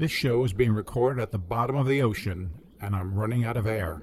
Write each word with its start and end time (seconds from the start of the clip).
This 0.00 0.10
show 0.10 0.42
is 0.44 0.54
being 0.54 0.72
recorded 0.72 1.20
at 1.20 1.30
the 1.30 1.36
bottom 1.36 1.76
of 1.76 1.86
the 1.86 2.00
ocean, 2.00 2.54
and 2.80 2.96
I'm 2.96 3.14
running 3.14 3.44
out 3.44 3.58
of 3.58 3.66
air. 3.66 4.00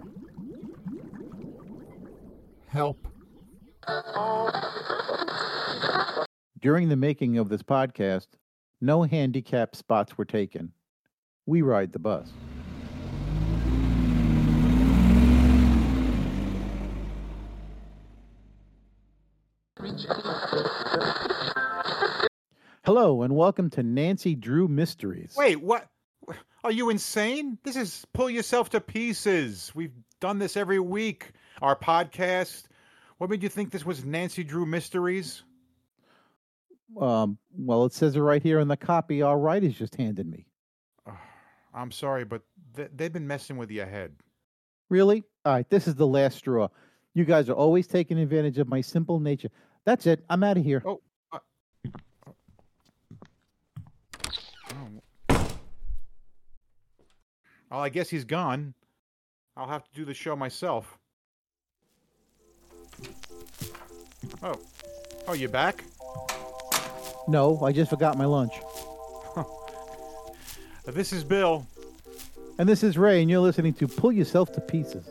Help. 2.68 3.08
During 6.62 6.90
the 6.90 6.96
making 6.96 7.40
of 7.40 7.50
this 7.50 7.64
podcast, 7.64 8.28
no 8.80 9.02
handicap 9.02 9.76
spots 9.76 10.20
were 10.20 10.26
taken. 10.26 10.72
We 11.48 11.64
ride 11.64 11.94
the 11.94 11.98
bus. 11.98 12.30
Hello, 22.88 23.24
and 23.24 23.36
welcome 23.36 23.70
to 23.72 23.84
Nancy 23.84 24.34
Drew 24.34 24.70
Mysteries. 24.70 25.34
Wait, 25.36 25.58
what? 25.58 25.90
Are 26.64 26.72
you 26.72 26.90
insane? 26.90 27.58
This 27.66 27.76
is 27.76 28.06
pull 28.14 28.30
yourself 28.30 28.70
to 28.70 28.80
pieces. 28.80 29.74
We've 29.76 29.92
done 30.22 30.40
this 30.40 30.56
every 30.56 30.80
week. 30.80 31.34
Our 31.62 31.76
podcast. 31.76 32.64
What 33.18 33.30
made 33.30 33.44
you 33.44 33.50
think 33.50 33.72
this 33.72 33.86
was 33.86 34.06
Nancy 34.06 34.42
Drew 34.42 34.66
Mysteries? 34.66 35.44
Um, 36.98 37.38
well, 37.58 37.84
it 37.84 37.92
says 37.92 38.16
it 38.16 38.22
right 38.22 38.42
here 38.42 38.62
in 38.62 38.70
the 38.70 38.78
copy 38.78 39.22
our 39.22 39.38
writers 39.38 39.78
just 39.78 39.96
handed 39.96 40.26
me. 40.26 40.46
I'm 41.74 41.92
sorry, 41.92 42.24
but 42.24 42.44
th- 42.78 42.92
they've 42.96 43.12
been 43.12 43.28
messing 43.28 43.58
with 43.58 43.70
your 43.70 43.86
head. 43.86 44.14
Really? 44.90 45.26
All 45.44 45.52
right, 45.52 45.70
this 45.70 45.90
is 45.90 45.96
the 45.96 46.08
last 46.08 46.38
straw. 46.38 46.70
You 47.14 47.26
guys 47.26 47.50
are 47.50 47.54
always 47.54 47.86
taking 47.86 48.18
advantage 48.18 48.60
of 48.60 48.70
my 48.70 48.80
simple 48.80 49.20
nature. 49.20 49.50
That's 49.84 50.06
it. 50.06 50.24
I'm 50.30 50.42
out 50.42 50.56
of 50.56 50.64
here. 50.64 50.82
Oh. 50.86 51.02
Well, 57.70 57.80
I 57.80 57.90
guess 57.90 58.10
he's 58.10 58.24
gone. 58.24 58.74
I'll 59.56 59.68
have 59.68 59.84
to 59.84 59.94
do 59.94 60.06
the 60.06 60.14
show 60.14 60.36
myself. 60.36 60.98
Oh. 64.42 64.60
Oh, 65.28 65.34
you 65.34 65.50
back? 65.50 65.84
No, 67.28 67.60
I 67.62 67.72
just 67.72 67.90
forgot 67.90 68.18
my 68.18 68.26
lunch. 68.26 68.54
This 70.86 71.12
is 71.12 71.26
Bill. 71.26 71.68
And 72.58 72.70
this 72.70 72.82
is 72.82 72.98
Ray, 72.98 73.22
and 73.22 73.30
you're 73.30 73.42
listening 73.42 73.74
to 73.74 73.90
Pull 73.90 74.14
Yourself 74.14 74.54
to 74.54 74.62
Pieces. 74.62 75.06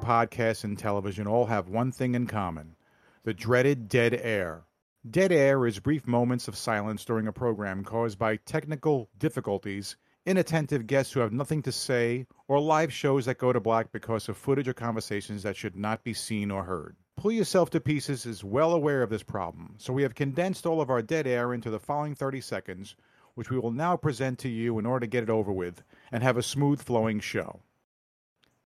Podcasts, 0.00 0.64
and 0.64 0.78
television 0.78 1.26
all 1.26 1.46
have 1.46 1.68
one 1.68 1.92
thing 1.92 2.14
in 2.14 2.26
common 2.26 2.74
the 3.22 3.34
dreaded 3.34 3.88
dead 3.88 4.14
air. 4.14 4.64
Dead 5.10 5.30
air 5.30 5.66
is 5.66 5.78
brief 5.78 6.06
moments 6.06 6.48
of 6.48 6.56
silence 6.56 7.04
during 7.04 7.26
a 7.26 7.32
program 7.32 7.84
caused 7.84 8.18
by 8.18 8.36
technical 8.36 9.08
difficulties, 9.18 9.96
inattentive 10.26 10.86
guests 10.86 11.12
who 11.12 11.20
have 11.20 11.32
nothing 11.32 11.62
to 11.62 11.72
say, 11.72 12.26
or 12.48 12.60
live 12.60 12.92
shows 12.92 13.26
that 13.26 13.38
go 13.38 13.52
to 13.52 13.60
black 13.60 13.92
because 13.92 14.28
of 14.28 14.36
footage 14.36 14.68
or 14.68 14.74
conversations 14.74 15.42
that 15.42 15.56
should 15.56 15.76
not 15.76 16.02
be 16.02 16.14
seen 16.14 16.50
or 16.50 16.64
heard. 16.64 16.96
Pull 17.16 17.32
Yourself 17.32 17.68
to 17.70 17.80
Pieces 17.80 18.24
is 18.24 18.42
well 18.42 18.72
aware 18.72 19.02
of 19.02 19.10
this 19.10 19.22
problem, 19.22 19.74
so 19.76 19.92
we 19.92 20.02
have 20.02 20.14
condensed 20.14 20.64
all 20.64 20.80
of 20.80 20.88
our 20.88 21.02
dead 21.02 21.26
air 21.26 21.52
into 21.52 21.70
the 21.70 21.78
following 21.78 22.14
30 22.14 22.40
seconds, 22.40 22.96
which 23.34 23.50
we 23.50 23.58
will 23.58 23.70
now 23.70 23.96
present 23.96 24.38
to 24.38 24.48
you 24.48 24.78
in 24.78 24.86
order 24.86 25.04
to 25.06 25.10
get 25.10 25.22
it 25.22 25.30
over 25.30 25.52
with 25.52 25.82
and 26.10 26.22
have 26.22 26.36
a 26.36 26.42
smooth 26.42 26.82
flowing 26.82 27.20
show. 27.20 27.60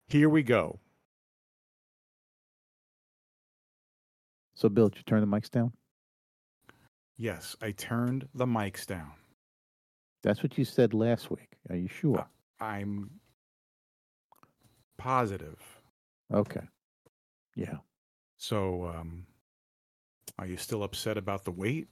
Here 0.08 0.27
we 0.27 0.44
go. 0.44 0.80
So, 4.56 4.70
Bill, 4.70 4.89
did 4.89 4.98
you 5.00 5.04
turn 5.04 5.22
the 5.22 5.28
mics 5.28 5.50
down? 5.50 5.73
Yes, 7.17 7.56
I 7.62 7.72
turned 7.72 8.28
the 8.34 8.45
mics 8.45 8.86
down. 8.86 9.12
That's 10.23 10.44
what 10.44 10.58
you 10.58 10.66
said 10.66 10.94
last 10.94 11.30
week. 11.32 11.58
Are 11.70 11.76
you 11.76 11.88
sure? 11.88 12.28
I'm 12.60 13.10
positive. 14.98 15.60
Okay. 16.34 16.61
Yeah. 17.56 17.78
So, 18.38 18.86
um, 18.86 19.26
are 20.40 20.48
you 20.48 20.58
still 20.58 20.84
upset 20.84 21.17
about 21.17 21.44
the 21.44 21.52
weight? 21.52 21.88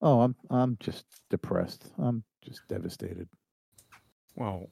Oh, 0.00 0.20
I'm 0.20 0.36
I'm 0.50 0.76
just 0.80 1.04
depressed. 1.30 1.90
I'm 1.98 2.24
just 2.44 2.66
devastated. 2.68 3.28
Well, 4.36 4.68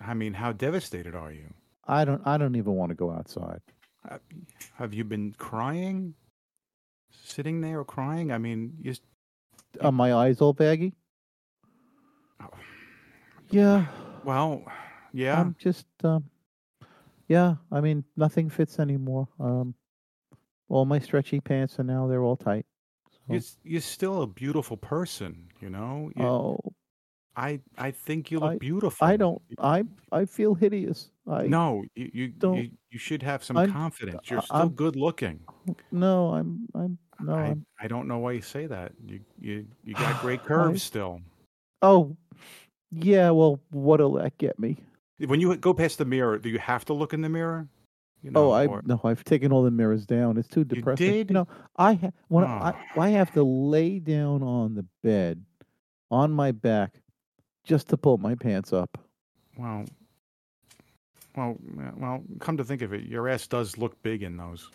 I 0.00 0.14
mean, 0.14 0.34
how 0.34 0.52
devastated 0.52 1.14
are 1.14 1.32
you? 1.32 1.54
I 1.86 2.04
don't 2.04 2.24
I 2.26 2.36
don't 2.36 2.56
even 2.56 2.74
want 2.74 2.90
to 2.90 2.94
go 2.94 3.10
outside. 3.10 3.60
Have 4.76 4.94
you 4.94 5.04
been 5.04 5.34
crying? 5.38 6.14
Sitting 7.10 7.60
there 7.60 7.84
crying? 7.84 8.32
I 8.32 8.38
mean, 8.38 8.74
you. 8.80 8.94
Are 9.80 9.92
my 9.92 10.12
eyes 10.14 10.40
all 10.40 10.52
baggy? 10.52 10.94
Yeah. 13.50 13.86
Well, 14.24 14.64
yeah. 15.12 15.40
I'm 15.40 15.56
just 15.58 15.86
um 16.04 16.24
yeah, 17.28 17.56
I 17.72 17.80
mean 17.80 18.04
nothing 18.16 18.50
fits 18.50 18.78
anymore. 18.78 19.28
Um 19.40 19.74
all 20.68 20.84
my 20.84 20.98
stretchy 20.98 21.40
pants 21.40 21.78
are 21.78 21.84
now 21.84 22.06
they're 22.06 22.22
all 22.22 22.36
tight. 22.36 22.66
You're, 23.30 23.40
you're 23.62 23.80
still 23.82 24.22
a 24.22 24.26
beautiful 24.26 24.76
person, 24.76 25.48
you 25.60 25.68
know. 25.70 26.10
You- 26.16 26.24
Oh, 26.24 26.58
I 27.38 27.60
I 27.78 27.90
think 27.92 28.30
you 28.30 28.40
look 28.40 28.52
I- 28.54 28.58
beautiful. 28.58 29.06
I 29.06 29.16
don't 29.16 29.40
I 29.58 29.84
I 30.12 30.24
feel 30.24 30.54
hideous. 30.54 31.10
I 31.26 31.46
No, 31.46 31.84
you 31.94 32.10
you, 32.12 32.28
don't- 32.28 32.56
you 32.56 32.70
you 32.90 32.98
should 32.98 33.22
have 33.22 33.44
some 33.44 33.56
I'm- 33.56 33.70
confidence. 33.72 34.28
You're 34.30 34.42
still 34.42 34.56
I'm- 34.56 34.70
good 34.70 34.96
looking. 34.96 35.40
no, 35.92 36.34
I'm 36.34 36.66
I'm 36.74 36.98
no, 37.20 37.34
I, 37.34 37.46
I'm 37.50 37.66
I 37.80 37.86
don't 37.88 38.08
know 38.08 38.18
why 38.18 38.32
you 38.32 38.42
say 38.42 38.66
that. 38.66 38.92
You 39.06 39.20
you 39.40 39.66
you 39.84 39.94
got 39.94 40.20
great 40.26 40.42
curves 40.44 40.82
still. 40.82 41.20
Oh, 41.82 42.16
yeah, 42.90 43.30
well 43.30 43.60
what'll 43.70 44.14
that 44.14 44.36
get 44.38 44.58
me? 44.58 44.76
When 45.26 45.40
you 45.40 45.56
go 45.56 45.74
past 45.74 45.98
the 45.98 46.04
mirror, 46.04 46.38
do 46.38 46.48
you 46.48 46.58
have 46.58 46.84
to 46.86 46.92
look 46.92 47.12
in 47.12 47.20
the 47.22 47.28
mirror? 47.28 47.68
You 48.22 48.32
Oh, 48.34 48.50
I 48.50 48.66
or- 48.66 48.82
no, 48.84 49.00
I've 49.04 49.22
taken 49.22 49.52
all 49.52 49.62
the 49.62 49.70
mirrors 49.70 50.04
down. 50.06 50.38
It's 50.38 50.48
too 50.48 50.64
depressing. 50.64 51.06
You 51.06 51.12
did? 51.24 51.30
No, 51.30 51.46
I 51.76 51.94
ha- 51.94 52.10
when 52.28 52.44
I 52.44 52.72
Oh. 52.96 53.00
I 53.00 53.10
have 53.10 53.32
to 53.34 53.44
lay 53.44 54.00
down 54.00 54.42
on 54.42 54.74
the 54.74 54.84
bed 55.04 55.44
on 56.10 56.32
my 56.32 56.50
back 56.52 56.94
just 57.68 57.88
to 57.88 57.98
pull 57.98 58.16
my 58.16 58.34
pants 58.34 58.72
up. 58.72 58.98
well, 59.58 59.84
well, 61.36 61.56
well. 61.96 62.22
Come 62.40 62.56
to 62.56 62.64
think 62.64 62.82
of 62.82 62.92
it, 62.94 63.04
your 63.04 63.28
ass 63.28 63.46
does 63.46 63.76
look 63.76 64.02
big 64.02 64.22
in 64.22 64.38
those. 64.38 64.70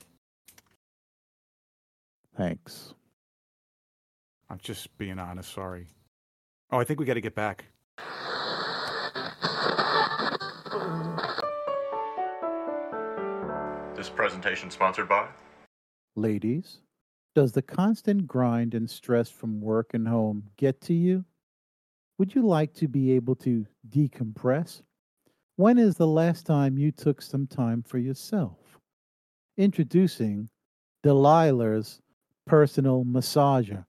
Thanks. 2.38 2.94
I'm 4.50 4.60
just 4.62 4.96
being 4.98 5.18
honest. 5.18 5.52
Sorry. 5.52 5.88
Oh, 6.72 6.80
I 6.80 6.84
think 6.84 7.00
we 7.00 7.06
got 7.06 7.16
to 7.16 7.22
get 7.22 7.36
back. 7.36 7.66
This 13.96 14.10
presentation 14.10 14.70
sponsored 14.70 15.10
by 15.10 15.28
Ladies, 16.16 16.80
does 17.34 17.54
the 17.54 17.62
constant 17.62 18.28
grind 18.28 18.76
and 18.76 18.88
stress 18.88 19.30
from 19.30 19.62
work 19.62 19.94
and 19.94 20.08
home 20.08 20.44
get 20.58 20.80
to 20.82 20.94
you? 20.94 21.26
Would 22.20 22.36
you 22.36 22.46
like 22.46 22.74
to 22.76 22.88
be 22.88 23.12
able 23.14 23.36
to 23.38 23.66
decompress? 23.90 24.84
When 25.56 25.80
is 25.80 25.96
the 25.96 26.08
last 26.08 26.46
time 26.46 26.78
you 26.78 26.92
took 26.92 27.22
some 27.22 27.48
time 27.48 27.82
for 27.82 27.98
yourself? 27.98 28.58
Introducing 29.58 30.50
Delilah's 31.04 32.02
personal 32.46 33.04
massager, 33.04 33.86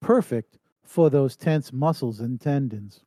perfect 0.00 0.58
for 0.84 1.08
those 1.08 1.34
tense 1.34 1.72
muscles 1.72 2.20
and 2.20 2.40
tendons. 2.40 3.00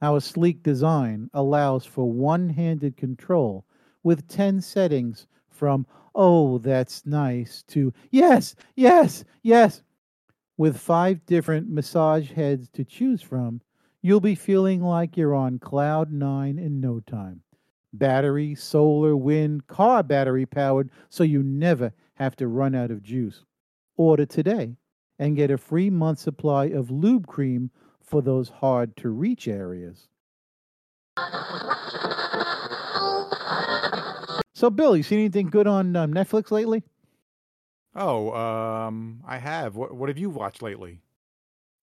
Our 0.00 0.20
sleek 0.20 0.62
design 0.62 1.28
allows 1.34 1.84
for 1.84 2.10
one 2.10 2.48
handed 2.48 2.96
control 2.96 3.66
with 4.02 4.26
10 4.26 4.60
settings 4.62 5.26
from 5.50 5.86
oh, 6.14 6.58
that's 6.58 7.06
nice, 7.06 7.62
to 7.68 7.92
yes, 8.10 8.54
yes, 8.74 9.24
yes. 9.42 9.82
With 10.56 10.76
five 10.76 11.24
different 11.26 11.70
massage 11.70 12.30
heads 12.30 12.68
to 12.70 12.84
choose 12.84 13.22
from, 13.22 13.60
you'll 14.02 14.20
be 14.20 14.34
feeling 14.34 14.82
like 14.82 15.16
you're 15.16 15.34
on 15.34 15.58
cloud 15.58 16.12
nine 16.12 16.58
in 16.58 16.80
no 16.80 17.00
time. 17.00 17.42
Battery, 17.94 18.54
solar, 18.54 19.16
wind, 19.16 19.66
car 19.68 20.02
battery 20.02 20.44
powered, 20.44 20.90
so 21.08 21.24
you 21.24 21.42
never 21.42 21.92
have 22.14 22.34
to 22.36 22.48
run 22.48 22.74
out 22.74 22.90
of 22.90 23.02
juice. 23.02 23.44
Order 23.96 24.26
today 24.26 24.76
and 25.18 25.36
get 25.36 25.50
a 25.50 25.58
free 25.58 25.90
month 25.90 26.18
supply 26.18 26.66
of 26.66 26.90
lube 26.90 27.26
cream 27.26 27.70
for 28.00 28.20
those 28.22 28.48
hard 28.48 28.96
to 28.96 29.10
reach 29.10 29.46
areas. 29.46 30.08
So, 34.54 34.70
Bill, 34.70 34.96
you 34.96 35.02
seen 35.02 35.18
anything 35.18 35.50
good 35.50 35.66
on 35.66 35.94
um, 35.96 36.14
Netflix 36.14 36.50
lately? 36.50 36.82
Oh, 37.94 38.32
um, 38.32 39.22
I 39.26 39.38
have. 39.38 39.76
What, 39.76 39.94
what 39.94 40.08
have 40.08 40.18
you 40.18 40.30
watched 40.30 40.62
lately? 40.62 41.00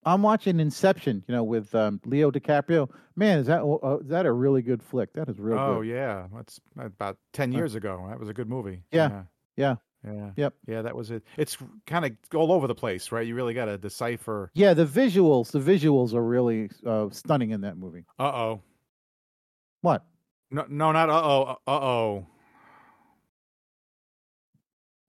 I'm 0.06 0.22
watching 0.22 0.60
Inception, 0.60 1.24
you 1.28 1.36
know, 1.36 1.44
with 1.44 1.74
um, 1.76 2.00
Leo 2.06 2.32
DiCaprio. 2.32 2.90
Man, 3.16 3.40
is 3.40 3.48
that 3.48 3.64
uh, 3.64 3.98
is 4.00 4.08
that 4.08 4.26
a 4.26 4.32
really 4.32 4.62
good 4.62 4.82
flick? 4.82 5.14
That 5.14 5.28
is 5.28 5.38
real 5.40 5.60
oh 5.60 5.82
good. 5.82 5.90
yeah, 5.90 6.28
that's 6.34 6.60
about 6.78 7.18
ten 7.34 7.52
years 7.52 7.76
ago. 7.76 8.06
That 8.10 8.20
was 8.20 8.30
a 8.30 8.34
good 8.34 8.48
movie. 8.48 8.82
Yeah, 8.92 9.24
yeah. 9.58 9.76
yeah, 10.06 10.14
yeah. 10.14 10.32
Yep. 10.38 10.54
Yeah, 10.68 10.82
that 10.84 10.96
was 10.96 11.12
it. 11.12 11.24
It's 11.38 11.58
kind 11.86 12.06
of 12.06 12.12
all 12.34 12.52
over 12.54 12.66
the 12.66 12.76
place, 12.76 13.12
right? 13.12 13.28
You 13.28 13.36
really 13.36 13.54
got 13.54 13.66
to 13.66 13.78
decipher. 13.78 14.52
Yeah, 14.54 14.74
the 14.74 14.86
visuals, 14.86 15.52
the 15.52 15.60
visuals 15.60 16.14
are 16.14 16.24
really 16.24 16.70
uh, 16.86 17.10
stunning 17.12 17.52
in 17.52 17.62
that 17.62 17.78
movie. 17.78 18.06
Uh 18.18 18.24
oh. 18.24 18.62
What? 19.82 20.06
No, 20.50 20.66
no, 20.70 20.92
not 20.94 21.10
uh 21.10 21.22
oh. 21.22 21.58
Uh 21.68 21.72
oh. 21.72 22.28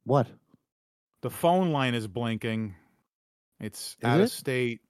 What? 0.04 0.26
The 1.22 1.30
phone 1.30 1.70
line 1.70 1.94
is 1.94 2.08
blinking. 2.08 2.74
It's 3.60 3.96
Is 4.00 4.04
out 4.04 4.20
it? 4.20 4.24
of 4.24 4.30
state. 4.30 4.80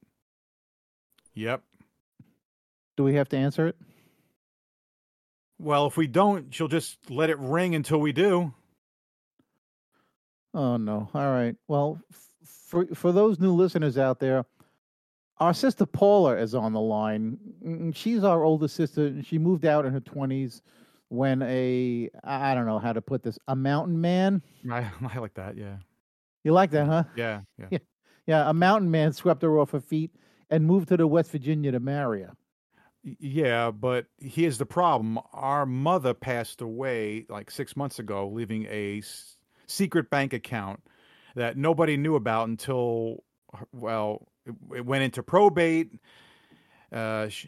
Yep. 1.34 1.62
Do 2.96 3.04
we 3.04 3.14
have 3.14 3.28
to 3.30 3.36
answer 3.36 3.66
it? 3.68 3.76
Well, 5.58 5.86
if 5.86 5.96
we 5.96 6.06
don't, 6.06 6.54
she'll 6.54 6.68
just 6.68 6.98
let 7.10 7.30
it 7.30 7.38
ring 7.38 7.74
until 7.74 7.98
we 7.98 8.12
do. 8.12 8.52
Oh 10.54 10.76
no. 10.76 11.08
All 11.14 11.30
right. 11.32 11.54
Well, 11.68 12.00
for 12.44 12.86
for 12.94 13.12
those 13.12 13.38
new 13.38 13.52
listeners 13.52 13.98
out 13.98 14.18
there, 14.20 14.44
our 15.38 15.54
sister 15.54 15.86
Paula 15.86 16.36
is 16.38 16.54
on 16.54 16.72
the 16.72 16.80
line. 16.80 17.38
Mm, 17.64 17.94
She's 17.94 18.24
our 18.24 18.42
older 18.42 18.68
sister. 18.68 19.06
and 19.06 19.24
She 19.26 19.38
moved 19.38 19.64
out 19.64 19.84
in 19.86 19.92
her 19.92 20.00
twenties 20.00 20.62
when 21.08 21.42
a 21.42 22.10
I 22.24 22.54
don't 22.54 22.66
know 22.66 22.78
how 22.78 22.92
to 22.92 23.02
put 23.02 23.22
this 23.22 23.38
a 23.48 23.54
mountain 23.54 24.00
man. 24.00 24.42
I, 24.70 24.90
I 25.14 25.18
like 25.18 25.34
that. 25.34 25.56
Yeah. 25.56 25.76
You 26.42 26.52
like 26.52 26.70
that, 26.70 26.86
huh? 26.86 27.04
Yeah. 27.16 27.42
Yeah. 27.58 27.66
Yeah. 27.70 27.78
Yeah, 28.30 28.48
a 28.48 28.54
mountain 28.54 28.92
man 28.92 29.12
swept 29.12 29.42
her 29.42 29.58
off 29.58 29.72
her 29.72 29.80
feet 29.80 30.12
and 30.50 30.64
moved 30.64 30.86
to 30.90 30.96
the 30.96 31.08
West 31.08 31.32
Virginia 31.32 31.72
to 31.72 31.80
marry 31.80 32.22
her. 32.22 32.36
Yeah, 33.02 33.72
but 33.72 34.06
here's 34.18 34.56
the 34.58 34.66
problem. 34.66 35.18
Our 35.32 35.66
mother 35.66 36.14
passed 36.14 36.60
away 36.60 37.26
like 37.28 37.50
six 37.50 37.76
months 37.76 37.98
ago, 37.98 38.28
leaving 38.28 38.66
a 38.70 38.98
s- 38.98 39.36
secret 39.66 40.10
bank 40.10 40.32
account 40.32 40.80
that 41.34 41.56
nobody 41.56 41.96
knew 41.96 42.14
about 42.14 42.46
until, 42.48 43.24
well, 43.72 44.28
it, 44.46 44.54
it 44.76 44.86
went 44.86 45.02
into 45.02 45.24
probate. 45.24 45.90
Uh, 46.92 47.28
sh 47.28 47.46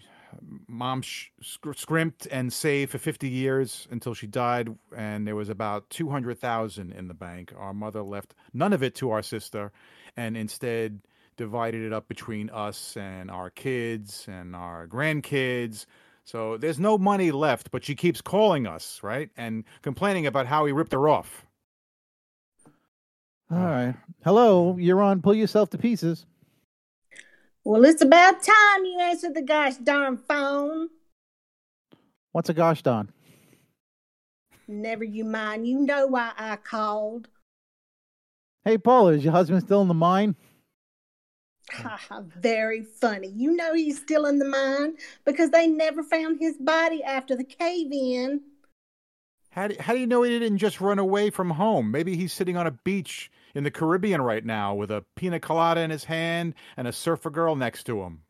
mom 0.67 1.01
sh- 1.03 1.29
sc- 1.43 1.77
scrimped 1.77 2.27
and 2.31 2.53
saved 2.53 2.91
for 2.91 2.99
50 2.99 3.29
years 3.29 3.87
until 3.91 4.15
she 4.15 4.27
died, 4.27 4.75
and 4.97 5.29
there 5.29 5.37
was 5.37 5.49
about 5.49 5.89
200,000 5.91 6.93
in 6.93 7.07
the 7.07 7.15
bank. 7.15 7.53
Our 7.57 7.75
mother 7.75 8.03
left 8.03 8.35
none 8.53 8.73
of 8.73 8.83
it 8.83 8.97
to 8.97 9.11
our 9.11 9.23
sister, 9.23 9.71
and 10.17 10.37
instead 10.37 11.01
divided 11.37 11.83
it 11.83 11.93
up 11.93 12.09
between 12.09 12.51
us 12.51 12.97
and 12.97 13.31
our 13.31 13.51
kids 13.51 14.27
and 14.29 14.55
our 14.55 14.87
grandkids. 14.87 15.87
So 16.25 16.57
there's 16.57 16.79
no 16.79 16.99
money 16.99 17.31
left, 17.31 17.71
but 17.71 17.85
she 17.85 17.95
keeps 17.95 18.21
calling 18.21 18.67
us, 18.67 19.01
right? 19.03 19.31
And 19.37 19.65
complaining 19.83 20.27
about 20.27 20.47
how 20.47 20.65
we 20.65 20.73
ripped 20.73 20.93
her 20.93 21.09
off. 21.09 21.47
All 23.51 23.59
right. 23.59 23.95
Hello, 24.25 24.77
you're 24.79 25.03
on 25.03 25.21
Pull 25.21 25.35
Yourself 25.35 25.71
to 25.71 25.79
Pieces. 25.79 26.25
Well, 27.65 27.85
it's 27.85 28.03
about 28.03 28.43
time 28.43 28.85
you 28.85 28.99
answered 29.01 29.35
the 29.35 29.43
gosh 29.43 29.77
darn 29.77 30.17
phone. 30.17 30.89
What's 32.33 32.49
a 32.49 32.55
gosh 32.55 32.83
darn? 32.83 33.13
Never 34.67 35.05
you 35.05 35.25
mind. 35.25 35.67
You 35.67 35.81
know 35.81 36.07
why 36.07 36.33
I 36.39 36.57
called. 36.57 37.29
Hey, 38.65 38.79
Paula, 38.79 39.13
is 39.13 39.25
your 39.25 39.33
husband 39.33 39.63
still 39.63 39.83
in 39.83 39.89
the 39.89 39.95
mine? 39.95 40.37
Ha 41.73 41.99
ha, 42.09 42.23
very 42.39 42.83
funny. 42.83 43.29
You 43.29 43.57
know 43.57 43.75
he's 43.75 43.99
still 43.99 44.27
in 44.27 44.39
the 44.39 44.45
mine 44.45 44.97
because 45.25 45.51
they 45.51 45.67
never 45.67 46.03
found 46.03 46.39
his 46.39 46.57
body 46.59 47.03
after 47.03 47.35
the 47.35 47.45
cave 47.45 47.91
in. 47.91 48.43
How 49.51 49.69
do, 49.69 49.77
how 49.81 49.93
do 49.95 50.01
you 50.01 50.07
know 50.07 50.23
he 50.23 50.39
didn't 50.39 50.59
just 50.59 50.81
run 50.81 50.99
away 50.99 51.31
from 51.31 51.51
home? 51.51 51.91
Maybe 51.91 52.17
he's 52.17 52.33
sitting 52.33 52.57
on 52.57 52.67
a 52.67 52.71
beach 52.71 53.31
in 53.55 53.65
the 53.65 53.71
Caribbean 53.71 54.23
right 54.23 54.45
now 54.45 54.75
with 54.75 54.91
a 54.91 55.05
pina 55.17 55.41
colada 55.41 55.81
in 55.81 55.91
his 55.91 56.05
hand 56.05 56.55
and 56.77 56.87
a 56.87 56.93
surfer 56.93 57.31
girl 57.31 57.57
next 57.57 57.85
to 57.85 58.03
him. 58.03 58.23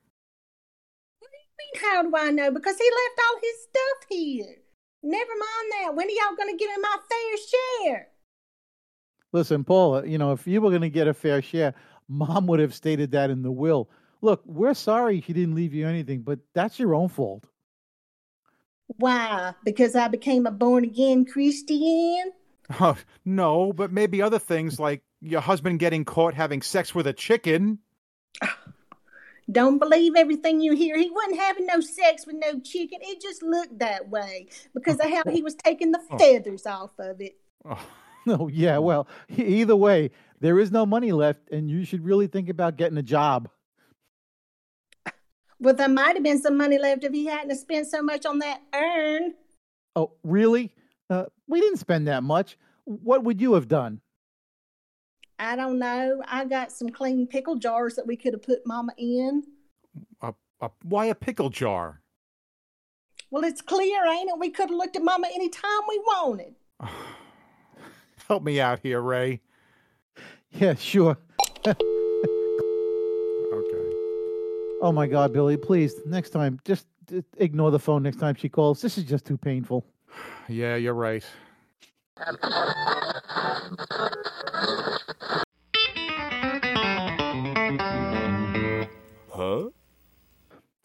What 1.21 1.31
do 1.31 1.37
you 1.37 1.83
mean, 1.83 1.93
how 1.93 2.03
do 2.03 2.17
I 2.17 2.31
know? 2.31 2.51
Because 2.51 2.77
he 2.79 2.85
left 2.85 3.21
all 3.29 3.41
his 3.41 3.63
stuff 3.63 4.09
here. 4.09 4.57
Never 5.03 5.31
mind 5.31 5.73
that. 5.73 5.95
When 5.95 6.07
are 6.07 6.11
y'all 6.11 6.37
going 6.37 6.57
to 6.57 6.57
give 6.57 6.71
him 6.71 6.81
my 6.81 6.97
fair 7.09 7.91
share? 7.91 8.12
Listen, 9.33 9.65
Paula, 9.65 10.01
uh, 10.01 10.03
you 10.05 10.19
know, 10.19 10.33
if 10.33 10.47
you 10.47 10.61
were 10.61 10.71
going 10.71 10.83
to 10.83 10.91
get 10.91 11.09
a 11.09 11.15
fair 11.15 11.41
share, 11.43 11.75
mom 12.09 12.47
would 12.47 12.61
have 12.61 12.75
stated 12.75 13.13
that 13.13 13.31
in 13.31 13.43
the 13.43 13.51
will. 13.51 13.89
Look, 14.21 14.43
we're 14.45 14.75
sorry 14.75 15.21
she 15.21 15.33
didn't 15.33 15.55
leave 15.55 15.75
you 15.75 15.87
anything, 15.89 16.21
but 16.23 16.39
that's 16.55 16.79
your 16.79 16.95
own 16.95 17.09
fault. 17.09 17.49
Why? 18.99 19.55
Because 19.65 19.97
I 19.97 20.09
became 20.09 20.47
a 20.47 20.51
born 20.51 20.85
again 20.85 21.25
Christian? 21.25 22.33
Oh, 22.81 22.97
no, 23.27 23.73
but 23.75 23.93
maybe 23.93 24.23
other 24.23 24.39
things 24.39 24.81
like 24.81 25.03
your 25.21 25.43
husband 25.43 25.79
getting 25.79 26.07
caught 26.07 26.33
having 26.33 26.63
sex 26.63 26.95
with 26.95 27.07
a 27.07 27.13
chicken. 27.13 27.81
Don't 29.51 29.79
believe 29.79 30.15
everything 30.17 30.61
you 30.63 30.73
hear. 30.75 30.97
He 30.97 31.11
wasn't 31.11 31.39
having 31.41 31.67
no 31.67 31.81
sex 31.81 32.25
with 32.27 32.37
no 32.37 32.61
chicken. 32.61 33.01
It 33.03 33.21
just 33.21 33.43
looked 33.43 33.81
that 33.81 34.09
way 34.09 34.47
because 34.73 34.99
of 35.01 35.11
how 35.11 35.25
he 35.31 35.43
was 35.43 35.55
taking 35.57 35.91
the 35.91 35.99
Oh. 36.11 36.17
feathers 36.17 36.65
off 36.65 36.93
of 36.99 37.21
it. 37.21 37.37
Oh, 37.65 37.85
No, 38.27 38.49
yeah, 38.49 38.79
well, 38.79 39.09
e- 39.37 39.43
either 39.43 39.75
way, 39.75 40.11
there 40.41 40.61
is 40.61 40.71
no 40.71 40.87
money 40.87 41.11
left, 41.11 41.51
and 41.51 41.69
you 41.69 41.85
should 41.85 42.05
really 42.05 42.29
think 42.29 42.49
about 42.49 42.77
getting 42.77 42.99
a 42.99 43.03
job. 43.03 43.49
Well, 45.61 45.75
there 45.75 45.89
might 45.89 46.17
have 46.17 46.25
been 46.25 46.43
some 46.43 46.57
money 46.57 46.77
left 46.77 47.05
if 47.05 47.13
he 47.13 47.27
hadn't 47.27 47.55
spent 47.55 47.87
so 47.87 48.03
much 48.03 48.27
on 48.27 48.41
that 48.41 48.63
urn. 48.75 49.35
Oh, 49.95 50.11
really? 50.25 50.75
Uh, 51.09 51.27
we 51.47 51.61
didn't 51.61 51.77
spend 51.77 52.09
that 52.09 52.25
much. 52.25 52.59
What 52.83 53.23
would 53.23 53.41
you 53.41 53.55
have 53.55 53.69
done? 53.69 54.01
I 55.39 55.55
don't 55.55 55.79
know. 55.79 56.21
I 56.27 56.47
got 56.47 56.73
some 56.73 56.89
clean 56.89 57.29
pickle 57.29 57.55
jars 57.55 57.95
that 57.95 58.09
we 58.09 58.17
could 58.17 58.33
have 58.33 58.43
put 58.43 58.67
Mama 58.67 58.93
in. 58.99 59.45
a, 60.21 60.35
a, 60.61 60.71
why 60.83 61.07
a 61.07 61.15
pickle 61.15 61.49
jar? 61.49 62.01
Well, 63.31 63.45
it's 63.45 63.63
clear, 63.63 64.05
ain't 64.05 64.31
it? 64.31 64.41
We 64.41 64.51
could 64.51 64.71
have 64.71 64.77
looked 64.77 64.97
at 64.97 65.05
Mama 65.05 65.29
anytime 65.33 65.83
we 65.89 65.99
wanted. 66.01 66.57
Help 68.33 68.45
me 68.45 68.61
out 68.63 68.81
here, 68.83 69.03
Ray. 69.03 69.43
Yeah, 70.53 70.73
sure. 70.73 71.19
Okay. 71.67 71.77
Oh 74.81 74.91
my 74.91 75.07
God, 75.07 75.35
Billy, 75.35 75.59
please, 75.59 76.01
next 76.07 76.31
time, 76.31 76.59
just, 76.65 76.87
just 77.11 77.27
ignore 77.37 77.71
the 77.71 77.79
phone 77.79 78.03
next 78.03 78.17
time 78.17 78.35
she 78.35 78.49
calls. 78.49 78.81
This 78.81 78.97
is 78.97 79.05
just 79.05 79.27
too 79.27 79.37
painful. 79.37 79.85
Yeah, 80.49 80.77
you're 80.77 80.95
right. 80.95 81.23
Huh? 89.29 89.69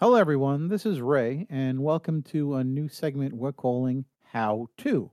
Hello, 0.02 0.16
everyone. 0.16 0.68
This 0.68 0.86
is 0.86 1.00
Ray, 1.00 1.48
and 1.50 1.82
welcome 1.82 2.24
to 2.24 2.56
a 2.56 2.64
new 2.66 2.90
segment 2.90 3.34
we're 3.34 3.54
calling 3.54 4.04
How 4.34 4.68
To. 4.80 5.12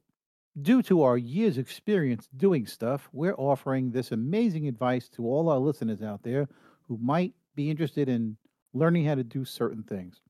Due 0.62 0.82
to 0.82 1.02
our 1.02 1.18
years' 1.18 1.58
experience 1.58 2.28
doing 2.36 2.66
stuff, 2.66 3.08
we're 3.12 3.34
offering 3.34 3.90
this 3.90 4.12
amazing 4.12 4.68
advice 4.68 5.08
to 5.08 5.26
all 5.26 5.48
our 5.48 5.58
listeners 5.58 6.00
out 6.00 6.22
there 6.22 6.48
who 6.86 6.96
might 7.02 7.34
be 7.56 7.70
interested 7.70 8.08
in 8.08 8.36
learning 8.72 9.04
how 9.04 9.14
to 9.16 9.24
do 9.24 9.44
certain 9.44 9.82
things. 9.82 10.20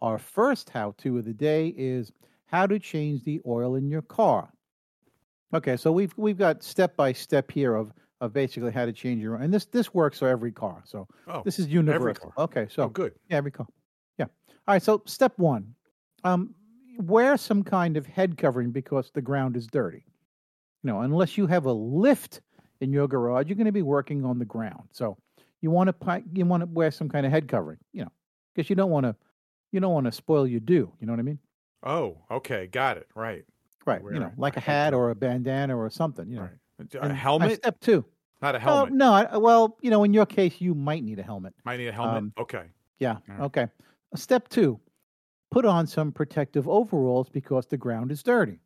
Our 0.00 0.18
first 0.18 0.70
how 0.70 0.94
to 0.98 1.18
of 1.18 1.24
the 1.24 1.34
day 1.34 1.74
is 1.76 2.10
how 2.46 2.66
to 2.66 2.78
change 2.78 3.24
the 3.24 3.40
oil 3.46 3.74
in 3.74 3.88
your 3.90 4.02
car. 4.02 4.50
Okay, 5.54 5.76
so 5.76 5.92
we've 5.92 6.12
we've 6.16 6.38
got 6.38 6.62
step 6.62 6.96
by 6.96 7.12
step 7.12 7.50
here 7.50 7.74
of 7.74 7.92
of 8.20 8.32
basically 8.32 8.72
how 8.72 8.86
to 8.86 8.92
change 8.92 9.22
your 9.22 9.36
and 9.36 9.52
this 9.52 9.66
this 9.66 9.92
works 9.92 10.18
for 10.18 10.28
every 10.28 10.52
car. 10.52 10.82
So 10.86 11.06
Oh, 11.28 11.42
this 11.44 11.58
is 11.58 11.66
universal. 11.66 12.32
Okay, 12.38 12.66
so 12.70 12.84
oh, 12.84 12.88
good. 12.88 13.12
yeah, 13.28 13.36
every 13.36 13.50
car. 13.50 13.66
Yeah. 14.18 14.26
All 14.66 14.74
right. 14.74 14.82
So 14.82 15.02
step 15.06 15.32
one, 15.36 15.74
um, 16.24 16.54
wear 16.98 17.36
some 17.36 17.62
kind 17.62 17.96
of 17.96 18.06
head 18.06 18.36
covering 18.36 18.70
because 18.70 19.10
the 19.12 19.22
ground 19.22 19.56
is 19.56 19.66
dirty. 19.66 20.04
You 20.82 20.92
know, 20.92 21.00
unless 21.00 21.36
you 21.36 21.46
have 21.46 21.66
a 21.66 21.72
lift 21.72 22.40
in 22.80 22.92
your 22.92 23.08
garage, 23.08 23.48
you're 23.48 23.56
going 23.56 23.66
to 23.66 23.72
be 23.72 23.82
working 23.82 24.24
on 24.24 24.38
the 24.38 24.44
ground. 24.44 24.88
So 24.92 25.16
you 25.60 25.70
want 25.70 25.88
to 25.98 26.22
you 26.32 26.44
want 26.44 26.62
to 26.62 26.66
wear 26.66 26.90
some 26.90 27.08
kind 27.08 27.26
of 27.26 27.32
head 27.32 27.48
covering. 27.48 27.78
You 27.92 28.02
know, 28.02 28.12
because 28.54 28.70
you 28.70 28.76
don't 28.76 28.90
want 28.90 29.04
to 29.04 29.16
you 29.72 29.80
don't 29.80 29.92
want 29.92 30.06
to 30.06 30.12
spoil 30.12 30.46
your 30.46 30.60
do. 30.60 30.92
You 31.00 31.06
know 31.06 31.12
what 31.12 31.20
I 31.20 31.22
mean? 31.22 31.38
Oh, 31.82 32.18
okay, 32.30 32.66
got 32.66 32.96
it. 32.96 33.08
Right. 33.14 33.44
Right. 33.84 34.02
Wear 34.02 34.14
you 34.14 34.20
know, 34.20 34.32
like 34.36 34.56
a 34.56 34.60
hat 34.60 34.94
or 34.94 35.10
a 35.10 35.14
bandana 35.14 35.76
or 35.76 35.88
something. 35.90 36.28
You 36.28 36.36
know. 36.36 36.42
Right. 36.42 36.94
A 36.94 37.04
And, 37.04 37.12
helmet? 37.12 37.56
Step 37.56 37.80
two. 37.80 38.04
Not 38.42 38.54
a 38.54 38.58
helmet. 38.58 38.92
Oh, 38.92 38.94
no. 38.94 39.12
I, 39.12 39.36
well, 39.38 39.78
you 39.80 39.90
know, 39.90 40.04
in 40.04 40.12
your 40.12 40.26
case, 40.26 40.60
you 40.60 40.74
might 40.74 41.02
need 41.02 41.18
a 41.18 41.22
helmet. 41.22 41.54
Might 41.64 41.78
need 41.78 41.86
a 41.88 41.92
helmet. 41.92 42.18
um, 42.18 42.32
okay. 42.38 42.64
Yeah. 42.98 43.16
Right. 43.26 43.40
Okay. 43.40 43.66
Step 44.14 44.48
two, 44.48 44.78
put 45.50 45.64
on 45.64 45.86
some 45.86 46.12
protective 46.12 46.68
overalls 46.68 47.28
because 47.28 47.66
the 47.66 47.76
ground 47.76 48.10
is 48.10 48.22
dirty. 48.22 48.60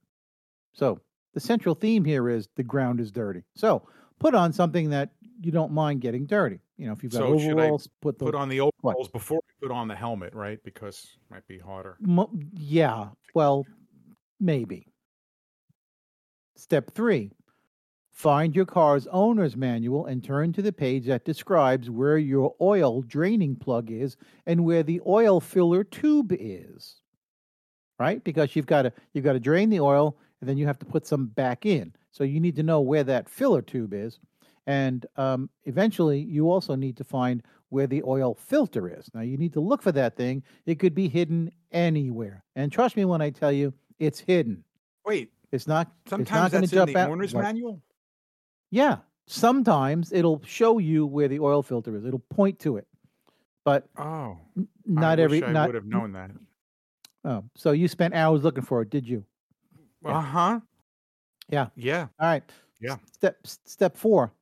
So 0.73 1.01
the 1.35 1.41
central 1.41 1.75
theme 1.75 2.05
here 2.05 2.29
is 2.29 2.49
the 2.57 2.63
ground 2.63 3.01
is 3.01 3.11
dirty. 3.13 3.45
So 3.55 3.89
put 4.19 4.35
on 4.35 4.53
something 4.53 4.91
that 4.91 5.11
you 5.41 5.53
don't 5.53 5.73
mind 5.73 6.01
getting 6.01 6.27
dirty. 6.27 6.61
You 6.77 6.87
know, 6.87 6.93
if 6.93 7.03
you've 7.03 7.13
got 7.13 7.19
So 7.21 7.27
overalls, 7.27 7.89
put 8.01 8.19
the 8.19 8.25
Put 8.25 8.35
on 8.35 8.49
the 8.49 8.61
overalls 8.61 9.09
before 9.09 9.41
you 9.49 9.69
put 9.69 9.75
on 9.75 9.89
the 9.89 9.95
helmet, 9.97 10.35
right? 10.35 10.63
Because 10.65 11.17
it 11.17 11.35
might 11.35 11.47
be 11.47 11.59
hotter. 11.59 11.97
Mo- 12.01 12.31
yeah, 12.55 13.09
well, 13.35 13.67
maybe. 14.39 14.87
Step 16.57 16.91
three 16.93 17.33
find 18.21 18.55
your 18.55 18.67
car's 18.67 19.07
owner's 19.11 19.57
manual 19.57 20.05
and 20.05 20.23
turn 20.23 20.53
to 20.53 20.61
the 20.61 20.73
page 20.73 21.07
that 21.07 21.25
describes 21.25 21.89
where 21.89 22.19
your 22.19 22.55
oil 22.61 23.01
draining 23.03 23.57
plug 23.57 23.91
is 23.91 24.17
and 24.47 24.65
where 24.65 24.83
the 24.83 25.01
oil 25.07 25.41
filler 25.41 25.83
tube 25.83 26.33
is. 26.39 26.97
Right? 27.99 28.23
Because 28.23 28.55
you've 28.55 28.67
got 28.67 28.83
to 28.83 28.93
you've 29.13 29.25
got 29.25 29.33
to 29.35 29.41
drain 29.41 29.71
the 29.71 29.81
oil 29.81 30.17
and 30.41 30.49
then 30.49 30.59
you 30.59 30.67
have 30.67 30.79
to 30.81 30.87
put 30.87 31.07
some 31.07 31.27
back 31.27 31.65
in. 31.65 31.95
So 32.13 32.25
you 32.25 32.41
need 32.41 32.57
to 32.57 32.63
know 32.63 32.81
where 32.81 33.05
that 33.05 33.29
filler 33.29 33.63
tube 33.63 33.95
is. 33.95 34.19
And 34.67 35.07
um, 35.17 35.49
eventually, 35.65 36.21
you 36.21 36.51
also 36.51 36.75
need 36.75 36.97
to 36.99 37.05
find 37.05 37.43
where 37.71 37.87
the 37.87 38.03
oil 38.03 38.35
filter 38.35 38.89
is. 38.99 39.09
Now, 39.15 39.21
you 39.23 39.37
need 39.39 39.53
to 39.55 39.61
look 39.61 39.81
for 39.83 39.93
that 39.93 40.17
thing. 40.17 40.43
It 40.67 40.79
could 40.79 40.95
be 40.95 41.09
hidden 41.09 41.51
anywhere. 41.73 42.45
And 42.57 42.71
trust 42.71 42.97
me 42.97 43.05
when 43.05 43.23
I 43.23 43.31
tell 43.31 43.53
you, 43.53 43.73
it's 43.99 44.21
hidden. 44.21 44.65
Wait, 45.07 45.31
It's 45.53 45.67
not. 45.67 45.89
it's 46.05 46.11
not 46.13 46.19
sometimes 46.19 46.53
that's 46.53 46.69
to 46.71 46.75
jump 46.77 46.89
in 46.91 46.95
the 46.95 47.01
out. 47.01 47.11
owner's 47.11 47.35
What? 47.35 47.43
manual. 47.45 47.83
Yeah, 48.71 48.99
sometimes 49.27 50.13
it'll 50.13 50.43
show 50.45 50.79
you 50.79 51.07
where 51.07 51.29
the 51.29 51.41
oil 51.41 51.63
filter 51.63 51.97
is. 51.97 52.05
It'll 52.05 52.19
point 52.31 52.59
to 52.61 52.77
it, 52.77 52.87
but 53.65 53.89
Oh, 53.99 54.39
not 54.87 55.19
I 55.19 55.23
every. 55.23 55.41
Wish 55.41 55.49
I 55.49 55.53
not 55.53 55.69
would 55.69 55.75
have 55.75 55.87
known 55.87 56.13
that. 56.13 56.31
Oh, 57.25 57.45
so 57.55 57.73
you 57.73 57.89
spent 57.89 58.15
hours 58.15 58.43
looking 58.45 58.65
for 58.65 58.81
it, 58.83 58.91
did 58.91 59.07
you? 59.09 59.25
Uh 60.05 60.21
huh. 60.21 60.61
Yeah. 61.49 61.69
Yeah. 61.75 62.07
All 62.19 62.29
right. 62.29 62.43
Yeah. 62.81 62.97
Step 63.13 63.47
step 63.47 63.97
four: 63.97 64.33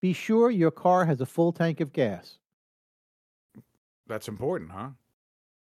be 0.00 0.12
sure 0.12 0.50
your 0.50 0.70
car 0.70 1.04
has 1.06 1.20
a 1.20 1.26
full 1.26 1.52
tank 1.52 1.80
of 1.80 1.92
gas. 1.92 2.38
That's 4.06 4.28
important, 4.28 4.70
huh? 4.72 4.90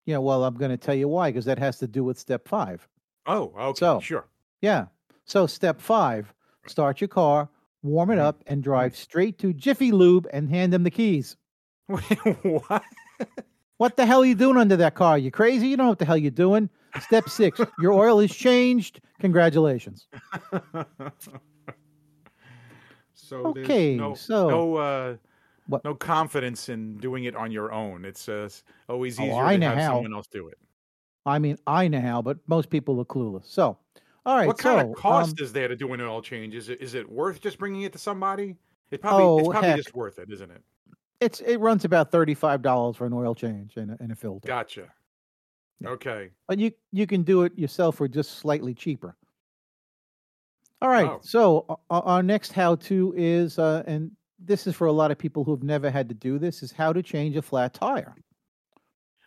Yeah. 0.05 0.17
Well, 0.17 0.43
I'm 0.43 0.55
going 0.55 0.71
to 0.71 0.77
tell 0.77 0.95
you 0.95 1.07
why, 1.07 1.29
because 1.29 1.45
that 1.45 1.59
has 1.59 1.77
to 1.79 1.87
do 1.87 2.03
with 2.03 2.17
step 2.17 2.47
five. 2.47 2.87
Oh, 3.25 3.53
okay. 3.57 3.79
So- 3.79 3.99
sure. 3.99 4.25
Yeah. 4.61 4.87
So 5.25 5.45
step 5.47 5.79
five: 5.81 6.33
start 6.67 6.99
your 7.01 7.07
car, 7.09 7.49
warm 7.83 8.09
it 8.11 8.15
Mhm. 8.15 8.19
up, 8.21 8.43
and 8.47 8.63
drive 8.63 8.95
straight 8.95 9.37
to 9.39 9.53
Jiffy 9.53 9.91
Lube 9.91 10.27
and 10.33 10.49
hand 10.49 10.73
them 10.73 10.83
the 10.83 10.91
keys. 10.91 11.35
Wait, 11.87 12.01
what? 12.43 12.83
What 13.77 13.95
the 13.95 14.05
hell 14.05 14.21
are 14.21 14.25
you 14.25 14.35
doing 14.35 14.57
under 14.57 14.75
that 14.77 14.95
car? 14.95 15.17
You 15.17 15.29
crazy? 15.31 15.67
You 15.67 15.77
don't 15.77 15.85
know 15.85 15.89
what 15.91 15.99
the 15.99 16.05
hell 16.05 16.17
you're 16.17 16.31
doing. 16.31 16.69
Step 17.01 17.29
six: 17.29 17.61
your 17.79 17.91
oil 18.03 18.19
is 18.19 18.35
changed. 18.35 19.01
Congratulations. 19.19 20.07
so 23.13 23.47
Okay, 23.47 23.95
no, 23.95 24.13
so- 24.15 24.49
no, 24.49 24.75
uh, 24.75 25.17
What- 25.67 25.83
no 25.83 25.93
confidence 25.95 26.69
in 26.69 26.97
doing 26.97 27.25
it 27.25 27.35
on 27.35 27.51
your 27.51 27.71
own. 27.73 28.05
It's 28.05 28.29
uh, 28.29 28.49
always 28.87 29.19
Oh, 29.19 29.23
easier 29.23 29.43
I 29.43 29.57
to 29.57 29.65
have 29.65 29.77
how. 29.77 29.93
someone 29.95 30.13
else 30.13 30.27
do 30.27 30.47
it. 30.47 30.57
I 31.25 31.39
mean, 31.39 31.57
I 31.67 31.89
know 31.89 31.99
how, 31.99 32.21
but 32.21 32.37
most 32.47 32.69
people 32.69 32.99
are 33.01 33.05
clueless. 33.05 33.45
So, 33.47 33.77
all 34.27 34.37
right. 34.37 34.45
what 34.45 34.59
so, 34.59 34.75
kind 34.75 34.89
of 34.89 34.95
cost 34.95 35.39
um, 35.39 35.43
is 35.43 35.53
there 35.53 35.67
to 35.67 35.75
do 35.75 35.91
an 35.93 36.01
oil 36.01 36.21
change? 36.21 36.53
Is 36.53 36.69
it 36.69 36.81
is 36.81 36.93
it 36.93 37.09
worth 37.09 37.41
just 37.41 37.57
bringing 37.57 37.81
it 37.81 37.93
to 37.93 37.97
somebody? 37.97 38.57
It 38.91 39.01
probably 39.01 39.39
it's 39.39 39.47
Oh, 39.47 39.51
probably 39.51 39.69
heck. 39.69 39.77
just 39.77 39.95
worth 39.95 40.19
it, 40.19 40.29
isn't 40.31 40.51
it? 40.51 40.61
it's 41.19 41.41
it 41.41 41.57
runs 41.57 41.85
about 41.85 42.11
thirty 42.11 42.33
five 42.33 42.61
dollars 42.61 42.95
for 42.95 43.05
an 43.05 43.13
oil 43.13 43.33
change 43.33 43.77
and 43.77 43.91
a, 43.91 43.97
and 43.99 44.11
a 44.11 44.15
filter. 44.15 44.47
Gotcha. 44.47 44.91
Yeah. 45.79 45.89
Okay. 45.89 46.29
But 46.47 46.59
you 46.59 46.71
you 46.91 47.07
can 47.07 47.23
do 47.23 47.43
it 47.43 47.57
yourself 47.57 47.95
for 47.95 48.07
just 48.07 48.39
slightly 48.39 48.73
cheaper. 48.73 49.15
All 50.81 50.89
right. 50.89 51.07
Oh. 51.07 51.19
So 51.23 51.79
our 51.89 52.21
next 52.21 52.51
how 52.51 52.75
to 52.75 53.13
is, 53.17 53.57
uh, 53.57 53.83
and 53.87 54.11
this 54.39 54.67
is 54.67 54.75
for 54.75 54.87
a 54.87 54.91
lot 54.91 55.09
of 55.09 55.17
people 55.17 55.43
who've 55.43 55.63
never 55.63 55.89
had 55.89 56.07
to 56.09 56.15
do 56.15 56.37
this, 56.37 56.61
is 56.61 56.71
how 56.71 56.93
to 56.93 57.01
change 57.01 57.35
a 57.35 57.41
flat 57.41 57.73
tire. 57.73 58.13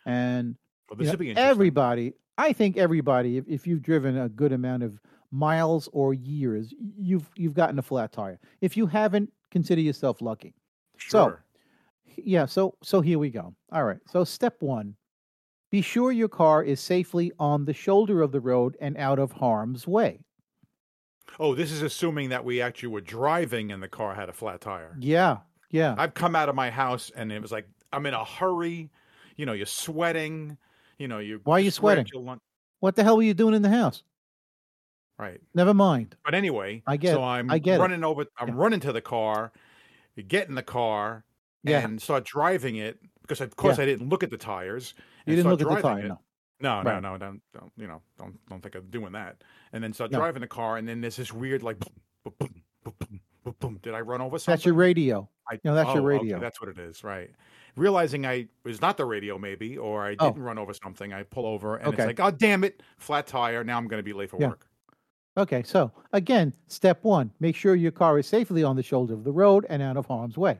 And 0.05 0.55
Well, 0.89 1.05
you 1.05 1.33
know, 1.33 1.41
everybody, 1.41 2.13
I 2.41 2.53
think 2.53 2.77
everybody, 2.77 3.37
if, 3.37 3.45
if 3.47 3.67
you've 3.67 3.81
driven 3.83 4.17
a 4.17 4.27
good 4.29 4.51
amount 4.51 4.83
of 4.83 4.99
miles 5.31 5.87
or 5.93 6.13
years, 6.13 6.73
you've 6.97 7.29
you've 7.35 7.53
gotten 7.53 7.77
a 7.79 7.81
flat 7.81 8.11
tire. 8.11 8.39
If 8.61 8.75
you 8.77 8.85
haven't, 8.87 9.31
consider 9.51 9.81
yourself 9.81 10.21
lucky. 10.21 10.53
so- 10.97 11.25
Sure. 11.27 11.45
Yeah, 12.17 12.45
so 12.45 12.75
so 12.83 12.99
here 13.01 13.17
we 13.19 13.29
go. 13.29 13.53
All 13.71 13.85
right. 13.85 13.99
So 14.07 14.23
step 14.25 14.55
1. 14.61 14.95
Be 15.71 15.81
sure 15.81 16.11
your 16.11 16.27
car 16.27 16.61
is 16.61 16.81
safely 16.81 17.31
on 17.39 17.63
the 17.65 17.73
shoulder 17.73 18.21
of 18.21 18.31
the 18.33 18.41
road 18.41 18.75
and 18.81 18.97
out 18.97 19.17
of 19.19 19.31
harm's 19.31 19.87
way. 19.87 20.19
Oh, 21.39 21.55
this 21.55 21.71
is 21.71 21.81
assuming 21.81 22.29
that 22.29 22.43
we 22.43 22.61
actually 22.61 22.89
were 22.89 22.99
driving 23.01 23.71
and 23.71 23.81
the 23.81 23.87
car 23.87 24.13
had 24.15 24.27
a 24.27 24.33
flat 24.33 24.59
tire. 24.59 24.97
Yeah. 24.99 25.37
Yeah. 25.69 25.95
I've 25.97 26.13
come 26.13 26.35
out 26.35 26.49
of 26.49 26.55
my 26.55 26.69
house 26.69 27.11
and 27.15 27.31
it 27.31 27.41
was 27.41 27.51
like 27.53 27.67
I'm 27.93 28.05
in 28.05 28.13
a 28.13 28.25
hurry. 28.25 28.89
You 29.37 29.45
know, 29.45 29.53
you're 29.53 29.65
sweating. 29.65 30.57
You 31.01 31.07
know, 31.07 31.17
you. 31.17 31.41
Why 31.45 31.55
are 31.55 31.59
you 31.59 31.71
sweating? 31.71 32.05
your 32.13 32.37
What 32.79 32.95
the 32.95 33.03
hell 33.03 33.17
were 33.17 33.23
you 33.23 33.33
doing 33.33 33.55
in 33.55 33.63
the 33.63 33.69
house? 33.69 34.03
Right. 35.17 35.41
Never 35.55 35.73
mind. 35.73 36.15
But 36.23 36.35
anyway, 36.35 36.83
I 36.85 36.97
get 36.97 37.13
so 37.13 37.21
it. 37.23 37.25
I'm 37.25 37.49
I 37.49 37.57
get 37.57 37.79
it. 37.79 37.81
running 37.81 38.03
over. 38.03 38.25
I'm 38.37 38.49
Yeah. 38.49 38.53
running 38.55 38.79
to 38.81 38.91
the 38.93 39.01
car, 39.01 39.51
get 40.27 40.47
in 40.47 40.53
the 40.53 40.61
car, 40.61 41.25
Yeah. 41.63 41.83
and 41.83 41.99
start 41.99 42.23
driving 42.23 42.75
it 42.75 42.99
because 43.23 43.41
of 43.41 43.55
course 43.55 43.79
I 43.79 43.85
didn't 43.85 44.09
look 44.09 44.21
at 44.21 44.29
the 44.29 44.37
tires. 44.37 44.93
You 45.25 45.35
didn't 45.35 45.49
look 45.49 45.61
at 45.61 45.67
the 45.67 45.81
tire, 45.81 46.05
it. 46.05 46.07
no. 46.09 46.19
No, 46.59 46.83
Right. 46.83 47.01
no, 47.01 47.13
no, 47.13 47.17
don't, 47.17 47.41
don't, 47.51 47.71
you 47.77 47.87
know, 47.87 48.03
don't, 48.19 48.37
don't 48.47 48.61
think 48.61 48.75
of 48.75 48.91
doing 48.91 49.13
that. 49.13 49.43
And 49.73 49.83
then 49.83 49.93
start 49.93 50.11
No. 50.11 50.19
driving 50.19 50.41
the 50.41 50.47
car, 50.47 50.77
and 50.77 50.87
then 50.87 51.01
there's 51.01 51.15
this 51.15 51.33
weird 51.33 51.63
like, 51.63 51.79
boom, 51.79 51.89
boom, 52.23 52.63
boom, 52.83 52.93
boom, 52.99 53.21
boom, 53.43 53.55
boom. 53.59 53.79
Did 53.81 53.95
I 53.95 54.01
run 54.01 54.21
over 54.21 54.37
something? 54.37 54.53
That's 54.53 54.65
your 54.65 54.75
radio. 54.75 55.27
I, 55.49 55.59
No, 55.63 55.73
that's 55.73 55.87
your 55.95 56.03
oh, 56.03 56.15
okay, 56.15 56.23
radio. 56.23 56.39
that's 56.39 56.61
what 56.61 56.69
it 56.69 56.77
is, 56.77 57.03
right? 57.03 57.31
Realizing 57.75 58.25
I 58.25 58.47
was 58.63 58.81
not 58.81 58.97
the 58.97 59.05
radio, 59.05 59.37
maybe, 59.37 59.77
or 59.77 60.05
I 60.05 60.15
Oh. 60.19 60.29
didn't 60.29 60.43
run 60.43 60.57
over 60.57 60.73
something, 60.73 61.13
I 61.13 61.23
pull 61.23 61.45
over, 61.45 61.77
and 61.77 61.87
Okay. 61.87 62.03
it's 62.03 62.07
like, 62.07 62.19
oh 62.19 62.31
damn 62.35 62.63
it, 62.63 62.81
flat 62.97 63.27
tire. 63.27 63.63
Now 63.63 63.77
I'm 63.77 63.87
going 63.87 63.99
to 63.99 64.03
be 64.03 64.13
late 64.13 64.29
for 64.29 64.37
Yeah. 64.39 64.49
work. 64.49 64.67
Okay, 65.37 65.63
so 65.63 65.91
again, 66.11 66.53
step 66.67 67.03
1, 67.05 67.31
make 67.39 67.55
sure 67.55 67.75
your 67.75 67.91
car 67.91 68.19
is 68.19 68.27
safely 68.27 68.63
on 68.63 68.75
the 68.75 68.83
shoulder 68.83 69.13
of 69.13 69.23
the 69.23 69.31
road 69.31 69.65
and 69.69 69.81
out 69.81 69.95
of 69.95 70.05
harm's 70.05 70.37
way. 70.37 70.59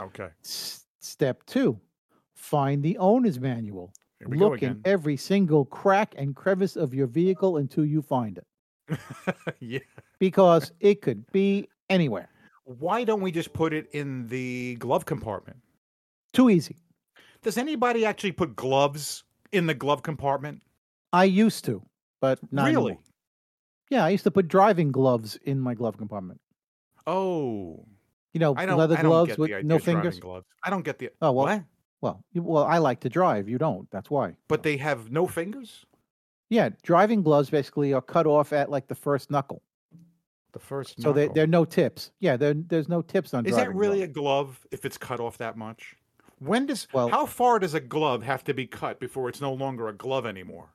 Okay, 0.00 0.30
S- 0.42 0.84
step 0.98 1.44
2, 1.46 1.78
find 2.34 2.82
the 2.82 2.98
owner's 2.98 3.38
manual. 3.38 3.92
here 4.18 4.28
we 4.28 4.38
go 4.38 4.48
Look 4.48 4.62
in 4.64 4.80
every 4.84 5.16
single 5.16 5.64
crack 5.64 6.14
and 6.16 6.34
crevice 6.34 6.74
of 6.76 6.92
your 6.94 7.06
vehicle 7.06 7.58
until 7.58 7.84
you 7.84 8.02
find 8.02 8.38
it 8.38 8.46
yeah. 9.60 9.78
because 10.18 10.72
it 10.80 11.00
could 11.00 11.30
be 11.30 11.68
anywhere. 11.88 12.28
Why 12.64 13.04
don't 13.04 13.20
we 13.20 13.30
just 13.30 13.52
put 13.52 13.72
it 13.72 13.88
in 13.92 14.26
the 14.26 14.74
glove 14.76 15.04
compartment? 15.04 15.58
Too 16.34 16.50
easy. 16.50 16.76
Does 17.42 17.56
anybody 17.56 18.04
actually 18.04 18.32
put 18.32 18.54
gloves 18.56 19.24
in 19.52 19.66
the 19.66 19.74
glove 19.74 20.02
compartment? 20.02 20.62
I 21.12 21.24
used 21.24 21.64
to, 21.66 21.82
but 22.20 22.38
not 22.52 22.66
really? 22.66 22.92
anymore. 22.92 22.98
Yeah, 23.90 24.04
I 24.04 24.08
used 24.10 24.24
to 24.24 24.30
put 24.30 24.48
driving 24.48 24.90
gloves 24.92 25.36
in 25.44 25.60
my 25.60 25.74
glove 25.74 25.96
compartment. 25.96 26.40
Oh, 27.06 27.84
You 28.32 28.40
know, 28.40 28.54
I 28.56 28.66
don't. 28.66 28.78
leather 28.78 28.96
I 28.98 29.02
don't 29.02 29.10
gloves 29.10 29.36
with 29.38 29.64
no 29.64 29.78
fingers. 29.78 30.18
Gloves. 30.18 30.46
I 30.62 30.70
don't 30.70 30.84
get 30.84 30.98
the. 30.98 31.10
Oh, 31.22 31.32
well, 31.32 31.46
what? 31.46 31.62
Well, 32.00 32.24
you- 32.32 32.42
well, 32.42 32.64
I 32.64 32.78
like 32.78 33.00
to 33.00 33.08
drive. 33.08 33.48
You 33.48 33.58
don't. 33.58 33.88
That's 33.90 34.10
why. 34.10 34.36
But 34.48 34.62
they 34.62 34.76
have 34.78 35.10
no 35.12 35.26
fingers. 35.26 35.84
Yeah, 36.50 36.70
driving 36.82 37.22
gloves 37.22 37.50
basically 37.50 37.92
are 37.92 38.02
cut 38.02 38.26
off 38.26 38.52
at 38.52 38.70
like 38.70 38.88
the 38.88 38.94
first 38.94 39.30
knuckle, 39.30 39.62
The 40.52 40.58
first. 40.58 41.00
so 41.00 41.12
there 41.12 41.24
knuckle. 41.24 41.34
there 41.34 41.44
are 41.44 41.48
no 41.48 41.64
tips. 41.64 42.10
Yeah, 42.20 42.36
there 42.36 42.54
there's 42.54 42.88
no 42.88 43.02
tips 43.02 43.34
on. 43.34 43.46
Is 43.46 43.54
that 43.56 43.74
really 43.74 43.98
gloves. 43.98 44.10
a 44.10 44.12
glove 44.12 44.66
if 44.72 44.84
it's 44.84 44.98
cut 44.98 45.20
off 45.20 45.38
that 45.38 45.56
much? 45.56 45.96
When 46.38 46.66
does 46.66 46.86
Well- 46.92 47.08
how 47.08 47.26
far 47.26 47.58
does 47.58 47.74
a 47.74 47.80
glove 47.80 48.22
have 48.22 48.44
to 48.44 48.54
be 48.54 48.66
cut 48.66 49.00
before 49.00 49.28
it's 49.28 49.40
no 49.40 49.52
longer 49.52 49.88
a 49.88 49.94
glove 49.94 50.26
anymore? 50.26 50.70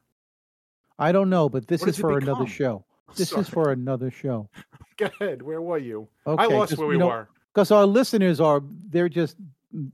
I 0.98 1.12
don't 1.12 1.30
know, 1.30 1.48
but 1.50 1.68
this 1.68 1.82
What 1.82 1.90
is 1.92 1.98
for 1.98 2.18
another 2.18 2.46
show. 2.48 2.86
This 3.16 3.30
Sorry. 3.30 3.42
is 3.42 3.50
for 3.50 3.72
another 3.72 4.12
show. 4.12 4.50
Go 4.98 5.10
ahead. 5.20 5.42
Where 5.42 5.62
were 5.62 5.78
you? 5.78 6.08
Okay, 6.28 6.44
I 6.44 6.48
lost 6.48 6.78
where 6.78 6.88
we 6.88 6.96
you 6.96 7.00
know, 7.00 7.08
were. 7.08 7.30
because 7.54 7.72
our 7.72 7.86
listeners 7.86 8.40
are 8.42 8.62
they're 8.90 9.10
just 9.10 9.38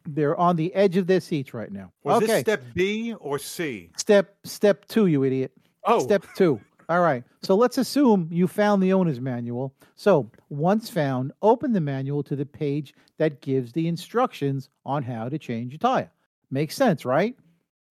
they're 0.08 0.36
on 0.38 0.56
the 0.56 0.74
edge 0.74 0.98
of 0.98 1.06
their 1.08 1.20
seats 1.20 1.54
right 1.54 1.72
now. 1.72 1.92
Was 2.04 2.18
okay, 2.24 2.26
this 2.28 2.42
step 2.42 2.64
B 2.74 3.14
or 3.14 3.38
C? 3.40 3.92
step 3.98 4.36
step 4.44 4.86
two, 4.88 5.06
you 5.08 5.24
idiot. 5.24 5.52
Oh, 5.86 6.00
Step 6.00 6.26
two. 6.36 6.60
All 6.88 7.02
right. 7.02 7.24
So 7.42 7.56
let's 7.56 7.78
assume 7.78 8.28
you 8.32 8.48
found 8.48 8.82
the 8.82 8.94
owner's 8.94 9.20
manual. 9.20 9.74
So 9.96 10.30
once 10.50 10.90
found, 10.90 11.32
open 11.42 11.74
the 11.74 11.82
manual 11.82 12.22
to 12.24 12.36
the 12.36 12.46
page 12.46 12.94
that 13.18 13.42
gives 13.42 13.72
the 13.72 13.88
instructions 13.88 14.70
on 14.86 15.02
how 15.04 15.30
to 15.30 15.40
change 15.40 15.74
a 15.74 15.78
tire. 15.78 16.12
Makes 16.52 16.76
sense, 16.76 17.06
right? 17.06 17.36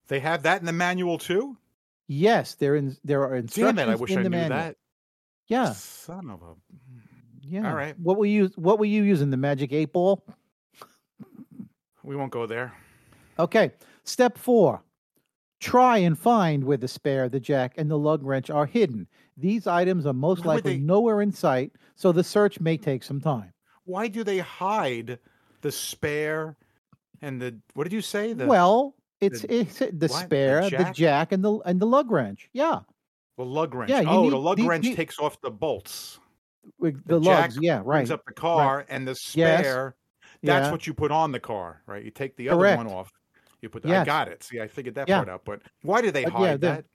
they 0.07 0.19
have 0.19 0.43
that 0.43 0.59
in 0.59 0.65
the 0.67 0.71
manual 0.73 1.17
too. 1.17 1.57
Yes, 2.07 2.53
there 2.55 2.75
in 2.75 2.95
there 3.03 3.23
are 3.23 3.29
Damn 3.31 3.39
instructions 3.39 3.79
it! 3.79 3.87
I 3.89 3.95
wish 3.95 4.11
in 4.11 4.19
I 4.19 4.23
the 4.23 4.29
knew 4.29 4.37
manual. 4.37 4.59
that. 4.59 4.75
Yeah, 5.47 5.71
Son 5.73 6.29
of 6.29 6.41
a. 6.43 6.53
yeah. 7.41 7.67
All 7.69 7.75
right. 7.75 7.99
What 7.99 8.17
were 8.17 8.27
you 8.27 8.51
What 8.55 8.77
were 8.79 8.85
you 8.85 9.01
using? 9.03 9.31
The 9.31 9.37
magic 9.37 9.73
eight 9.73 9.91
ball. 9.91 10.23
We 12.03 12.15
won't 12.15 12.31
go 12.31 12.45
there. 12.45 12.71
Okay. 13.39 13.71
Step 14.03 14.37
four. 14.37 14.83
Try 15.65 15.97
and 15.97 16.17
find 16.17 16.63
where 16.63 16.77
the 16.77 16.87
spare, 16.87 17.27
the 17.27 17.39
jack, 17.39 17.73
and 17.77 17.89
the 17.89 17.97
lug 17.97 18.23
wrench 18.23 18.51
are 18.51 18.67
hidden. 18.67 19.07
These 19.35 19.65
items 19.65 20.05
are 20.05 20.13
most 20.13 20.45
Why 20.45 20.55
would 20.55 20.65
likely 20.65 20.73
they- 20.77 20.83
nowhere 20.83 21.21
in 21.23 21.31
sight, 21.31 21.71
so 21.95 22.11
the 22.11 22.23
search 22.23 22.59
may 22.59 22.77
take 22.77 23.01
some 23.01 23.19
time. 23.19 23.51
Why 23.85 24.07
do 24.07 24.23
they 24.23 24.37
hide 24.37 25.17
the 25.61 25.71
spare 25.71 26.55
and 27.21 27.41
the 27.41 27.55
what 27.73 27.85
did 27.85 27.93
you 27.93 28.01
say? 28.01 28.33
The 28.33 28.45
well, 28.45 28.93
it's 29.21 29.41
the- 29.41 29.53
it's 29.55 29.79
the, 29.79 29.85
what? 29.85 29.99
The 29.99 30.09
spare, 30.09 30.61
the 30.61 30.69
jack? 30.69 30.93
jack, 30.95 31.31
and 31.31 31.43
the 31.43 31.57
and 31.65 31.79
the 31.79 31.87
lug 31.87 32.11
wrench. 32.11 32.47
Yeah, 32.53 32.81
the 33.37 33.45
lug 33.45 33.73
wrench. 33.73 33.89
Yeah, 33.89 34.01
you 34.01 34.09
oh, 34.09 34.29
the 34.29 34.35
need- 34.35 34.43
lug 34.43 34.57
the- 34.57 34.67
wrench 34.67 34.85
the- 34.85 34.95
takes 34.95 35.17
off 35.19 35.41
the 35.41 35.49
bolts. 35.49 36.19
with 36.77 37.03
The 37.07 37.19
jack 37.19 37.41
lugs. 37.41 37.57
Yeah, 37.59 37.81
Brings 37.81 38.09
right. 38.11 38.13
up 38.19 38.25
the 38.25 38.33
car, 38.33 38.85
and 38.87 39.07
the 39.07 39.15
spare. 39.15 39.95
That's 40.43 40.65
yeah. 40.67 40.71
what 40.71 40.85
you 40.85 40.93
put 40.93 41.11
on 41.11 41.31
the 41.31 41.39
car, 41.39 41.81
right? 41.87 42.03
You 42.03 42.11
take 42.11 42.35
the 42.35 42.49
other 42.49 42.59
Correct. 42.59 42.77
one 42.77 42.87
off. 42.87 43.11
You 43.65 43.69
put. 43.69 43.81
The, 43.81 43.97
I 43.97 44.05
got 44.05 44.27
it. 44.27 44.43
See, 44.43 44.61
I 44.61 44.67
figured 44.67 44.93
that 44.93 45.07
Yeah. 45.07 45.17
part 45.17 45.29
out. 45.29 45.43
But 45.43 45.63
why 45.81 45.99
do 46.03 46.11
they 46.11 46.23
Uh, 46.23 46.29
yeah, 46.37 46.51
hide 46.51 46.61
that? 46.61 46.85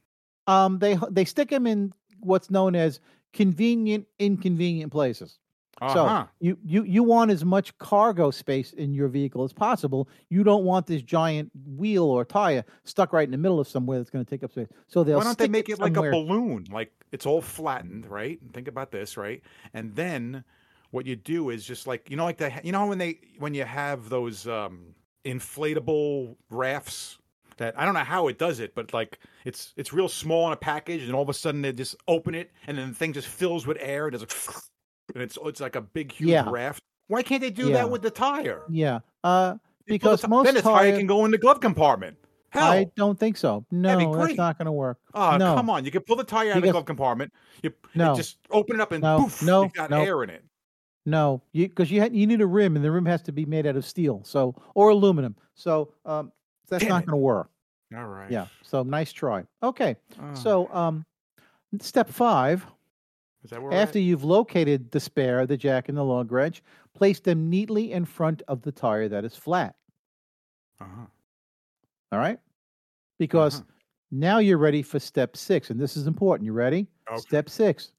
Um, 0.46 0.78
they 0.78 0.96
they 1.10 1.24
stick 1.24 1.50
them 1.50 1.66
in 1.66 1.92
what's 2.20 2.48
known 2.48 2.76
as 2.76 3.00
convenient, 3.32 4.06
inconvenient 4.20 4.92
places. 4.92 5.40
Uh-huh. 5.82 5.94
So 5.94 6.28
you, 6.40 6.56
you 6.64 6.84
you 6.84 7.02
want 7.02 7.32
as 7.32 7.44
much 7.44 7.76
cargo 7.78 8.30
space 8.30 8.72
in 8.74 8.94
your 8.94 9.08
vehicle 9.08 9.42
as 9.42 9.52
possible. 9.52 10.08
You 10.28 10.44
don't 10.44 10.64
want 10.64 10.86
this 10.86 11.02
giant 11.02 11.50
wheel 11.76 12.04
or 12.04 12.24
tire 12.24 12.64
stuck 12.84 13.12
right 13.12 13.24
in 13.24 13.32
the 13.32 13.38
middle 13.38 13.58
of 13.58 13.66
somewhere 13.66 13.98
that's 13.98 14.10
going 14.10 14.24
to 14.24 14.30
take 14.30 14.44
up 14.44 14.52
space. 14.52 14.68
So 14.86 15.02
they'll 15.02 15.18
Why 15.18 15.24
don't 15.24 15.38
they 15.38 15.48
make 15.48 15.68
it 15.68 15.80
like 15.80 15.96
a 15.96 16.02
balloon? 16.02 16.66
Like 16.70 16.92
it's 17.10 17.26
all 17.26 17.40
flattened, 17.42 18.06
right? 18.06 18.38
Think 18.52 18.68
about 18.68 18.92
this, 18.92 19.16
right? 19.16 19.42
And 19.74 19.92
then 19.96 20.44
what 20.92 21.04
you 21.06 21.16
do 21.16 21.50
is 21.50 21.64
just 21.64 21.88
like 21.88 22.10
you 22.10 22.16
know, 22.16 22.24
like 22.24 22.36
the 22.36 22.52
you 22.62 22.70
know 22.70 22.86
when 22.86 22.98
they 22.98 23.18
when 23.38 23.54
you 23.54 23.64
have 23.64 24.08
those 24.08 24.46
um 24.46 24.94
inflatable 25.24 26.36
rafts 26.50 27.18
that 27.58 27.78
I 27.78 27.84
don't 27.84 27.94
know 27.94 28.00
how 28.00 28.28
it 28.28 28.38
does 28.38 28.58
it, 28.60 28.74
but 28.74 28.92
like 28.94 29.18
it's 29.44 29.72
it's 29.76 29.92
real 29.92 30.08
small 30.08 30.46
in 30.46 30.52
a 30.52 30.56
package, 30.56 31.02
and 31.02 31.14
all 31.14 31.22
of 31.22 31.28
a 31.28 31.34
sudden 31.34 31.62
they 31.62 31.72
just 31.72 31.96
open 32.08 32.34
it, 32.34 32.50
and 32.66 32.78
then 32.78 32.88
the 32.90 32.94
thing 32.94 33.12
just 33.12 33.28
fills 33.28 33.66
with 33.66 33.76
air, 33.80 34.06
and, 34.06 34.14
it's 34.14 34.22
like, 34.48 34.56
and 35.14 35.22
it's 35.22 35.38
it's 35.44 35.60
like 35.60 35.76
a 35.76 35.80
big 35.82 36.12
huge 36.12 36.30
Yeah. 36.30 36.48
raft. 36.48 36.82
Why 37.08 37.22
can't 37.22 37.40
they 37.40 37.50
do 37.50 37.68
Yeah. 37.68 37.74
that 37.78 37.90
with 37.90 38.02
the 38.02 38.10
tire? 38.10 38.62
Yeah, 38.70 39.00
uh, 39.24 39.52
pull 39.52 39.58
the 39.86 39.92
because 39.92 40.26
most 40.28 40.44
then 40.46 40.54
the 40.54 40.62
tire 40.62 40.90
tire- 40.90 40.96
can 40.98 41.06
go 41.06 41.24
in 41.24 41.30
the 41.32 41.38
glove 41.38 41.60
compartment. 41.60 42.16
Hell, 42.50 42.68
I 42.70 42.86
don't 42.96 43.16
think 43.18 43.36
so. 43.36 43.64
No, 43.70 44.16
that's 44.16 44.36
not 44.36 44.58
going 44.58 44.66
to 44.66 44.72
work. 44.72 44.98
Oh, 45.14 45.36
no. 45.36 45.54
come 45.54 45.70
on. 45.70 45.84
You 45.84 45.92
can 45.92 46.02
pull 46.02 46.16
the 46.16 46.24
tire 46.24 46.50
out 46.50 46.56
of 46.56 46.62
the 46.64 46.72
glove 46.72 46.84
compartment. 46.84 47.32
You 47.62 47.72
No. 47.94 48.16
just 48.16 48.38
open 48.50 48.74
it 48.74 48.82
up 48.82 48.90
and 48.90 49.02
No, 49.04 49.20
poof, 49.20 49.40
no, 49.44 49.62
you 49.62 49.68
got 49.68 49.88
no. 49.90 50.02
air 50.02 50.24
in 50.24 50.30
it. 50.30 50.42
No, 51.10 51.42
you 51.52 51.68
because 51.68 51.90
you 51.90 52.00
ha- 52.00 52.08
you 52.12 52.26
need 52.26 52.40
a 52.40 52.46
rim, 52.46 52.76
and 52.76 52.84
the 52.84 52.90
rim 52.90 53.06
has 53.06 53.20
to 53.22 53.32
be 53.32 53.44
made 53.44 53.66
out 53.66 53.76
of 53.76 53.84
steel, 53.84 54.22
so 54.24 54.54
or 54.74 54.90
aluminum. 54.90 55.34
So 55.54 55.92
um, 56.04 56.30
that's 56.68 56.82
Damn 56.84 56.90
not 56.90 57.06
going 57.06 57.12
to 57.12 57.16
work. 57.16 57.50
All 57.96 58.06
right. 58.06 58.30
Yeah. 58.30 58.46
So 58.62 58.82
nice 58.84 59.12
try. 59.12 59.44
Okay. 59.62 59.96
Oh, 60.22 60.34
So 60.34 60.72
um, 60.72 61.04
step 61.80 62.08
five. 62.08 62.64
is 63.42 63.50
that 63.50 63.60
where 63.60 63.72
After 63.72 63.98
you've 63.98 64.22
located 64.24 64.90
the 64.92 65.00
spare, 65.00 65.46
the 65.46 65.56
jack, 65.56 65.88
and 65.88 65.98
the 65.98 66.04
lug 66.04 66.30
wrench, 66.30 66.62
place 66.94 67.18
them 67.20 67.50
neatly 67.50 67.90
in 67.92 68.04
front 68.04 68.42
of 68.46 68.62
the 68.62 68.70
tire 68.70 69.08
that 69.08 69.24
is 69.24 69.34
flat. 69.34 69.74
Uh-huh. 70.80 71.06
All 72.12 72.18
right? 72.18 72.38
Because 73.18 73.56
Uh-huh. 73.56 73.64
now 74.12 74.38
you're 74.38 74.58
ready 74.58 74.82
for 74.82 74.98
step 75.00 75.36
six, 75.36 75.70
and 75.70 75.80
this 75.80 75.96
is 75.96 76.06
important. 76.06 76.46
You 76.46 76.52
ready? 76.52 76.86
Okay. 77.10 77.20
Step 77.20 77.48
six 77.50 77.92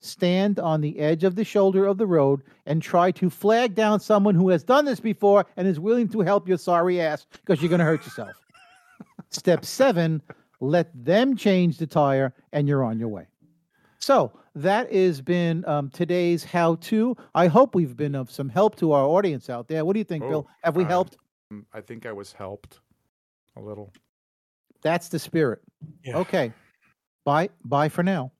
stand 0.00 0.58
on 0.58 0.80
the 0.80 0.98
edge 0.98 1.24
of 1.24 1.34
the 1.34 1.44
shoulder 1.44 1.86
of 1.86 1.98
the 1.98 2.06
road 2.06 2.42
and 2.66 2.82
try 2.82 3.10
to 3.12 3.30
flag 3.30 3.74
down 3.74 4.00
someone 4.00 4.34
who 4.34 4.48
has 4.48 4.64
done 4.64 4.84
this 4.84 5.00
before 5.00 5.44
and 5.56 5.68
is 5.68 5.78
willing 5.78 6.08
to 6.08 6.20
help 6.20 6.48
your 6.48 6.58
sorry 6.58 7.00
ass 7.00 7.26
because 7.32 7.62
you're 7.62 7.68
going 7.68 7.80
to 7.80 7.84
hurt 7.84 8.04
yourself. 8.04 8.32
Step 9.30 9.64
seven 9.64 10.22
let 10.60 10.90
them 10.94 11.36
change 11.36 11.78
the 11.78 11.86
tire 11.86 12.34
and 12.52 12.68
you're 12.68 12.84
on 12.84 12.98
your 12.98 13.08
way. 13.08 13.26
So 13.98 14.32
that 14.54 14.92
has 14.92 15.20
been 15.20 15.64
um, 15.66 15.90
today's 15.90 16.44
how 16.44 16.76
to. 16.76 17.16
I 17.34 17.48
hope 17.48 17.74
we've 17.74 17.96
been 17.96 18.14
of 18.14 18.30
some 18.30 18.48
help 18.48 18.76
to 18.76 18.92
our 18.92 19.04
audience 19.04 19.50
out 19.50 19.68
there. 19.68 19.84
What 19.84 19.94
do 19.94 19.98
you 19.98 20.04
think, 20.04 20.24
Bill? 20.24 20.46
Oh, 20.48 20.52
Have 20.62 20.76
we 20.76 20.84
helped? 20.84 21.16
Mm, 21.52 21.64
I 21.72 21.80
think 21.80 22.06
I 22.06 22.12
was 22.12 22.32
helped 22.32 22.80
a 23.56 23.60
little. 23.60 23.92
That's 24.82 25.08
the 25.08 25.18
spirit. 25.18 25.60
Yeah. 26.04 26.18
Okay. 26.18 26.52
Bye. 27.24 27.50
Bye 27.64 27.88
for 27.90 28.02
now. 28.02 28.32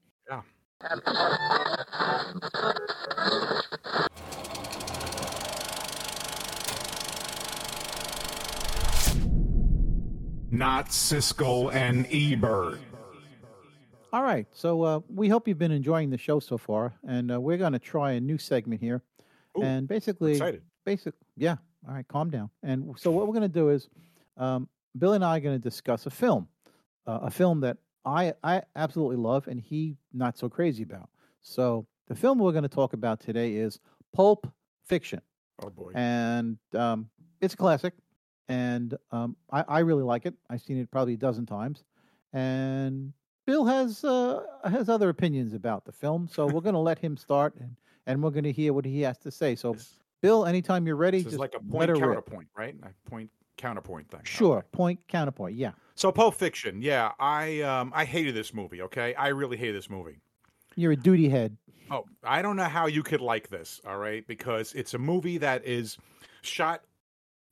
Not 10.51 10.89
Siskel 10.89 11.73
and 11.75 12.07
Ebert. 12.11 12.79
All 14.13 14.23
right. 14.23 14.47
So 14.53 14.83
uh, 14.83 15.01
we 15.15 15.29
hope 15.29 15.47
you've 15.47 15.59
been 15.59 15.71
enjoying 15.71 16.09
the 16.09 16.17
show 16.17 16.41
so 16.41 16.57
far, 16.57 16.95
and 17.07 17.31
uh, 17.31 17.39
we're 17.39 17.59
going 17.59 17.75
to 17.75 17.79
try 17.79 18.13
a 18.13 18.21
new 18.21 18.39
segment 18.39 18.81
here. 18.81 19.03
Ooh, 19.59 19.63
and 19.63 19.87
basically, 19.87 20.33
Excited. 20.33 20.63
basic, 20.87 21.15
yeah. 21.37 21.57
All 21.87 21.95
right, 21.95 22.09
calm 22.09 22.31
down. 22.31 22.49
And 22.63 22.95
so 22.99 23.11
what 23.11 23.27
we're 23.27 23.35
going 23.35 23.43
to 23.43 23.49
do 23.49 23.69
is, 23.69 23.89
um, 24.39 24.69
Bill 24.99 25.13
and 25.13 25.25
I 25.25 25.37
are 25.37 25.41
going 25.41 25.57
to 25.61 25.63
discuss 25.63 26.07
a 26.07 26.11
film, 26.11 26.49
uh, 27.07 27.21
a 27.23 27.31
film 27.31 27.61
that 27.61 27.77
I 28.05 28.33
I 28.43 28.63
absolutely 28.77 29.17
love, 29.17 29.47
and 29.49 29.61
he 29.61 29.97
not 30.13 30.39
so 30.39 30.49
crazy 30.49 30.83
about. 30.83 31.11
So 31.41 31.87
the 32.09 32.15
film 32.15 32.39
we're 32.39 32.53
going 32.53 32.63
to 32.63 32.69
talk 32.69 32.93
about 32.93 33.21
today 33.21 33.55
is 33.55 33.79
Pulp 34.15 34.51
Fiction, 34.87 35.21
Oh 35.63 35.71
boy. 35.71 35.93
and 35.95 36.59
um, 36.75 37.09
it's 37.41 37.55
a 37.55 37.57
classic, 37.57 37.95
and 38.49 38.97
um, 39.11 39.37
I, 39.53 39.65
I 39.69 39.79
really 39.81 40.03
like 40.03 40.27
it. 40.27 40.35
I've 40.49 40.63
seen 40.63 40.79
it 40.79 40.91
probably 40.91 41.15
a 41.15 41.19
dozen 41.19 41.47
times, 41.47 41.85
and 42.33 43.13
Bill 43.47 43.65
has 43.65 44.05
uh, 44.05 44.43
has 44.65 44.89
other 44.89 45.09
opinions 45.09 45.53
about 45.55 45.85
the 45.85 45.93
film. 45.93 46.29
So 46.29 46.47
we're 46.47 46.61
going 46.61 46.75
to 46.75 46.79
let 46.81 46.99
him 46.99 47.17
start, 47.17 47.55
and 47.61 47.77
and 48.07 48.23
we're 48.23 48.31
going 48.31 48.45
to 48.45 48.53
hear 48.53 48.73
what 48.73 48.85
he 48.85 49.03
has 49.03 49.19
to 49.19 49.31
say. 49.31 49.55
So 49.55 49.77
Bill, 50.23 50.47
anytime 50.47 50.87
you're 50.87 50.97
ready, 50.97 51.19
this 51.19 51.27
is 51.27 51.33
just 51.33 51.41
like 51.41 51.55
a 51.55 51.61
point 51.61 51.89
her 51.91 51.97
rip. 51.97 52.31
right? 52.57 52.75
A 52.83 53.11
point 53.11 53.31
counterpoint 53.61 54.11
thing. 54.11 54.21
Sure, 54.25 54.59
Okay. 54.59 54.67
point 54.73 55.01
counterpoint. 55.09 55.55
Yeah, 55.57 55.73
So 55.95 56.11
Pulp 56.11 56.35
Fiction, 56.35 56.81
yeah, 56.83 57.13
I 57.21 57.61
um 57.61 57.93
I 57.95 58.05
hated 58.05 58.35
this 58.35 58.53
movie. 58.55 58.81
Okay, 58.83 59.15
I 59.15 59.29
really 59.29 59.57
hated 59.57 59.77
this 59.77 59.91
movie. 59.91 60.19
you're 60.77 60.93
a 60.93 60.97
duty 60.97 61.29
head. 61.29 61.57
Oh, 61.91 62.05
I 62.23 62.41
don't 62.43 62.57
know 62.57 62.65
how 62.79 62.87
you 62.87 63.03
could 63.03 63.21
like 63.21 63.49
this, 63.49 63.81
all 63.87 63.99
right? 63.99 64.25
Because 64.27 64.73
it's 64.75 64.95
a 64.95 64.99
movie 64.99 65.39
that 65.39 65.65
is 65.67 65.99
shot 66.43 66.83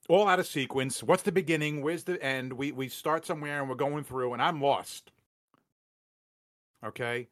all 0.09 0.27
out 0.29 0.39
of 0.39 0.47
sequence. 0.47 1.03
What's 1.03 1.23
the 1.25 1.33
beginning? 1.33 1.83
Where's 1.83 2.05
the 2.05 2.23
end? 2.23 2.53
We 2.53 2.73
we 2.73 2.89
start 2.89 3.27
somewhere 3.27 3.61
and 3.61 3.69
we're 3.69 3.75
going 3.75 4.05
through, 4.05 4.33
and 4.33 4.41
I'm 4.43 4.61
lost. 4.63 5.11
Okay, 6.85 7.29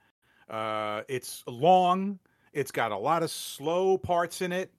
uh, 0.51 1.03
it's 1.09 1.45
long. 1.47 2.19
It's 2.53 2.71
got 2.73 2.91
a 2.91 2.97
lot 2.99 3.23
of 3.23 3.31
slow 3.31 3.97
parts 3.99 4.41
in 4.43 4.51
it, 4.53 4.73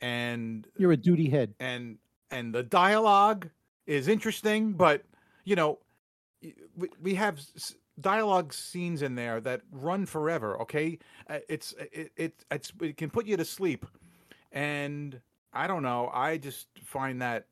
and 0.00 0.66
You're 0.78 0.92
a 0.92 0.96
duty 0.96 1.28
head. 1.28 1.54
and 1.60 1.98
and 2.30 2.54
the 2.54 2.62
dialogue 2.62 3.48
is 3.86 4.08
interesting, 4.08 4.72
but 4.72 5.04
you 5.44 5.56
know, 5.56 5.78
we, 6.76 6.88
we 7.02 7.14
have 7.14 7.40
dialogue 8.00 8.52
scenes 8.52 9.02
in 9.02 9.14
there 9.14 9.40
that 9.40 9.62
run 9.70 10.06
forever. 10.06 10.60
Okay, 10.62 10.98
Uh, 11.28 11.38
it's 11.48 11.74
it, 11.92 12.12
it 12.16 12.44
it's 12.50 12.72
it 12.80 12.96
can 12.96 13.10
put 13.10 13.26
you 13.26 13.36
to 13.36 13.44
sleep, 13.44 13.86
and 14.52 15.20
I 15.52 15.66
don't 15.66 15.82
know. 15.82 16.10
I 16.12 16.38
just 16.38 16.68
find 16.84 17.22
that 17.22 17.46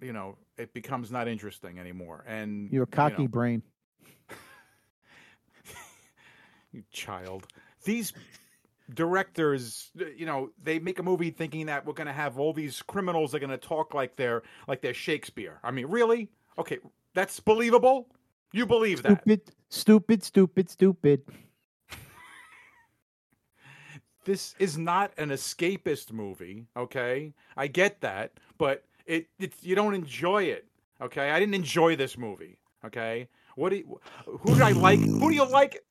you 0.00 0.12
know 0.12 0.36
it 0.56 0.72
becomes 0.72 1.10
not 1.10 1.28
interesting 1.28 1.78
anymore. 1.78 2.24
And 2.26 2.70
You're 2.70 2.82
you 2.82 2.86
cocky 2.86 3.22
know, 3.22 3.28
brain. 3.28 3.62
you 6.72 6.82
child. 6.90 7.46
These 7.84 8.12
directors, 8.92 9.90
you 10.16 10.26
know, 10.26 10.50
they 10.62 10.78
make 10.78 10.98
a 10.98 11.02
movie 11.02 11.30
thinking 11.30 11.66
that 11.66 11.86
we're 11.86 11.92
going 11.92 12.06
to 12.06 12.12
have 12.12 12.38
all 12.38 12.52
these 12.52 12.82
criminals 12.82 13.32
that 13.32 13.38
are 13.38 13.46
going 13.46 13.58
to 13.58 13.66
talk 13.68 13.94
like 13.94 14.16
they're 14.16 14.42
like 14.68 14.80
they're 14.80 14.94
Shakespeare. 14.94 15.58
I 15.62 15.70
mean, 15.70 15.86
really? 15.86 16.30
Okay, 16.58 16.78
that's 17.14 17.40
believable. 17.40 18.08
You 18.52 18.66
believe 18.66 19.02
that? 19.02 19.22
Stupid, 19.22 19.42
stupid, 19.68 20.22
stupid, 20.22 20.70
stupid. 20.70 21.22
This 24.24 24.56
is 24.58 24.76
not 24.76 25.12
an 25.18 25.28
escapist 25.28 26.12
movie. 26.12 26.66
Okay, 26.76 27.32
I 27.56 27.68
get 27.68 28.00
that, 28.00 28.32
but 28.58 28.84
it 29.06 29.28
it's 29.38 29.62
you 29.62 29.76
don't 29.76 29.94
enjoy 29.94 30.44
it. 30.44 30.66
Okay, 31.00 31.30
I 31.30 31.38
didn't 31.38 31.54
enjoy 31.54 31.94
this 31.94 32.18
movie. 32.18 32.58
Okay, 32.84 33.28
what 33.54 33.70
do 33.70 33.76
you, 33.76 34.00
who 34.26 34.54
did 34.54 34.62
I 34.62 34.72
like? 34.72 34.98
Who 34.98 35.28
do 35.30 35.34
you 35.34 35.48
like? 35.48 35.84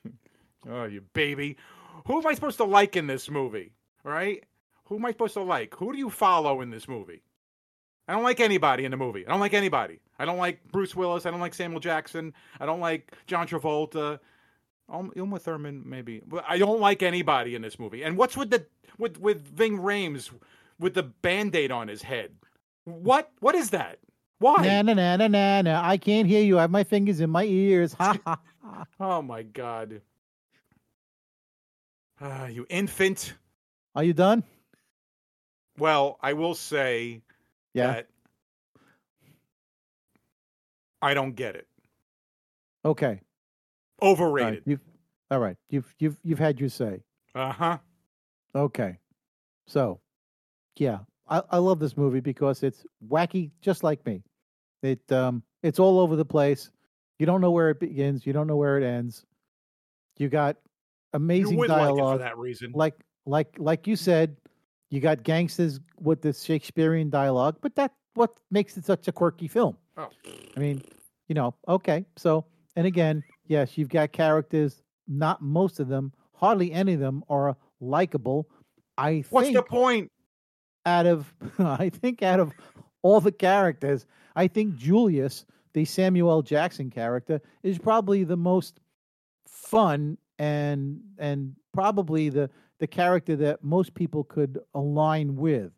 oh, 0.70 0.84
you 0.84 1.02
baby. 1.12 1.58
Who 2.06 2.18
am 2.18 2.26
I 2.26 2.34
supposed 2.34 2.56
to 2.58 2.64
like 2.64 2.96
in 2.96 3.06
this 3.06 3.28
movie? 3.28 3.72
Right? 4.04 4.44
Who 4.84 4.96
am 4.96 5.04
I 5.04 5.10
supposed 5.10 5.34
to 5.34 5.42
like? 5.42 5.74
Who 5.76 5.92
do 5.92 5.98
you 5.98 6.10
follow 6.10 6.60
in 6.60 6.70
this 6.70 6.86
movie? 6.88 7.22
I 8.08 8.12
don't 8.12 8.22
like 8.22 8.38
anybody 8.38 8.84
in 8.84 8.92
the 8.92 8.96
movie. 8.96 9.26
I 9.26 9.30
don't 9.30 9.40
like 9.40 9.54
anybody. 9.54 9.98
I 10.18 10.24
don't 10.24 10.38
like 10.38 10.60
Bruce 10.70 10.94
Willis. 10.94 11.26
I 11.26 11.32
don't 11.32 11.40
like 11.40 11.54
Samuel 11.54 11.80
Jackson. 11.80 12.32
I 12.60 12.66
don't 12.66 12.78
like 12.80 13.12
John 13.26 13.48
Travolta. 13.48 14.20
Um, 14.88 15.12
Uma 15.16 15.40
Thurman, 15.40 15.82
maybe. 15.84 16.22
But 16.24 16.44
I 16.48 16.58
don't 16.58 16.80
like 16.80 17.02
anybody 17.02 17.56
in 17.56 17.62
this 17.62 17.78
movie. 17.80 18.04
And 18.04 18.16
what's 18.16 18.36
with 18.36 18.50
the 18.50 18.64
with 18.98 19.18
with 19.18 19.48
Ving 19.48 19.78
Rhames 19.78 20.30
with 20.78 20.94
the 20.94 21.02
band-aid 21.02 21.72
on 21.72 21.88
his 21.88 22.02
head? 22.02 22.30
What 22.84 23.32
what 23.40 23.56
is 23.56 23.70
that? 23.70 23.98
Why? 24.38 24.62
Na 24.64 24.82
na 24.82 24.94
na 24.94 25.16
na 25.16 25.26
na 25.26 25.62
na. 25.62 25.80
I 25.82 25.96
can't 25.96 26.28
hear 26.28 26.44
you. 26.44 26.58
I 26.58 26.62
have 26.62 26.70
my 26.70 26.84
fingers 26.84 27.18
in 27.20 27.30
my 27.30 27.42
ears. 27.44 27.94
Ha 27.94 28.16
ha 28.24 28.38
ha. 28.62 28.84
Oh 29.00 29.22
my 29.22 29.42
god. 29.42 30.00
Ah, 32.20 32.46
you 32.46 32.66
infant. 32.70 33.34
Are 33.94 34.04
you 34.04 34.12
done? 34.12 34.42
Well, 35.78 36.18
I 36.22 36.32
will 36.32 36.54
say 36.54 37.22
Yeah. 37.74 37.92
that 37.92 38.08
I 41.02 41.14
don't 41.14 41.32
get 41.32 41.56
it. 41.56 41.66
Okay. 42.84 43.20
All 43.98 44.08
right. 44.08 44.18
Overrated. 44.20 44.62
You've 44.66 44.80
all 45.30 45.40
right. 45.40 45.56
You've 45.70 45.94
you've 45.98 46.16
you've 46.22 46.38
had 46.38 46.58
your 46.60 46.68
say. 46.68 47.02
Uh 47.34 47.52
huh. 47.52 47.78
Okay. 48.54 48.98
So, 49.66 50.00
yeah, 50.76 51.00
I, 51.28 51.42
I 51.50 51.58
love 51.58 51.78
this 51.80 51.96
movie 51.96 52.20
because 52.20 52.62
it's 52.62 52.86
wacky, 53.06 53.50
just 53.60 53.82
like 53.82 54.04
me. 54.06 54.22
It 54.82 55.10
um, 55.12 55.42
it's 55.62 55.78
all 55.78 55.98
over 55.98 56.16
the 56.16 56.24
place. 56.24 56.70
You 57.18 57.26
don't 57.26 57.40
know 57.40 57.50
where 57.50 57.70
it 57.70 57.80
begins. 57.80 58.26
You 58.26 58.32
don't 58.32 58.46
know 58.46 58.56
where 58.56 58.78
it 58.78 58.84
ends. 58.84 59.24
You 60.18 60.28
got 60.28 60.56
amazing 61.16 61.60
dialogue 61.66 61.98
like 61.98 62.14
for 62.14 62.18
that 62.18 62.38
reason. 62.38 62.72
like 62.74 62.94
like 63.24 63.54
like 63.58 63.86
you 63.86 63.96
said. 63.96 64.36
You 64.88 65.00
got 65.00 65.24
gangsters 65.24 65.80
with 66.00 66.22
this 66.22 66.44
Shakespearean 66.44 67.10
dialogue, 67.10 67.56
but 67.60 67.74
that's 67.74 67.92
what 68.14 68.38
makes 68.52 68.76
it 68.76 68.84
such 68.84 69.08
a 69.08 69.12
quirky 69.12 69.48
film. 69.48 69.76
Oh. 69.96 70.08
I 70.56 70.60
mean, 70.60 70.80
you 71.26 71.34
know, 71.34 71.56
okay. 71.66 72.06
So, 72.16 72.46
and 72.76 72.86
again, 72.86 73.24
yes, 73.48 73.76
you've 73.76 73.88
got 73.88 74.12
characters. 74.12 74.84
Not 75.08 75.42
most 75.42 75.80
of 75.80 75.88
them, 75.88 76.12
hardly 76.34 76.72
any 76.72 76.94
of 76.94 77.00
them 77.00 77.24
are 77.28 77.56
likable. 77.80 78.48
I 78.96 79.24
What's 79.30 79.48
think 79.48 79.56
the 79.56 79.62
point? 79.64 80.12
out 80.86 81.06
of 81.06 81.34
I 81.58 81.88
think 81.90 82.22
out 82.22 82.38
of 82.38 82.52
all 83.02 83.20
the 83.20 83.32
characters, 83.32 84.06
I 84.36 84.46
think 84.46 84.76
Julius, 84.76 85.44
the 85.74 85.84
Samuel 85.84 86.42
Jackson 86.42 86.90
character, 86.90 87.40
is 87.64 87.76
probably 87.76 88.22
the 88.22 88.36
most 88.36 88.78
fun 89.48 90.16
and 90.38 91.00
and 91.18 91.54
probably 91.72 92.28
the 92.28 92.50
the 92.78 92.86
character 92.86 93.36
that 93.36 93.64
most 93.64 93.94
people 93.94 94.24
could 94.24 94.58
align 94.74 95.36
with. 95.36 95.72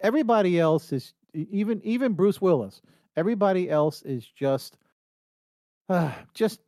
Everybody 0.00 0.58
else 0.60 0.92
is 0.92 1.14
even 1.34 1.80
even 1.84 2.12
Bruce 2.12 2.40
Willis. 2.40 2.82
Everybody 3.16 3.68
else 3.70 4.02
is 4.02 4.26
just 4.26 4.76
uh, 5.88 6.12
just 6.34 6.60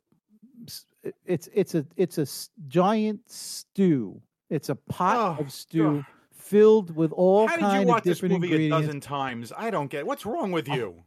it's 1.25 1.47
it's 1.53 1.75
a 1.75 1.85
it's 1.95 2.17
a 2.17 2.27
giant 2.67 3.21
stew. 3.29 4.21
It's 4.49 4.69
a 4.69 4.75
pot 4.75 5.37
Oh, 5.39 5.43
of 5.43 5.51
stew 5.51 5.99
ugh. 5.99 6.05
filled 6.33 6.93
with 6.95 7.11
all 7.13 7.47
How 7.47 7.55
did 7.55 7.73
you 7.73 7.81
of 7.83 7.87
watch 7.87 8.03
this 8.03 8.19
different 8.19 8.41
movie 8.41 8.65
a 8.67 8.69
dozen 8.69 8.99
times? 8.99 9.53
I 9.55 9.69
don't 9.69 9.87
get. 9.89 10.05
What's 10.05 10.25
wrong 10.25 10.51
with 10.51 10.67
you? 10.67 11.03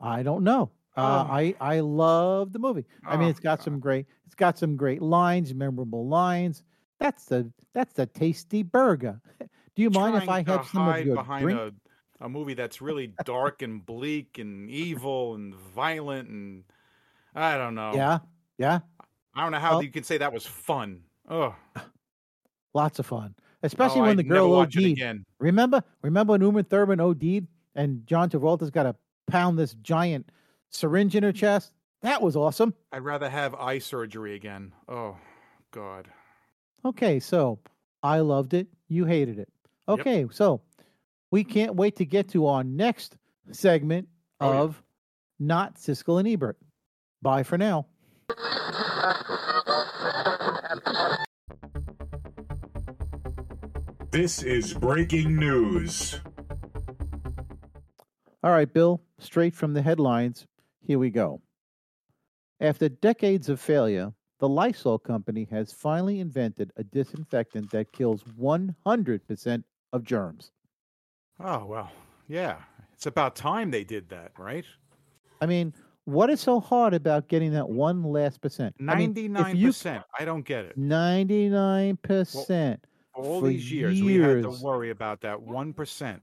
I 0.00 0.22
don't 0.22 0.42
know. 0.42 0.70
Uh, 0.98 1.24
Oh. 1.28 1.32
I 1.32 1.54
I 1.60 1.80
love 1.80 2.52
the 2.52 2.58
movie. 2.58 2.84
I 3.06 3.16
mean, 3.16 3.28
Oh, 3.28 3.30
it's 3.30 3.38
got 3.40 3.62
some 3.62 3.78
great 3.78 4.06
it's 4.26 4.34
got 4.34 4.58
some 4.58 4.76
great 4.76 5.00
lines, 5.00 5.54
memorable 5.54 6.08
lines. 6.08 6.64
That's 6.98 7.26
the 7.26 7.50
that's 7.72 7.92
the 7.94 8.06
tasty 8.06 8.64
burger. 8.64 9.20
Do 9.76 9.82
you 9.82 9.90
mind 9.90 10.16
if 10.16 10.28
I 10.28 10.42
have 10.42 10.66
some 10.66 10.88
of 10.88 10.94
hide 10.94 11.06
your 11.06 11.14
behind 11.14 11.42
drink? 11.44 11.60
a 11.60 11.72
a 12.24 12.28
movie 12.28 12.54
that's 12.54 12.80
really 12.80 13.14
dark 13.24 13.62
and 13.62 13.86
bleak 13.86 14.38
and 14.38 14.68
evil 14.68 15.36
and 15.36 15.54
violent 15.54 16.28
and 16.28 16.64
I 17.32 17.56
don't 17.56 17.76
know. 17.76 17.92
Yeah, 17.94 18.18
yeah, 18.58 18.80
I 19.34 19.42
don't 19.42 19.52
know 19.52 19.60
how 19.60 19.74
Well- 19.74 19.84
you 19.84 19.92
can 19.92 20.02
say 20.02 20.18
that 20.18 20.32
was 20.32 20.44
fun. 20.44 21.02
Oh, 21.30 21.54
lots 22.74 22.98
of 22.98 23.06
fun, 23.06 23.36
especially 23.62 24.00
oh, 24.00 24.02
when 24.02 24.10
I'd 24.10 24.16
the 24.18 24.24
girl 24.24 24.52
OD'd. 24.52 25.24
Remember, 25.38 25.84
remember 26.02 26.32
when 26.32 26.42
Uma 26.42 26.64
Thurman 26.64 27.00
OD'd 27.00 27.46
and 27.76 28.04
John 28.04 28.28
Travolta's 28.30 28.70
got 28.70 28.82
to 28.82 28.96
pound 29.28 29.56
this 29.56 29.74
giant 29.74 30.28
syringe 30.70 31.14
in 31.16 31.22
her 31.22 31.32
chest? 31.32 31.72
That 32.02 32.22
was 32.22 32.36
awesome. 32.36 32.74
I'd 32.92 33.02
rather 33.02 33.28
have 33.28 33.54
eye 33.54 33.78
surgery 33.80 34.34
again. 34.34 34.72
Oh, 34.88 35.16
God. 35.72 36.06
Okay, 36.84 37.18
so 37.20 37.58
I 38.02 38.20
loved 38.20 38.54
it. 38.54 38.68
You 38.88 39.04
hated 39.04 39.38
it. 39.38 39.48
Yep. 39.88 39.98
Okay, 40.00 40.26
so 40.30 40.60
we 41.30 41.42
can't 41.44 41.74
wait 41.74 41.96
to 41.96 42.04
get 42.04 42.28
to 42.30 42.46
our 42.46 42.62
next 42.62 43.16
segment 43.50 44.08
Oh, 44.40 44.52
yeah. 44.52 44.60
of 44.60 44.82
Not 45.40 45.74
Siskel 45.76 46.18
and 46.20 46.28
Ebert. 46.28 46.56
Bye 47.20 47.42
for 47.42 47.58
now. 47.58 47.86
This 54.10 54.42
is 54.42 54.72
breaking 54.74 55.36
news. 55.36 56.20
All 58.42 58.50
right, 58.50 58.72
Bill, 58.72 59.02
straight 59.18 59.54
from 59.54 59.74
the 59.74 59.82
headlines, 59.82 60.46
here 60.88 60.98
we 60.98 61.10
go. 61.10 61.40
After 62.60 62.88
decades 62.88 63.50
of 63.50 63.60
failure, 63.60 64.12
the 64.40 64.48
Lysol 64.48 64.98
company 64.98 65.46
has 65.50 65.70
finally 65.70 66.18
invented 66.18 66.72
a 66.76 66.82
disinfectant 66.82 67.70
that 67.70 67.92
kills 67.92 68.24
100% 68.40 69.62
of 69.92 70.02
germs. 70.02 70.50
Oh, 71.38 71.66
well, 71.66 71.92
yeah. 72.26 72.56
It's 72.94 73.06
about 73.06 73.36
time 73.36 73.70
they 73.70 73.84
did 73.84 74.08
that, 74.08 74.32
right? 74.38 74.64
I 75.40 75.46
mean, 75.46 75.72
what 76.06 76.30
is 76.30 76.40
so 76.40 76.58
hard 76.58 76.94
about 76.94 77.28
getting 77.28 77.52
that 77.52 77.68
one 77.68 78.02
last 78.02 78.40
percent? 78.40 78.74
I 78.88 78.96
mean, 78.96 79.14
you 79.14 79.28
99%. 79.28 80.02
I 80.18 80.24
don't 80.24 80.44
get 80.44 80.64
it. 80.64 80.78
99%. 80.78 82.78
All 83.14 83.40
for 83.40 83.48
these 83.48 83.70
years, 83.70 84.02
we 84.02 84.16
had 84.16 84.42
to 84.42 84.56
worry 84.62 84.90
about 84.90 85.20
that 85.20 85.38
1%. 85.38 86.20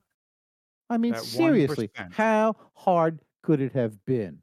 I 0.90 0.98
mean, 0.98 1.14
that 1.14 1.24
seriously, 1.24 1.90
1%. 1.96 2.14
how 2.14 2.56
hard 2.74 3.20
could 3.44 3.62
it 3.62 3.74
have 3.74 4.04
been? 4.06 4.40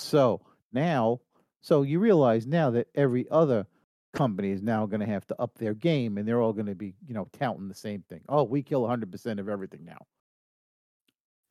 So 0.00 0.40
now, 0.72 1.20
so 1.60 1.82
you 1.82 1.98
realize 2.00 2.46
now 2.46 2.70
that 2.70 2.88
every 2.94 3.28
other 3.30 3.66
company 4.12 4.50
is 4.50 4.62
now 4.62 4.86
going 4.86 5.00
to 5.00 5.06
have 5.06 5.26
to 5.28 5.40
up 5.40 5.58
their 5.58 5.74
game 5.74 6.18
and 6.18 6.26
they're 6.26 6.40
all 6.40 6.52
going 6.52 6.66
to 6.66 6.74
be, 6.74 6.94
you 7.06 7.14
know, 7.14 7.26
touting 7.32 7.68
the 7.68 7.74
same 7.74 8.02
thing. 8.02 8.24
Oh, 8.28 8.42
we 8.44 8.62
kill 8.62 8.84
100% 8.84 9.38
of 9.38 9.48
everything 9.48 9.84
now. 9.84 10.06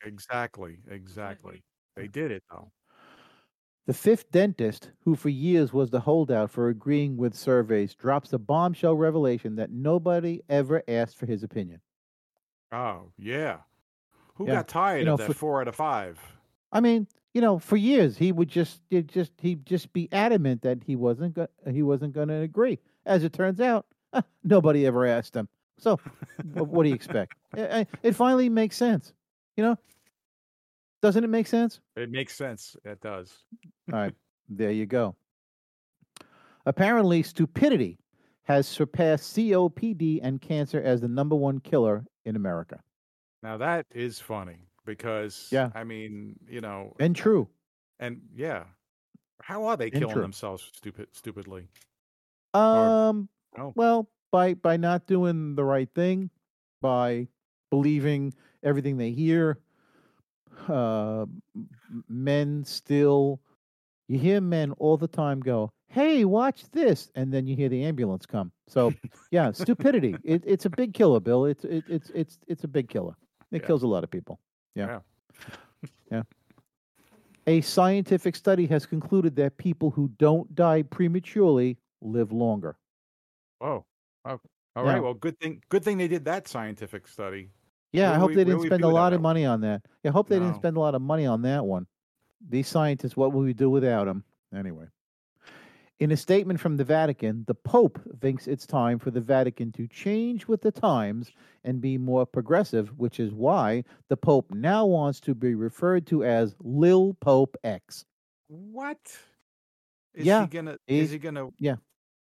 Exactly. 0.03 0.81
Mm-hmm. 0.87 0.93
Exactly. 0.93 1.63
They 1.95 2.07
did 2.07 2.31
it, 2.31 2.43
though. 2.49 2.71
The 3.87 3.93
fifth 3.93 4.31
dentist, 4.31 4.93
who 5.01 5.15
for 5.17 5.27
years 5.27 5.73
was 5.73 5.89
the 5.89 5.99
holdout 5.99 6.49
for 6.49 6.69
agreeing 6.69 7.17
with 7.17 7.33
surveys, 7.35 7.93
drops 7.93 8.31
a 8.31 8.39
bombshell 8.39 8.95
revelation 8.95 9.57
that 9.57 9.69
nobody 9.69 10.41
ever 10.47 10.81
asked 10.87 11.17
for 11.17 11.25
his 11.25 11.43
opinion. 11.43 11.81
Oh, 12.71 13.11
yeah. 13.17 13.61
Who 14.35 14.47
Yeah. 14.47 14.51
got 14.51 14.67
tired 14.67 15.05
know, 15.05 15.15
of 15.15 15.17
that 15.17 15.25
for- 15.25 15.33
four 15.33 15.61
out 15.61 15.67
of 15.67 15.75
five? 15.75 16.38
I 16.71 16.79
mean, 16.79 17.07
you 17.33 17.41
know, 17.41 17.59
for 17.59 17.77
years 17.77 18.17
he 18.17 18.31
would 18.31 18.49
just 18.49 18.81
he'd 18.89 19.07
just 19.07 19.31
he'd 19.39 19.65
just 19.65 19.91
be 19.93 20.09
adamant 20.11 20.61
that 20.63 20.83
he 20.83 20.95
wasn't 20.95 21.35
go- 21.35 21.47
he 21.69 21.83
wasn't 21.83 22.13
going 22.13 22.27
to 22.29 22.41
agree. 22.41 22.79
As 23.05 23.23
it 23.23 23.33
turns 23.33 23.59
out, 23.59 23.85
nobody 24.43 24.85
ever 24.85 25.05
asked 25.05 25.35
him. 25.35 25.47
So, 25.77 25.99
what 26.53 26.83
do 26.83 26.89
you 26.89 26.95
expect? 26.95 27.35
It 28.03 28.13
finally 28.13 28.49
makes 28.49 28.75
sense. 28.75 29.13
You 29.57 29.63
know, 29.63 29.77
doesn't 31.01 31.23
it 31.23 31.29
make 31.29 31.47
sense? 31.47 31.79
It 31.95 32.11
makes 32.11 32.35
sense. 32.35 32.75
It 32.85 33.01
does. 33.01 33.43
All 33.91 33.99
right, 33.99 34.13
there 34.49 34.71
you 34.71 34.85
go. 34.85 35.15
Apparently, 36.65 37.23
stupidity 37.23 37.97
has 38.43 38.67
surpassed 38.67 39.35
COPD 39.35 40.19
and 40.21 40.41
cancer 40.41 40.81
as 40.81 41.01
the 41.01 41.07
number 41.07 41.35
one 41.35 41.59
killer 41.59 42.05
in 42.25 42.35
America. 42.35 42.79
Now 43.41 43.57
that 43.57 43.85
is 43.91 44.19
funny 44.19 44.68
because 44.89 45.47
Yeah. 45.51 45.69
I 45.75 45.83
mean, 45.83 46.35
you 46.47 46.61
know, 46.61 46.95
And 46.99 47.15
true. 47.15 47.47
and 47.99 48.21
yeah, 48.35 48.63
how 49.41 49.65
are 49.65 49.77
they 49.77 49.89
killing 49.91 50.19
themselves 50.19 50.63
stupid 50.75 51.07
stupidly? 51.13 51.67
Um. 52.53 53.29
Oh. 53.57 53.73
Well, 53.75 54.09
by 54.31 54.55
by 54.55 54.77
not 54.77 55.05
doing 55.05 55.55
the 55.55 55.63
right 55.63 55.89
thing, 55.93 56.29
by 56.81 57.27
believing 57.69 58.33
everything 58.63 58.97
they 58.97 59.11
hear. 59.11 59.59
Uh, 60.67 61.25
men 62.09 62.63
still, 62.65 63.39
you 64.07 64.19
hear 64.19 64.41
men 64.41 64.71
all 64.73 64.97
the 64.97 65.07
time 65.07 65.39
go, 65.39 65.71
"Hey, 65.87 66.25
watch 66.25 66.69
this," 66.71 67.09
and 67.15 67.31
then 67.33 67.47
you 67.47 67.55
hear 67.55 67.69
the 67.69 67.83
ambulance 67.85 68.25
come. 68.25 68.51
So, 68.67 68.93
yeah, 69.31 69.51
stupidity. 69.51 70.15
It, 70.23 70.43
it's 70.45 70.65
a 70.65 70.69
big 70.69 70.93
killer, 70.93 71.19
Bill. 71.21 71.45
It's 71.45 71.63
it, 71.63 71.85
it's 71.87 72.09
it's 72.13 72.39
it's 72.47 72.63
a 72.65 72.67
big 72.67 72.89
killer. 72.89 73.13
It 73.51 73.61
Yeah. 73.61 73.67
kills 73.67 73.83
a 73.83 73.87
lot 73.87 74.03
of 74.03 74.11
people. 74.11 74.39
Yeah. 74.75 74.99
yeah. 76.11 76.23
A 77.47 77.61
scientific 77.61 78.35
study 78.35 78.65
has 78.67 78.85
concluded 78.85 79.35
that 79.37 79.57
people 79.57 79.89
who 79.89 80.09
don't 80.17 80.53
die 80.55 80.83
prematurely 80.83 81.77
live 82.01 82.31
longer. 82.31 82.77
Whoa. 83.59 83.85
Oh, 84.25 84.39
all 84.75 84.83
right. 84.83 84.95
Yeah. 84.95 84.99
Well, 84.99 85.13
good 85.15 85.39
thing. 85.39 85.63
Good 85.69 85.83
thing 85.83 85.97
they 85.97 86.07
did 86.07 86.25
that 86.25 86.47
scientific 86.47 87.07
study. 87.07 87.49
Yeah, 87.91 88.09
Where 88.09 88.15
I 88.15 88.19
hope 88.19 88.29
we- 88.29 88.35
they 88.35 88.43
didn't 88.43 88.61
spend 88.67 88.83
a 88.83 88.87
lot 88.87 89.13
of 89.13 89.19
one? 89.19 89.23
money 89.23 89.45
on 89.45 89.61
that. 89.61 89.81
I 90.05 90.09
hope 90.09 90.27
they 90.27 90.37
didn't 90.39 90.55
spend 90.55 90.77
a 90.77 90.79
lot 90.79 90.93
of 90.95 91.01
money 91.01 91.25
on 91.25 91.41
that 91.41 91.65
one. 91.65 91.87
These 92.47 92.67
scientists, 92.67 93.17
what 93.17 93.33
will 93.33 93.41
we 93.41 93.53
do 93.53 93.69
without 93.69 94.05
them? 94.05 94.23
Anyway. 94.55 94.85
In 95.99 96.11
a 96.11 96.17
statement 96.17 96.61
from 96.61 96.77
the 96.77 96.85
Vatican, 96.85 97.43
the 97.45 97.53
Pope 97.55 97.99
thinks 98.21 98.47
it's 98.47 98.65
time 98.65 98.99
for 98.99 99.11
the 99.11 99.19
Vatican 99.19 99.73
to 99.73 99.85
change 99.87 100.47
with 100.47 100.61
the 100.61 100.71
times 100.71 101.29
and 101.65 101.81
be 101.81 101.97
more 101.97 102.25
progressive, 102.25 102.97
which 102.97 103.19
is 103.19 103.33
why 103.33 103.83
the 104.07 104.15
Pope 104.15 104.49
now 104.51 104.85
wants 104.85 105.19
to 105.21 105.35
be 105.35 105.55
referred 105.55 106.07
to 106.07 106.23
as 106.23 106.55
Lil 106.61 107.17
Pope 107.19 107.57
X. 107.65 108.05
What? 108.47 108.97
Is 110.13 110.25
Yeah, 110.25 110.43
he 110.43 110.47
gonna? 110.47 110.77
he's- 110.87 111.05
Is 111.05 111.11
he 111.11 111.17
gonna? 111.19 111.49
yeah. 111.59 111.75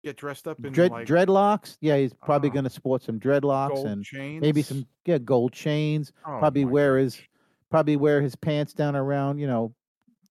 Get 0.05 0.17
dressed 0.17 0.47
up 0.47 0.65
in 0.65 0.73
Dread, 0.73 0.91
like 0.93 1.07
dreadlocks? 1.09 1.77
Yeah, 1.81 1.97
he's 1.99 2.15
probably 2.15 2.49
uh-huh. 2.49 2.55
going 2.55 2.65
to 2.65 2.71
sport 2.71 3.03
some 3.03 3.19
dreadlocks 3.19 3.85
and 3.85 4.05
chains? 4.05 4.41
maybe 4.41 4.63
some 4.63 4.87
yeah 5.05 5.19
gold 5.19 5.53
chains. 5.53 6.13
Oh, 6.25 6.39
probably 6.39 6.65
wear 6.65 6.99
his 6.99 7.21
probably 7.69 7.97
wear 7.97 8.23
his 8.23 8.37
pants 8.37 8.73
down 8.73 8.95
around 8.95 9.39
you 9.39 9.49
know 9.49 9.75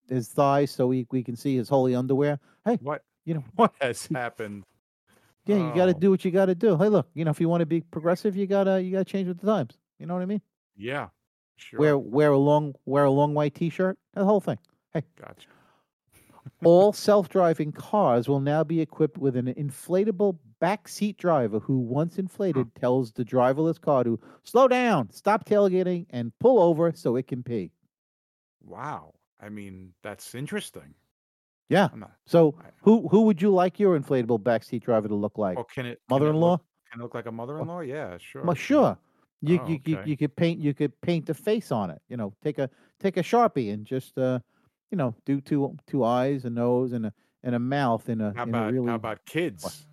his 0.10 0.30
thighs 0.30 0.72
so 0.72 0.88
we 0.88 1.06
we 1.12 1.22
can 1.22 1.36
see 1.36 1.58
his 1.58 1.68
holy 1.68 1.96
underwear. 1.96 2.40
Hey, 2.64 2.78
What 2.82 3.04
you 3.28 3.34
know, 3.36 3.44
what 3.56 3.74
has 3.82 4.08
happened? 4.14 4.64
yeah, 5.46 5.58
you 5.58 5.76
got 5.76 5.86
to 5.88 5.96
Oh. 5.96 6.00
do 6.00 6.10
what 6.10 6.26
you 6.26 6.32
got 6.32 6.48
to 6.48 6.56
do. 6.56 6.78
Hey, 6.78 6.90
look, 6.90 7.08
you 7.14 7.24
know, 7.26 7.32
if 7.32 7.40
you 7.40 7.48
want 7.50 7.62
to 7.62 7.66
be 7.68 7.82
progressive, 7.82 8.36
you 8.36 8.48
gotta 8.48 8.82
you 8.82 8.92
gotta 8.92 9.06
change 9.06 9.28
with 9.28 9.40
the 9.40 9.48
times. 9.48 9.78
You 10.00 10.06
know 10.08 10.14
what 10.16 10.24
I 10.24 10.26
mean? 10.26 10.42
Yeah, 10.76 11.10
sure. 11.58 11.80
Wear 11.80 11.98
wear 11.98 12.32
a 12.32 12.38
long 12.38 12.74
wear 12.86 13.04
a 13.04 13.12
long 13.12 13.34
white 13.34 13.54
T-shirt. 13.56 13.98
The 14.14 14.26
whole 14.26 14.40
thing. 14.42 14.58
Hey, 14.94 15.04
gotcha. 15.20 15.48
All 16.64 16.94
self-driving 17.08 17.74
cars 17.74 18.28
will 18.28 18.40
now 18.40 18.64
be 18.64 18.80
equipped 18.82 19.18
with 19.18 19.36
an 19.36 19.54
inflatable 19.54 20.38
backseat 20.62 21.18
driver 21.18 21.60
who, 21.60 21.78
once 21.80 22.18
inflated, 22.18 22.74
tells 22.76 23.12
the 23.12 23.24
driverless 23.26 23.80
car 23.80 24.04
to 24.06 24.20
slow 24.44 24.68
down, 24.68 25.12
stop 25.12 25.46
tailgating, 25.46 26.06
and 26.10 26.32
pull 26.40 26.60
over 26.62 26.92
so 26.96 27.16
it 27.16 27.28
can 27.28 27.44
pee. 27.44 27.72
Wow. 28.64 29.14
I 29.40 29.50
mean, 29.50 29.94
that's 30.04 30.34
interesting. 30.36 30.96
Yeah. 31.70 31.90
So, 32.26 32.56
who 32.82 33.08
who 33.10 33.24
would 33.24 33.42
you 33.42 33.50
like 33.54 33.80
your 33.80 34.00
inflatable 34.00 34.40
backseat 34.40 34.84
driver 34.84 35.08
to 35.08 35.16
look 35.16 35.38
like? 35.38 35.56
Well, 35.58 35.66
can 35.66 35.86
it 35.86 36.00
Mother-in-law? 36.10 36.52
look- 36.52 36.62
Can 36.92 37.02
it 37.02 37.04
look 37.04 37.14
like 37.16 37.26
a 37.26 37.32
mother-in-law? 37.32 37.82
Yeah, 37.82 38.18
sure. 38.18 38.44
Well, 38.44 38.56
sure. 38.56 38.98
You, 39.42 39.60
Oh, 39.62 39.68
you, 39.68 39.80
you 39.86 39.98
okay. 40.00 40.10
you 40.10 40.18
could 40.18 40.36
paint 40.36 40.60
you 40.60 40.74
could 40.74 41.00
paint 41.02 41.30
a 41.30 41.34
face 41.34 41.72
on 41.72 41.90
it. 41.92 42.02
You 42.10 42.18
know, 42.18 42.34
take 42.42 42.58
a 42.58 42.70
take 43.00 43.18
a 43.18 43.22
sharpie 43.22 43.72
and 43.74 43.86
just 43.86 44.18
uh, 44.18 44.40
you 44.92 44.98
know, 44.98 45.14
do 45.26 45.42
two 45.42 45.78
two 45.86 46.04
eyes, 46.04 46.46
a 46.46 46.50
nose, 46.50 46.94
and 46.94 47.06
a 47.08 47.14
and 47.44 47.54
a 47.54 47.60
mouth 47.60 48.08
in 48.10 48.22
a, 48.22 48.34
How 48.36 48.44
in 48.44 48.50
a 48.50 48.58
about 48.58 48.74
really 48.74 48.88
how 48.88 48.96
about 48.96 49.26
kids? 49.26 49.86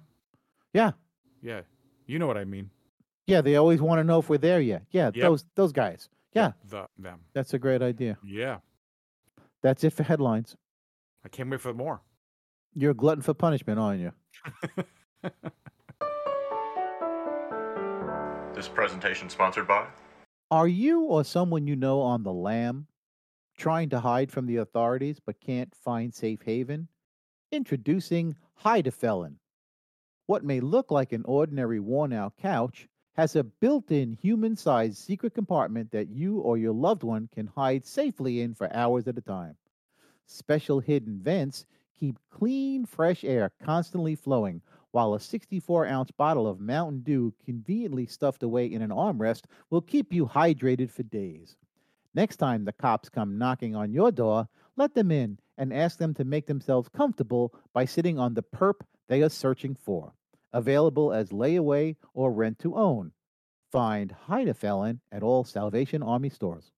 yeah 0.72 0.92
Yeah, 1.42 1.62
you 2.06 2.18
know 2.18 2.26
what 2.26 2.38
I 2.38 2.44
mean. 2.44 2.70
yeah. 3.26 3.40
They 3.42 3.56
always 3.56 3.80
want 3.82 3.98
to 3.98 4.04
know 4.04 4.18
if 4.20 4.28
we're 4.30 4.38
there 4.38 4.60
yet. 4.60 4.82
Yeah, 4.92 5.10
Yep. 5.14 5.22
those 5.22 5.44
those 5.56 5.72
guys. 5.72 6.08
Yeah, 6.32 6.52
the 6.70 6.87
them. 6.98 7.20
that's 7.34 7.52
a 7.54 7.58
great 7.58 7.82
idea. 7.82 8.16
Yeah, 8.24 8.58
That's 9.62 9.84
it 9.84 9.90
for 9.92 10.04
headlines. 10.04 10.56
I 11.24 11.28
can't 11.28 11.50
wait 11.50 11.60
for 11.60 11.74
more. 11.74 12.02
You're 12.74 12.90
a 12.90 12.94
glutton 12.94 13.22
for 13.22 13.34
punishment, 13.34 13.78
aren't 13.78 14.00
you? 14.00 14.12
This 18.54 18.68
presentation 18.68 19.28
sponsored 19.28 19.66
by 19.66 19.88
Are 20.52 20.68
you 20.68 21.00
or 21.00 21.24
someone 21.24 21.66
you 21.66 21.74
know 21.74 22.00
on 22.00 22.22
the 22.22 22.32
lam, 22.32 22.87
trying 23.58 23.88
to 23.88 23.98
hide 23.98 24.30
from 24.30 24.46
the 24.46 24.58
authorities 24.58 25.18
but 25.18 25.40
can't 25.40 25.74
find 25.74 26.14
safe 26.14 26.40
haven? 26.42 26.87
Introducing 27.50 28.37
Hide 28.54 28.87
a 28.87 28.92
Felon. 28.92 29.40
What 30.26 30.44
may 30.44 30.60
look 30.60 30.92
like 30.92 31.12
an 31.12 31.24
ordinary 31.24 31.80
worn 31.80 32.12
out 32.12 32.37
couch 32.37 32.88
has 33.16 33.34
a 33.34 33.42
built 33.42 33.90
in 33.90 34.12
human 34.12 34.54
sized 34.54 34.98
secret 34.98 35.34
compartment 35.34 35.90
that 35.90 36.08
you 36.08 36.38
or 36.38 36.56
your 36.56 36.74
loved 36.74 37.02
one 37.02 37.28
can 37.34 37.48
hide 37.48 37.84
safely 37.84 38.40
in 38.40 38.54
for 38.54 38.72
hours 38.72 39.08
at 39.08 39.18
a 39.18 39.20
time. 39.20 39.56
Special 40.26 40.80
hidden 40.80 41.20
vents 41.20 41.66
keep 41.98 42.18
clean, 42.30 42.87
fresh 42.87 43.24
air 43.24 43.52
constantly 43.62 44.14
flowing, 44.14 44.62
while 44.90 45.14
a 45.14 45.20
64 45.20 45.87
ounce 45.87 46.10
bottle 46.10 46.46
of 46.46 46.60
Mountain 46.60 47.00
Dew, 47.00 47.34
conveniently 47.44 48.06
stuffed 48.06 48.42
away 48.42 48.66
in 48.66 48.82
an 48.82 48.90
armrest, 48.90 49.44
will 49.70 49.80
keep 49.80 50.12
you 50.12 50.26
hydrated 50.26 50.90
for 50.90 51.02
days. 51.02 51.56
Next 52.14 52.37
time 52.37 52.64
the 52.64 52.72
cops 52.72 53.08
come 53.08 53.38
knocking 53.38 53.74
on 53.74 53.92
your 53.92 54.12
door, 54.12 54.48
let 54.76 54.94
them 54.94 55.10
in 55.10 55.38
and 55.58 55.72
ask 55.72 55.98
them 55.98 56.14
to 56.14 56.24
make 56.24 56.46
themselves 56.46 56.88
comfortable 56.88 57.54
by 57.72 57.84
sitting 57.84 58.18
on 58.18 58.34
the 58.34 58.42
perp 58.42 58.80
they 59.08 59.22
are 59.22 59.28
searching 59.28 59.74
for. 59.74 60.12
Available 60.52 61.12
as 61.12 61.30
layaway 61.30 61.96
or 62.12 62.32
rent 62.32 62.58
to 62.60 62.76
own. 62.76 63.12
Find 63.72 64.12
Hide 64.12 64.48
a 64.48 64.54
Felon 64.54 65.00
at 65.10 65.22
all 65.22 65.42
Salvation 65.42 66.02
Army 66.02 66.28
stores. 66.28 66.70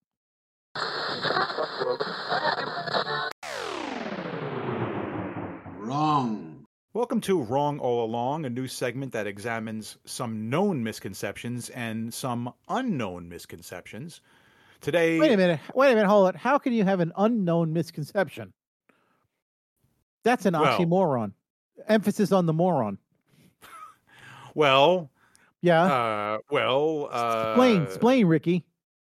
Wrong. 5.90 6.66
Welcome 6.94 7.20
to 7.22 7.40
Wrong 7.40 7.79
All 7.79 8.05
Along, 8.05 8.44
a 8.44 8.51
new 8.51 8.66
segment 8.66 9.12
that 9.12 9.29
examines 9.29 9.96
some 10.05 10.51
known 10.51 10.83
misconceptions 10.83 11.68
and 11.70 12.12
some 12.12 12.53
unknown 12.68 13.29
misconceptions. 13.29 14.20
Today, 14.81 15.20
Wait 15.20 15.31
a 15.31 15.37
minute. 15.37 15.61
Wait 15.77 15.92
a 15.92 15.94
minute. 15.94 16.09
Hold 16.09 16.31
it. 16.31 16.37
How 16.37 16.59
can 16.59 16.72
you 16.72 16.83
have 16.83 16.99
an 16.99 17.12
unknown 17.16 17.72
misconception? 17.72 18.53
That's 20.25 20.44
an 20.44 20.55
Well- 20.55 20.77
oxymoron. 20.77 21.35
Emphasis 21.87 22.33
on 22.33 22.46
the 22.46 22.53
moron. 22.53 22.99
well, 24.57 25.09
Yeah. 25.62 25.83
uh, 25.85 26.38
well, 26.51 27.09
uh, 27.12 27.51
explain. 27.51 27.83
Explain, 27.83 28.27
Ricky. 28.27 28.64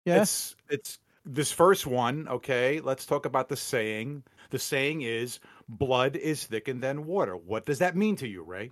Yeah. 0.06 0.22
It's 0.22 0.56
it's 0.70 1.00
this 1.26 1.52
first 1.52 1.88
one. 1.88 2.28
Okay, 2.28 2.82
let's 2.82 3.08
talk 3.08 3.26
about 3.26 3.50
the 3.50 3.58
saying. 3.58 4.24
The 4.52 4.60
saying 4.60 5.02
is 5.02 5.40
"blood 5.68 6.16
is 6.16 6.46
thicker 6.46 6.74
than 6.74 7.06
water." 7.06 7.36
What 7.36 7.66
does 7.66 7.80
that 7.80 7.96
mean 7.96 8.16
to 8.18 8.28
you, 8.28 8.44
Ray? 8.44 8.72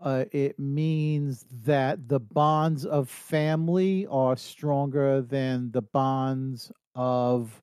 Uh, 0.00 0.24
it 0.32 0.58
means 0.58 1.46
that 1.64 2.08
the 2.08 2.18
bonds 2.18 2.84
of 2.84 3.08
family 3.08 4.06
are 4.08 4.36
stronger 4.36 5.22
than 5.22 5.70
the 5.70 5.82
bonds 5.82 6.72
of 6.96 7.62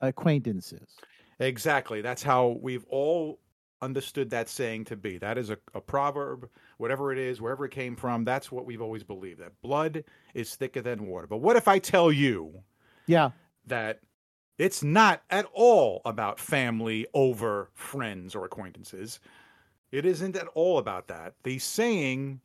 acquaintances. 0.00 0.96
Exactly. 1.40 2.00
That's 2.00 2.22
how 2.22 2.58
we've 2.62 2.84
all 2.88 3.40
understood 3.80 4.30
that 4.30 4.48
saying 4.48 4.84
to 4.84 4.96
be. 4.96 5.18
That 5.18 5.36
is 5.38 5.50
a, 5.50 5.58
a 5.74 5.80
proverb, 5.80 6.48
whatever 6.78 7.12
it 7.12 7.18
is, 7.18 7.40
wherever 7.40 7.64
it 7.64 7.72
came 7.72 7.96
from. 7.96 8.24
That's 8.24 8.52
what 8.52 8.64
we've 8.64 8.80
always 8.80 9.02
believed 9.02 9.40
that 9.40 9.60
blood 9.60 10.04
is 10.34 10.54
thicker 10.54 10.82
than 10.82 11.06
water. 11.08 11.26
But 11.26 11.38
what 11.38 11.56
if 11.56 11.66
I 11.66 11.80
tell 11.80 12.12
you 12.12 12.62
Yeah. 13.08 13.30
that 13.66 13.98
it's 14.62 14.80
not 14.84 15.24
at 15.28 15.44
all 15.52 16.02
about 16.04 16.38
family 16.38 17.04
over 17.14 17.68
friends 17.74 18.36
or 18.36 18.44
acquaintances? 18.44 19.18
It 19.90 20.06
isn't 20.06 20.36
at 20.36 20.46
all 20.54 20.78
about 20.78 21.08
that. 21.08 21.34
The 21.42 21.58
saying, 21.58 22.40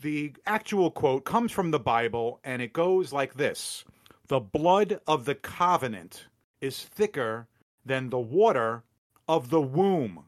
the 0.00 0.34
actual 0.46 0.90
quote, 0.90 1.24
comes 1.24 1.52
from 1.52 1.70
the 1.70 1.78
Bible 1.78 2.40
and 2.42 2.60
it 2.60 2.72
goes 2.72 3.12
like 3.12 3.34
this 3.34 3.84
The 4.26 4.40
blood 4.40 4.98
of 5.06 5.26
the 5.26 5.36
covenant 5.36 6.26
is 6.60 6.82
thicker 6.82 7.46
than 7.86 8.10
the 8.10 8.18
water 8.18 8.82
of 9.28 9.50
the 9.50 9.60
womb. 9.60 10.24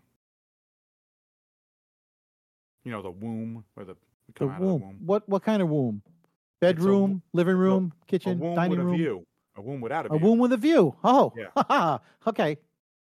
You 2.84 2.92
know, 2.92 3.02
the 3.02 3.10
womb 3.10 3.64
where 3.74 3.84
the 3.84 3.96
we 4.28 4.34
The 4.38 4.48
out 4.48 4.60
womb. 4.60 4.74
of 4.74 4.80
the 4.80 4.86
womb. 4.86 4.96
What 5.06 5.28
what 5.28 5.42
kind 5.42 5.60
of 5.60 5.68
womb? 5.70 6.02
It's 6.06 6.14
a 6.14 6.60
Bedroom, 6.60 7.22
living 7.32 7.56
room, 7.56 7.92
A 8.00 8.06
kitchen, 8.06 8.38
dining 8.54 8.78
room. 8.78 9.26
View. 9.56 9.62
A 9.64 9.66
womb 9.72 9.80
without 9.80 10.06
a 10.06 10.12
A 10.12 10.16
womb 10.16 10.38
with 10.38 10.52
a 10.52 10.56
view. 10.56 10.94
Oh. 11.04 11.32
Yeah. 11.36 11.98
okay. 12.26 12.56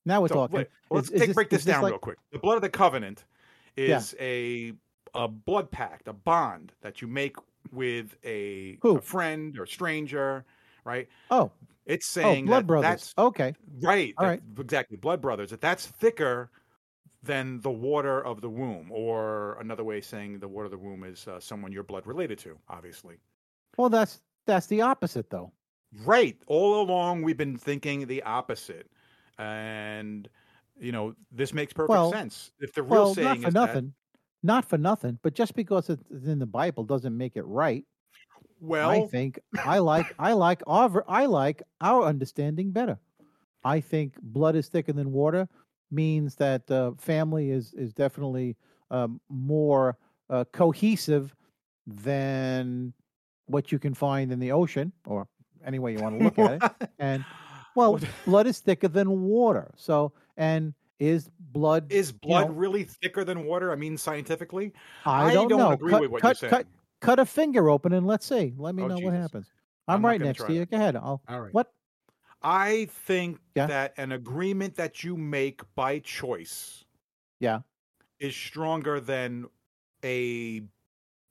Now 0.06 0.22
we're 0.22 0.28
So, 0.30 0.36
talking. 0.36 0.58
wait, 0.58 0.68
let's 0.90 1.08
Is- 1.10 1.14
is 1.14 1.20
take, 1.22 1.28
this- 1.30 1.36
break 1.36 1.50
this 1.50 1.64
this 1.64 1.74
down 1.74 1.84
like- 1.84 1.92
real 1.92 2.00
quick. 2.00 2.18
The 2.32 2.40
blood 2.40 2.56
of 2.56 2.62
the 2.62 2.70
covenant 2.70 3.26
Yeah. 3.76 3.98
is 3.98 4.16
a 4.20 4.74
a 5.16 5.28
blood 5.28 5.72
pact, 5.72 6.08
a 6.08 6.14
bond 6.14 6.72
that 6.82 7.02
you 7.02 7.08
make 7.08 7.36
with 7.72 8.16
a, 8.24 8.78
a 8.84 9.02
friend 9.02 9.58
or 9.60 9.66
stranger, 9.66 10.46
right? 10.86 11.08
Oh, 11.32 11.52
It's 11.88 12.16
oh, 12.18 12.22
saying 12.22 12.46
blood 12.46 12.64
that 12.64 12.68
brothers. 12.68 12.90
that's 12.90 13.14
Okay. 13.18 13.56
right, 13.82 14.14
All 14.20 14.28
that- 14.28 14.42
exactly, 14.60 14.98
blood 14.98 15.20
brothers. 15.20 15.50
That 15.50 15.62
that's 15.62 15.88
thicker 15.88 16.52
than 17.24 17.60
the 17.62 17.72
water 17.72 18.24
of 18.24 18.40
the 18.42 18.50
womb, 18.50 18.92
or 18.92 19.58
another 19.60 19.84
way 19.84 19.98
of 19.98 20.06
saying 20.06 20.40
the 20.40 20.48
water 20.48 20.66
of 20.66 20.72
the 20.72 20.78
womb 20.78 21.04
is 21.04 21.28
uh, 21.28 21.40
someone 21.40 21.72
you're 21.72 21.84
blood 21.84 22.06
related 22.08 22.38
to, 22.40 22.58
obviously. 22.70 23.18
Well, 23.78 23.90
that's 23.90 24.22
that's 24.46 24.68
the 24.68 24.82
opposite, 24.82 25.30
though. 25.32 25.52
Right. 26.06 26.38
All 26.48 26.82
along, 26.82 27.24
we've 27.24 27.38
been 27.38 27.58
thinking 27.58 28.06
the 28.06 28.22
opposite, 28.24 28.90
and 29.38 30.30
you 30.80 30.92
know 30.92 31.16
this 31.32 31.54
makes 31.54 31.74
perfect 31.74 31.90
Well- 31.90 32.12
sense. 32.12 32.52
If 32.60 32.74
the 32.74 32.84
real 32.84 32.92
Well, 33.06 33.14
saying 33.16 33.26
not 33.28 33.38
for 33.42 33.48
is 33.48 33.54
that- 33.54 33.60
nothing. 33.60 33.94
Not 34.42 34.64
for 34.64 34.78
nothing, 34.78 35.20
but 35.22 35.34
just 35.34 35.54
because 35.54 35.90
it's 35.90 36.02
in 36.26 36.40
the 36.40 36.46
Bible 36.46 36.86
doesn't 36.86 37.18
make 37.18 37.36
it 37.36 37.44
right. 37.44 37.86
well, 38.62 38.90
I 38.90 39.06
think 39.08 39.40
I 39.66 39.80
like 39.80 40.14
I 40.20 40.32
like 40.34 40.62
our 40.68 41.04
I 41.10 41.26
like 41.26 41.62
our 41.82 42.04
understanding 42.04 42.72
better. 42.72 42.98
I 43.66 43.82
think 43.82 44.14
blood 44.22 44.56
is 44.56 44.70
thicker 44.70 44.94
than 44.94 45.12
water 45.12 45.50
means 45.92 46.36
that 46.36 46.70
uh, 46.72 46.92
family 46.98 47.52
is 47.52 47.74
is 47.74 47.94
definitely 47.94 48.56
um, 48.92 49.20
more 49.28 49.98
uh, 50.30 50.46
cohesive 50.54 51.36
than 51.86 52.94
what 53.48 53.72
you 53.72 53.80
can 53.80 53.94
find 53.94 54.32
in 54.32 54.40
the 54.40 54.52
ocean 54.52 54.94
or 55.06 55.28
any 55.66 55.80
way 55.80 55.94
you 55.94 56.00
want 56.00 56.18
to 56.20 56.24
look 56.26 56.40
at 56.40 56.64
it. 56.82 56.90
And 57.00 57.26
well, 57.76 57.94
What- 57.94 58.04
blood 58.26 58.48
is 58.48 58.60
thicker 58.60 58.88
than 58.88 59.22
water. 59.24 59.72
So 59.76 60.14
and 60.38 60.74
is 61.00 61.30
blood 61.40 61.92
is 61.92 62.12
blood 62.12 62.48
know- 62.50 62.54
really 62.54 62.84
thicker 62.84 63.24
than 63.24 63.46
water? 63.46 63.72
I 63.72 63.76
mean, 63.76 63.98
scientifically, 63.98 64.74
I 65.06 65.34
don't, 65.34 65.50
know. 65.50 65.72
agree 65.72 65.92
cut, 65.92 66.02
with 66.02 66.12
what 66.12 66.22
cut, 66.22 66.42
you're 66.42 66.50
cut, 66.50 66.58
saying. 66.58 66.68
cut 67.02 67.20
a 67.20 67.26
finger 67.26 67.70
open 67.70 67.94
and 67.94 68.06
let's 68.06 68.26
see. 68.26 68.54
Let 68.58 68.76
me 68.76 68.84
Oh, 68.84 68.88
know 68.88 68.98
what 69.00 69.14
happens. 69.14 69.52
I'm 69.88 69.96
I'm, 69.98 70.06
right 70.06 70.20
next 70.22 70.46
to 70.46 70.54
you. 70.54 70.60
that. 70.60 70.72
Go 70.72 70.78
ahead. 70.78 70.96
I'll. 70.96 71.22
All 71.28 71.42
right. 71.42 71.54
What? 71.54 71.72
I 72.42 72.88
think 73.06 73.40
Yeah. 73.56 73.68
that 73.68 73.94
an 73.98 74.12
agreement 74.14 74.76
that 74.76 75.04
you 75.04 75.18
make 75.18 75.62
by 75.76 76.00
choice 76.00 76.86
Yeah. 77.40 77.62
is 78.20 78.36
stronger 78.36 79.00
than 79.00 79.48
a 80.04 80.62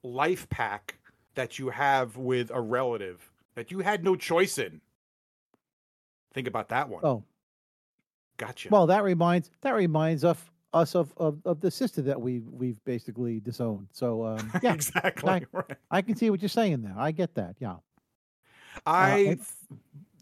life 0.02 0.48
pack 0.50 0.98
that 1.34 1.58
you 1.58 1.70
have 1.70 2.16
with 2.16 2.50
a 2.50 2.60
relative 2.60 3.30
that 3.58 3.72
you 3.72 3.80
had 3.80 4.04
no 4.04 4.14
choice 4.14 4.56
in. 4.56 4.80
Think 6.32 6.46
about 6.46 6.68
that 6.68 6.88
one. 6.88 7.04
Oh. 7.04 7.24
Gotcha. 8.36 8.68
Well, 8.70 8.86
that 8.86 9.02
reminds 9.02 9.50
that 9.62 9.74
reminds 9.74 10.22
of 10.22 10.38
us 10.72 10.94
of, 10.94 11.12
of, 11.16 11.40
of 11.44 11.60
the 11.60 11.72
sister 11.72 12.00
that 12.02 12.20
we 12.20 12.38
we've 12.38 12.82
basically 12.84 13.40
disowned. 13.40 13.88
So 13.90 14.24
um, 14.24 14.52
yeah, 14.62 14.74
exactly. 14.74 15.28
I- 15.28 15.42
right. 15.50 15.76
I 15.90 16.02
can 16.02 16.14
see 16.14 16.30
what 16.30 16.40
you're 16.40 16.48
saying 16.48 16.82
there. 16.82 16.94
I 16.96 17.10
get 17.10 17.34
that. 17.34 17.56
Yeah. 17.58 17.76
I 18.86 19.12
I- 19.12 19.24
th- 19.24 19.38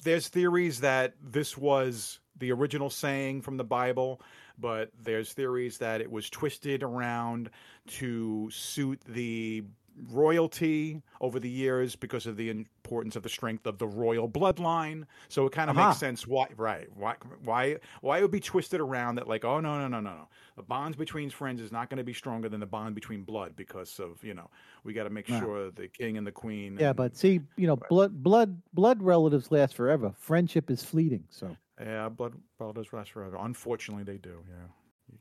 there's 0.02 0.28
theories 0.28 0.80
that 0.80 1.12
this 1.22 1.58
was 1.58 2.20
the 2.38 2.52
original 2.52 2.88
saying 2.88 3.42
from 3.42 3.58
the 3.58 3.64
Bible, 3.64 4.22
but 4.58 4.90
there's 5.02 5.34
theories 5.34 5.76
that 5.78 6.00
it 6.00 6.10
was 6.10 6.30
twisted 6.30 6.82
around 6.82 7.50
to 7.88 8.48
suit 8.50 9.00
the 9.08 9.62
royalty 10.10 11.02
over 11.20 11.38
the 11.40 11.48
years 11.48 11.96
because 11.96 12.26
of 12.26 12.36
the 12.36 12.50
importance 12.50 13.16
of 13.16 13.22
the 13.22 13.28
strength 13.28 13.66
of 13.66 13.78
the 13.78 13.86
royal 13.86 14.28
bloodline. 14.28 15.04
So 15.28 15.46
it 15.46 15.52
kind 15.52 15.70
of 15.70 15.76
Aha. 15.76 15.88
makes 15.88 15.96
uh-huh. 15.96 16.00
sense 16.00 16.26
why 16.26 16.46
right 16.56 16.88
why 16.94 17.14
why 17.44 17.76
why 18.00 18.18
it 18.18 18.22
would 18.22 18.30
be 18.30 18.40
twisted 18.40 18.80
around 18.80 19.16
that 19.16 19.26
like 19.28 19.44
oh 19.44 19.60
no 19.60 19.78
no 19.78 19.88
no 19.88 20.00
no 20.00 20.10
no 20.10 20.28
the 20.56 20.62
bonds 20.62 20.96
between 20.96 21.30
friends 21.30 21.60
is 21.60 21.72
not 21.72 21.90
going 21.90 21.98
to 21.98 22.04
be 22.04 22.12
stronger 22.14 22.48
than 22.48 22.60
the 22.60 22.66
bond 22.66 22.94
between 22.94 23.22
blood 23.22 23.54
because 23.56 23.98
of 23.98 24.22
you 24.22 24.34
know 24.34 24.48
we 24.84 24.92
got 24.92 25.04
to 25.04 25.10
make 25.10 25.28
Right. 25.28 25.40
sure 25.42 25.70
the 25.70 25.88
king 25.88 26.16
and 26.18 26.26
the 26.26 26.32
queen 26.32 26.76
Yeah, 26.78 26.88
and- 26.88 26.96
but 26.96 27.16
see, 27.16 27.40
you 27.56 27.66
know, 27.66 27.76
blood 27.76 28.22
blood 28.22 28.60
blood 28.72 29.02
relatives 29.02 29.50
last 29.50 29.74
forever. 29.74 30.12
Friendship 30.18 30.70
is 30.70 30.84
fleeting. 30.84 31.24
So 31.30 31.56
Yeah, 31.80 32.08
blood 32.08 32.34
relatives 32.58 32.92
last 32.92 33.10
forever. 33.12 33.36
Unfortunately, 33.40 34.04
they 34.04 34.18
do. 34.18 34.38
Yeah. 34.48 34.66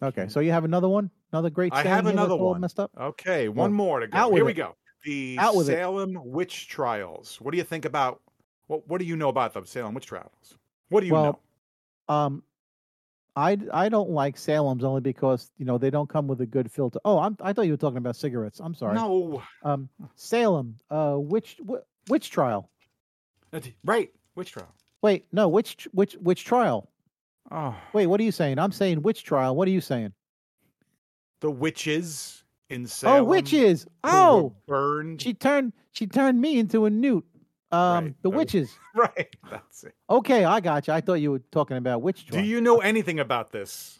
Okay, 0.01 0.27
so 0.27 0.39
you 0.39 0.51
have 0.51 0.65
another 0.65 0.89
one, 0.89 1.09
another 1.31 1.49
great. 1.49 1.73
I 1.73 1.83
have 1.83 2.05
another 2.05 2.35
one. 2.35 2.61
Messed 2.61 2.79
up. 2.79 2.91
Okay, 2.99 3.49
one 3.49 3.73
more 3.73 3.99
to 3.99 4.07
go. 4.07 4.33
Here 4.33 4.45
we 4.45 4.53
go. 4.53 4.75
The 5.03 5.37
with 5.55 5.69
it. 5.69 5.73
Salem 5.73 6.17
witch 6.23 6.67
trials. 6.67 7.39
What 7.39 7.51
do 7.51 7.57
you 7.57 7.63
think 7.63 7.85
about? 7.85 8.21
What 8.67 8.87
What 8.87 8.99
do 8.99 9.05
you 9.05 9.15
know 9.15 9.29
about 9.29 9.53
the 9.53 9.63
Salem 9.65 9.93
witch 9.93 10.07
trials? 10.07 10.57
What 10.89 11.01
do 11.01 11.07
you 11.07 11.13
Well, 11.13 11.39
know? 12.09 12.15
Um, 12.15 12.43
I 13.35 13.57
I 13.71 13.89
don't 13.89 14.09
like 14.09 14.37
Salem's 14.37 14.83
only 14.83 15.01
because 15.01 15.51
you 15.57 15.65
know 15.65 15.77
they 15.77 15.89
don't 15.89 16.09
come 16.09 16.27
with 16.27 16.41
a 16.41 16.45
good 16.45 16.71
filter. 16.71 16.99
Oh, 17.05 17.19
I'm, 17.19 17.37
I 17.41 17.53
thought 17.53 17.65
you 17.65 17.73
were 17.73 17.77
talking 17.77 17.97
about 17.97 18.15
cigarettes. 18.15 18.59
I'm 18.59 18.73
sorry. 18.73 18.95
No. 18.95 19.43
Um, 19.63 19.89
Salem. 20.15 20.77
Uh, 20.89 21.15
which 21.15 21.57
wh- 21.67 22.09
which 22.09 22.31
trial? 22.31 22.69
Right. 23.83 24.11
Witch 24.35 24.51
trial. 24.51 24.73
Wait, 25.01 25.25
no, 25.31 25.47
which 25.47 25.87
which 25.91 26.13
which 26.15 26.45
trial? 26.45 26.89
Oh, 27.51 27.75
Wait, 27.93 28.07
what 28.07 28.19
are 28.19 28.23
you 28.23 28.31
saying? 28.31 28.59
I'm 28.59 28.71
saying 28.71 29.01
which 29.01 29.23
trial? 29.23 29.55
What 29.55 29.67
are 29.67 29.71
you 29.71 29.81
saying? 29.81 30.13
the 31.45 31.51
witches 31.51 32.43
in 32.69 32.87
Salem. 32.87 33.21
oh, 33.21 33.23
witches. 33.23 33.85
Oh, 34.03 34.55
burned. 34.67 35.21
she 35.21 35.33
turned 35.33 35.73
she 35.91 36.07
turned 36.07 36.41
me 36.41 36.57
into 36.57 36.85
a 36.85 36.89
newt. 36.89 37.23
Um, 37.71 38.05
Right, 38.05 38.15
the 38.23 38.29
uh, 38.29 38.35
witches. 38.35 38.71
right. 38.95 39.35
That's 39.51 39.83
it. 39.83 39.93
Okay, 40.09 40.43
I 40.43 40.59
got 40.59 40.87
you. 40.87 40.93
I 40.93 41.01
thought 41.01 41.15
you 41.15 41.31
were 41.31 41.43
talking 41.51 41.77
about 41.77 42.01
which 42.01 42.25
Do 42.27 42.41
you 42.41 42.61
know 42.61 42.79
anything 42.79 43.19
about 43.19 43.51
this? 43.51 43.99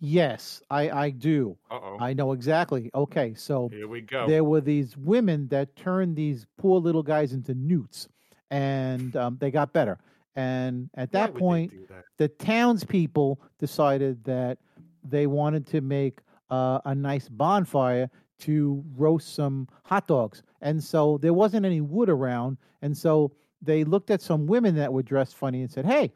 Yes, 0.00 0.60
I 0.68 0.90
I 0.90 1.10
do. 1.10 1.56
Uh 1.70 1.78
oh. 1.80 1.96
I 2.00 2.12
know 2.12 2.32
exactly. 2.32 2.90
Okay, 2.92 3.34
so 3.34 3.68
Here 3.68 3.86
we 3.86 4.00
go. 4.00 4.26
there 4.26 4.42
were 4.42 4.60
these 4.60 4.96
women 4.96 5.46
that 5.48 5.76
turned 5.76 6.16
these 6.16 6.44
poor 6.58 6.80
little 6.80 7.04
guys 7.04 7.32
into 7.32 7.54
newts, 7.54 8.08
and 8.50 9.14
um, 9.14 9.36
they 9.38 9.52
got 9.52 9.72
better. 9.72 9.98
And 10.34 10.88
at 10.94 11.12
that 11.12 11.34
they 11.34 11.40
point, 11.40 11.88
that? 11.88 12.04
the 12.18 12.28
townspeople 12.28 13.40
decided 13.58 14.24
that 14.24 14.58
they 15.04 15.26
wanted 15.26 15.66
to 15.68 15.80
make 15.80 16.20
uh, 16.50 16.80
a 16.84 16.94
nice 16.94 17.28
bonfire 17.28 18.10
to 18.40 18.84
roast 18.96 19.34
some 19.34 19.68
hot 19.84 20.06
dogs. 20.06 20.42
And 20.60 20.82
so 20.82 21.18
there 21.18 21.34
wasn't 21.34 21.66
any 21.66 21.80
wood 21.80 22.08
around. 22.08 22.56
And 22.82 22.96
so 22.96 23.32
they 23.60 23.84
looked 23.84 24.10
at 24.10 24.20
some 24.20 24.46
women 24.46 24.74
that 24.76 24.92
were 24.92 25.02
dressed 25.02 25.36
funny 25.36 25.62
and 25.62 25.70
said, 25.70 25.86
Hey, 25.86 26.12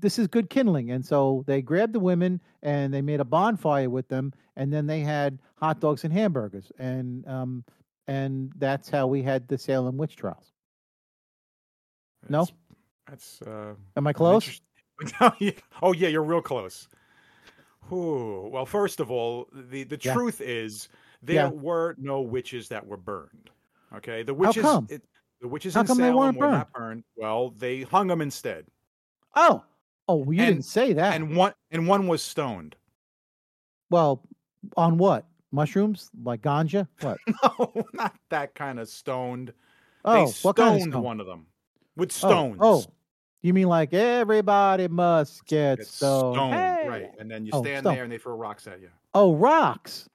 this 0.00 0.18
is 0.18 0.26
good 0.26 0.48
kindling. 0.50 0.90
And 0.90 1.04
so 1.04 1.44
they 1.46 1.62
grabbed 1.62 1.92
the 1.92 2.00
women 2.00 2.40
and 2.62 2.92
they 2.92 3.02
made 3.02 3.20
a 3.20 3.24
bonfire 3.24 3.90
with 3.90 4.08
them. 4.08 4.32
And 4.56 4.72
then 4.72 4.86
they 4.86 5.00
had 5.00 5.38
hot 5.56 5.80
dogs 5.80 6.04
and 6.04 6.12
hamburgers. 6.12 6.70
And, 6.78 7.26
um, 7.26 7.64
and 8.06 8.52
that's 8.56 8.88
how 8.88 9.06
we 9.06 9.22
had 9.22 9.48
the 9.48 9.58
Salem 9.58 9.96
witch 9.96 10.16
trials. 10.16 10.52
No? 12.28 12.46
That's, 13.08 13.40
uh, 13.42 13.74
Am 13.96 14.06
I 14.06 14.12
close? 14.12 14.44
interest- 14.44 14.62
oh 15.82 15.92
yeah, 15.92 16.08
you're 16.08 16.22
real 16.24 16.42
close. 16.42 16.88
Ooh, 17.92 18.48
well, 18.52 18.66
first 18.66 19.00
of 19.00 19.10
all, 19.10 19.48
the 19.52 19.84
the 19.84 19.98
Yeah. 20.02 20.12
truth 20.12 20.40
is 20.40 20.88
there 21.22 21.36
Yeah. 21.46 21.48
were 21.48 21.94
no 21.98 22.20
witches 22.20 22.68
that 22.68 22.86
were 22.86 22.96
burned. 22.96 23.50
Okay, 23.94 24.22
the 24.22 24.34
witches, 24.34 24.62
come? 24.62 24.86
it- 24.90 25.04
the 25.40 25.48
witches 25.48 25.74
How 25.74 25.82
in 25.82 25.86
come 25.86 25.98
they 25.98 26.04
Salem 26.08 26.16
weren't 26.18 26.38
were 26.38 26.50
not 26.50 26.72
burned. 26.72 27.04
Well, 27.16 27.50
they 27.50 27.82
hung 27.82 28.08
them 28.08 28.20
instead, 28.20 28.66
Oh, 29.36 29.62
oh, 30.08 30.16
well, 30.16 30.32
you 30.34 30.42
And- 30.42 30.56
didn't 30.56 30.64
say 30.64 30.92
that. 30.94 31.14
and 31.14 31.36
one 31.36 31.54
and 31.70 31.86
one 31.86 32.08
was 32.08 32.22
stoned. 32.22 32.74
Well, 33.90 34.26
on 34.76 34.98
what? 34.98 35.26
Mushrooms? 35.52 36.10
Like 36.22 36.42
ganja? 36.42 36.88
What? 37.00 37.18
No, 37.58 37.84
not 37.94 38.16
that 38.30 38.54
kind 38.54 38.78
of 38.80 38.88
stoned. 38.88 39.54
Oh, 40.04 40.12
they 40.14 40.20
what 40.22 40.34
stoned 40.34 40.56
kind 40.56 40.76
of 40.82 40.88
stone? 40.92 41.02
one 41.02 41.20
of 41.20 41.26
them 41.26 41.46
with 41.96 42.10
Oh, 42.10 42.28
stones. 42.28 42.56
Oh, 42.60 42.84
you 43.42 43.54
mean 43.54 43.68
like 43.68 43.92
everybody 43.94 44.88
must 44.88 45.44
get 45.46 45.86
stoned? 45.86 46.34
stoned, 46.36 46.54
Hey! 46.54 46.88
right? 46.88 47.10
And 47.18 47.30
then 47.30 47.44
you 47.46 47.52
Oh, 47.54 47.62
stand 47.62 47.84
stone. 47.84 47.94
there 47.94 48.02
and 48.04 48.12
they 48.12 48.18
throw 48.18 48.34
rocks 48.36 48.66
at 48.66 48.80
you. 48.80 48.90
Oh, 49.14 49.34
rocks. 49.34 50.08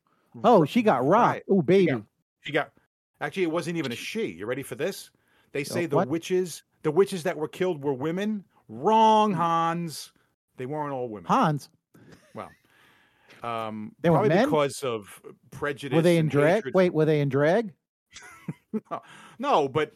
Oh, 0.44 0.66
she 0.66 0.82
got 0.82 1.06
rocked. 1.06 1.34
Right. 1.34 1.44
Oh, 1.50 1.62
baby. 1.62 2.04
She 2.42 2.52
got 2.52 2.72
actually 3.22 3.44
it 3.44 3.52
wasn't 3.52 3.78
even 3.78 3.92
a 3.92 3.96
she. 3.96 4.26
You 4.28 4.46
ready 4.46 4.64
for 4.64 4.76
this? 4.76 5.10
They 5.52 5.64
say 5.64 5.86
the 5.86 5.98
what? 5.98 6.08
witches 6.08 6.64
the 6.82 6.92
witches 6.92 7.24
that 7.24 7.38
were 7.38 7.48
killed 7.48 7.82
were 7.84 7.94
women. 7.94 8.44
Wrong, 8.68 9.32
Hans. 9.34 10.12
They 10.58 10.66
weren't 10.66 10.92
all 10.92 11.08
women. 11.08 11.28
Hans. 11.28 11.70
Well. 12.34 12.50
Um 13.44 13.96
They 14.02 14.10
were 14.10 14.26
men? 14.28 14.46
because 14.46 14.84
of 14.84 15.22
prejudice. 15.52 15.96
Were 15.96 16.02
they 16.02 16.18
in 16.18 16.28
drag? 16.28 16.56
hatred. 16.56 16.74
Wait, 16.74 16.94
were 16.94 17.06
they 17.06 17.22
in 17.22 17.30
drag? 17.30 17.74
no, 18.92 19.02
no, 19.40 19.68
but 19.70 19.94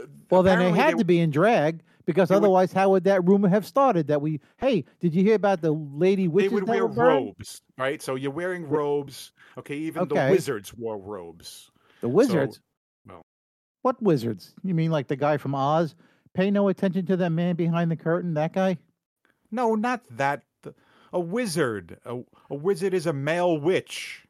uh, 0.00 0.06
Well, 0.30 0.42
then 0.42 0.58
they 0.58 0.70
had 0.70 0.98
to 0.98 1.04
be 1.04 1.18
in 1.20 1.30
drag 1.30 1.82
because 2.04 2.28
they 2.28 2.34
would- 2.34 2.44
otherwise, 2.44 2.72
how 2.72 2.90
would 2.90 3.04
that 3.04 3.24
rumor 3.26 3.48
have 3.48 3.66
started? 3.66 4.08
That 4.08 4.20
we, 4.20 4.40
hey, 4.58 4.84
did 5.00 5.14
you 5.14 5.22
hear 5.22 5.34
about 5.34 5.60
the 5.60 5.72
lady 5.72 6.28
witches? 6.28 6.50
they 6.50 6.54
would 6.54 6.68
wear 6.68 6.86
robes, 6.86 7.62
right? 7.78 8.00
So 8.02 8.14
you're 8.14 8.30
wearing 8.30 8.68
robes. 8.68 9.32
Okay, 9.58 9.76
even 9.76 10.08
the 10.08 10.28
wizards 10.30 10.72
wore 10.74 10.98
robes. 10.98 11.70
The 12.00 12.08
wizards. 12.08 12.60
well. 13.06 13.24
what 13.82 14.02
wizards? 14.02 14.54
You 14.62 14.74
mean 14.74 14.90
like 14.90 15.08
the 15.08 15.16
guy 15.16 15.36
from 15.36 15.54
Oz? 15.54 15.94
Pay 16.34 16.50
no 16.50 16.68
attention 16.68 17.06
to 17.06 17.16
that 17.18 17.30
man 17.30 17.56
behind 17.56 17.90
the 17.90 17.96
curtain. 17.96 18.34
That 18.34 18.52
guy. 18.52 18.78
No, 19.50 19.74
not 19.74 20.02
that. 20.16 20.42
A 21.12 21.20
wizard. 21.20 21.98
A, 22.06 22.20
a 22.48 22.54
wizard 22.54 22.94
is 22.94 23.06
a 23.06 23.12
male 23.12 23.58
witch. 23.58 24.24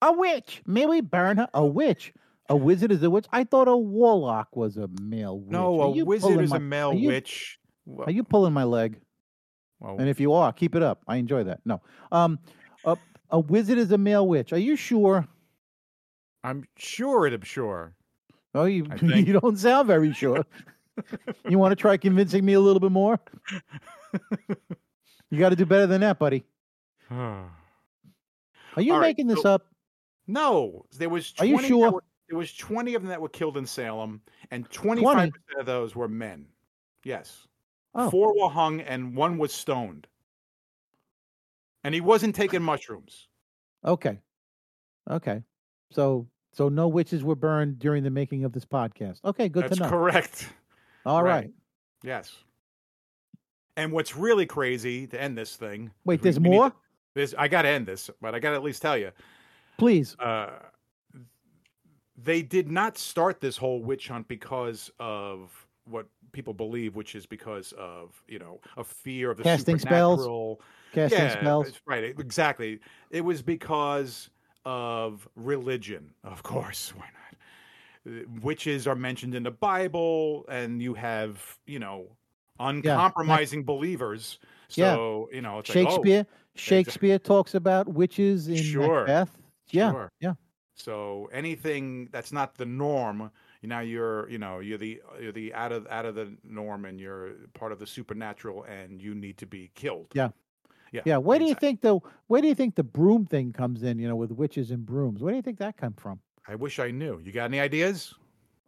A 0.00 0.12
witch. 0.12 0.62
May 0.64 0.86
we 0.86 1.00
burn 1.00 1.38
her? 1.38 1.48
A 1.52 1.66
witch. 1.66 2.12
A 2.50 2.56
wizard 2.56 2.90
is 2.92 3.02
a 3.02 3.08
witch. 3.08 3.26
I 3.32 3.44
thought 3.44 3.68
a 3.68 3.76
warlock 3.76 4.54
was 4.56 4.76
a 4.76 4.88
male 5.00 5.38
witch. 5.38 5.50
No, 5.52 5.80
Are 5.80 5.86
a 6.00 6.04
wizard 6.04 6.40
is 6.40 6.50
my- 6.50 6.56
a 6.56 6.60
male 6.60 6.90
are 6.90 6.94
you- 6.94 7.08
witch. 7.08 7.58
Are 8.04 8.10
you 8.10 8.22
pulling 8.24 8.52
my 8.52 8.64
leg? 8.64 9.00
well, 9.78 9.96
And 9.98 10.08
if 10.08 10.20
you 10.20 10.32
are, 10.34 10.52
keep 10.52 10.74
it 10.74 10.82
up. 10.82 11.02
I 11.08 11.16
enjoy 11.16 11.44
that. 11.44 11.60
No. 11.64 11.80
Um, 12.12 12.38
a, 12.84 12.96
a 13.30 13.38
wizard 13.40 13.78
is 13.78 13.90
a 13.92 13.98
male 13.98 14.26
witch. 14.28 14.52
Are 14.52 14.58
you 14.58 14.76
sure? 14.76 15.26
I'm 16.44 16.64
sure 16.76 17.26
it. 17.26 17.32
I'm 17.32 17.42
sure. 17.42 17.94
Oh, 18.54 18.64
you 18.64 18.84
you 19.02 19.38
don't 19.40 19.56
sound 19.56 19.86
very 19.86 20.12
sure. 20.12 20.44
you 21.48 21.56
want 21.58 21.72
to 21.72 21.76
try 21.76 21.96
convincing 21.96 22.44
me 22.44 22.52
a 22.54 22.60
little 22.60 22.80
bit 22.80 22.90
more? 22.92 23.18
You 25.30 25.38
got 25.38 25.50
to 25.50 25.56
do 25.56 25.64
better 25.66 25.86
than 25.86 26.00
that, 26.00 26.18
buddy. 26.18 26.44
Are 27.10 28.82
you 28.82 28.92
All 28.92 28.98
right, 29.00 29.08
making 29.08 29.28
this 29.28 29.42
so- 29.42 29.54
up? 29.54 29.66
no, 30.26 30.84
there 30.98 31.08
was. 31.08 31.32
Are 31.38 31.46
you 31.46 31.60
sure? 31.62 32.02
There 32.30 32.38
was 32.38 32.54
twenty 32.54 32.94
of 32.94 33.02
them 33.02 33.08
that 33.10 33.20
were 33.20 33.28
killed 33.28 33.58
in 33.58 33.66
Salem, 33.66 34.22
and 34.50 34.70
twenty-five 34.70 35.30
percent 35.32 35.60
of 35.60 35.66
those 35.66 35.94
were 35.94 36.08
men. 36.08 36.46
Yes, 37.04 37.46
Oh. 37.94 38.08
four 38.10 38.32
were 38.40 38.48
hung, 38.48 38.80
and 38.80 39.14
one 39.14 39.36
was 39.36 39.52
stoned. 39.52 40.06
And 41.84 41.94
he 41.94 42.00
wasn't 42.00 42.34
taking 42.34 42.62
mushrooms. 42.62 43.28
Okay. 43.84 44.18
Okay. 45.10 45.42
So 45.90 46.26
so 46.52 46.68
no 46.68 46.88
witches 46.88 47.24
were 47.24 47.34
burned 47.36 47.78
during 47.78 48.02
the 48.04 48.10
making 48.10 48.44
of 48.44 48.52
this 48.52 48.64
podcast. 48.64 49.18
Okay, 49.24 49.48
good 49.48 49.64
That's 49.64 49.76
to 49.78 49.82
know. 49.84 49.88
correct. 49.90 50.48
All 51.06 51.22
right. 51.22 51.30
right. 51.44 51.50
Yes. 52.02 52.34
And 53.76 53.92
what's 53.92 54.14
really 54.16 54.46
crazy 54.46 55.06
to 55.08 55.20
end 55.20 55.38
this 55.38 55.56
thing? 55.56 55.90
Wait, 56.04 56.20
we- 56.20 56.24
there's 56.24 56.38
we 56.38 56.44
need 56.44 56.50
to- 56.50 56.56
more? 56.56 56.72
There's, 57.14 57.34
I 57.34 57.48
got 57.48 57.62
to 57.62 57.68
end 57.68 57.86
this, 57.86 58.08
but 58.20 58.34
I 58.36 58.38
got 58.38 58.50
to 58.50 58.56
at 58.56 58.62
least 58.62 58.82
tell 58.82 58.96
you. 58.96 59.10
Please. 59.78 60.14
Uh, 60.20 60.50
they 62.22 62.42
did 62.42 62.70
not 62.70 62.98
start 62.98 63.40
this 63.40 63.56
whole 63.56 63.82
witch 63.82 64.08
hunt 64.08 64.28
because 64.28 64.90
of 64.98 65.66
what 65.84 66.06
people 66.32 66.54
believe, 66.54 66.94
which 66.96 67.14
is 67.14 67.26
because 67.26 67.72
of 67.78 68.22
you 68.28 68.38
know 68.38 68.60
a 68.76 68.84
fear 68.84 69.30
of 69.30 69.38
the 69.38 69.42
Casting 69.42 69.78
spells? 69.78 70.58
Casting 70.92 71.18
yeah, 71.20 71.32
spells. 71.40 71.80
right, 71.86 72.04
exactly. 72.04 72.80
It 73.10 73.22
was 73.22 73.42
because 73.42 74.30
of 74.64 75.28
religion, 75.36 76.10
of 76.24 76.42
course. 76.52 76.92
Why 76.96 77.06
not? 77.06 78.12
Uh, 78.12 78.24
Witches 78.42 78.86
are 78.86 78.94
mentioned 78.96 79.34
in 79.34 79.42
the 79.42 79.50
Bible, 79.50 80.46
and 80.48 80.80
you 80.82 80.94
have 80.94 81.58
you 81.66 81.78
know 81.78 82.06
uncompromising 82.58 83.64
believers. 83.64 84.38
Yeah. 84.70 84.94
So 84.94 85.28
you 85.32 85.40
know, 85.42 85.58
it's 85.58 85.74
like, 85.74 85.86
oh, 85.86 85.90
Shakespeare. 85.90 86.26
Shakespeare 86.56 87.18
talks 87.18 87.54
about 87.54 87.88
witches 87.88 88.48
in 88.48 88.56
Sure. 88.56 89.00
Macbeth. 89.00 89.36
Yeah, 89.70 89.92
Sure. 89.92 90.12
yeah. 90.20 90.34
So 90.82 91.28
anything 91.32 92.08
that's 92.10 92.32
not 92.32 92.56
the 92.56 92.66
norm, 92.66 93.30
now 93.62 93.80
you're, 93.80 94.28
you 94.30 94.38
know, 94.38 94.58
you're 94.60 94.78
the 94.78 95.02
you're 95.20 95.32
the 95.32 95.52
out 95.54 95.72
of 95.72 95.86
out 95.88 96.06
of 96.06 96.14
the 96.14 96.36
norm, 96.44 96.84
and 96.84 96.98
you're 97.00 97.32
part 97.54 97.72
of 97.72 97.78
the 97.78 97.86
supernatural, 97.86 98.64
and 98.64 99.00
you 99.00 99.14
need 99.14 99.38
to 99.38 99.46
be 99.46 99.70
killed. 99.74 100.08
Yeah. 100.14 100.30
Yeah. 100.92 101.02
Yeah, 101.04 101.16
where 101.18 101.38
do 101.38 101.44
you 101.44 101.54
think 101.54 101.82
the 101.82 102.00
where 102.26 102.42
do 102.42 102.48
you 102.48 102.54
think 102.54 102.74
the 102.74 102.82
broom 102.82 103.24
thing 103.24 103.52
comes 103.52 103.82
in? 103.84 103.98
You 103.98 104.08
know, 104.08 104.16
with 104.16 104.32
witches 104.32 104.72
and 104.72 104.84
brooms. 104.84 105.22
Where 105.22 105.32
do 105.32 105.36
you 105.36 105.42
think 105.42 105.58
that 105.58 105.76
come 105.76 105.92
from? 105.94 106.18
I 106.48 106.56
wish 106.56 106.80
I 106.80 106.90
knew. 106.90 107.20
You 107.22 107.30
got 107.30 107.44
any 107.44 107.60
ideas? 107.60 108.12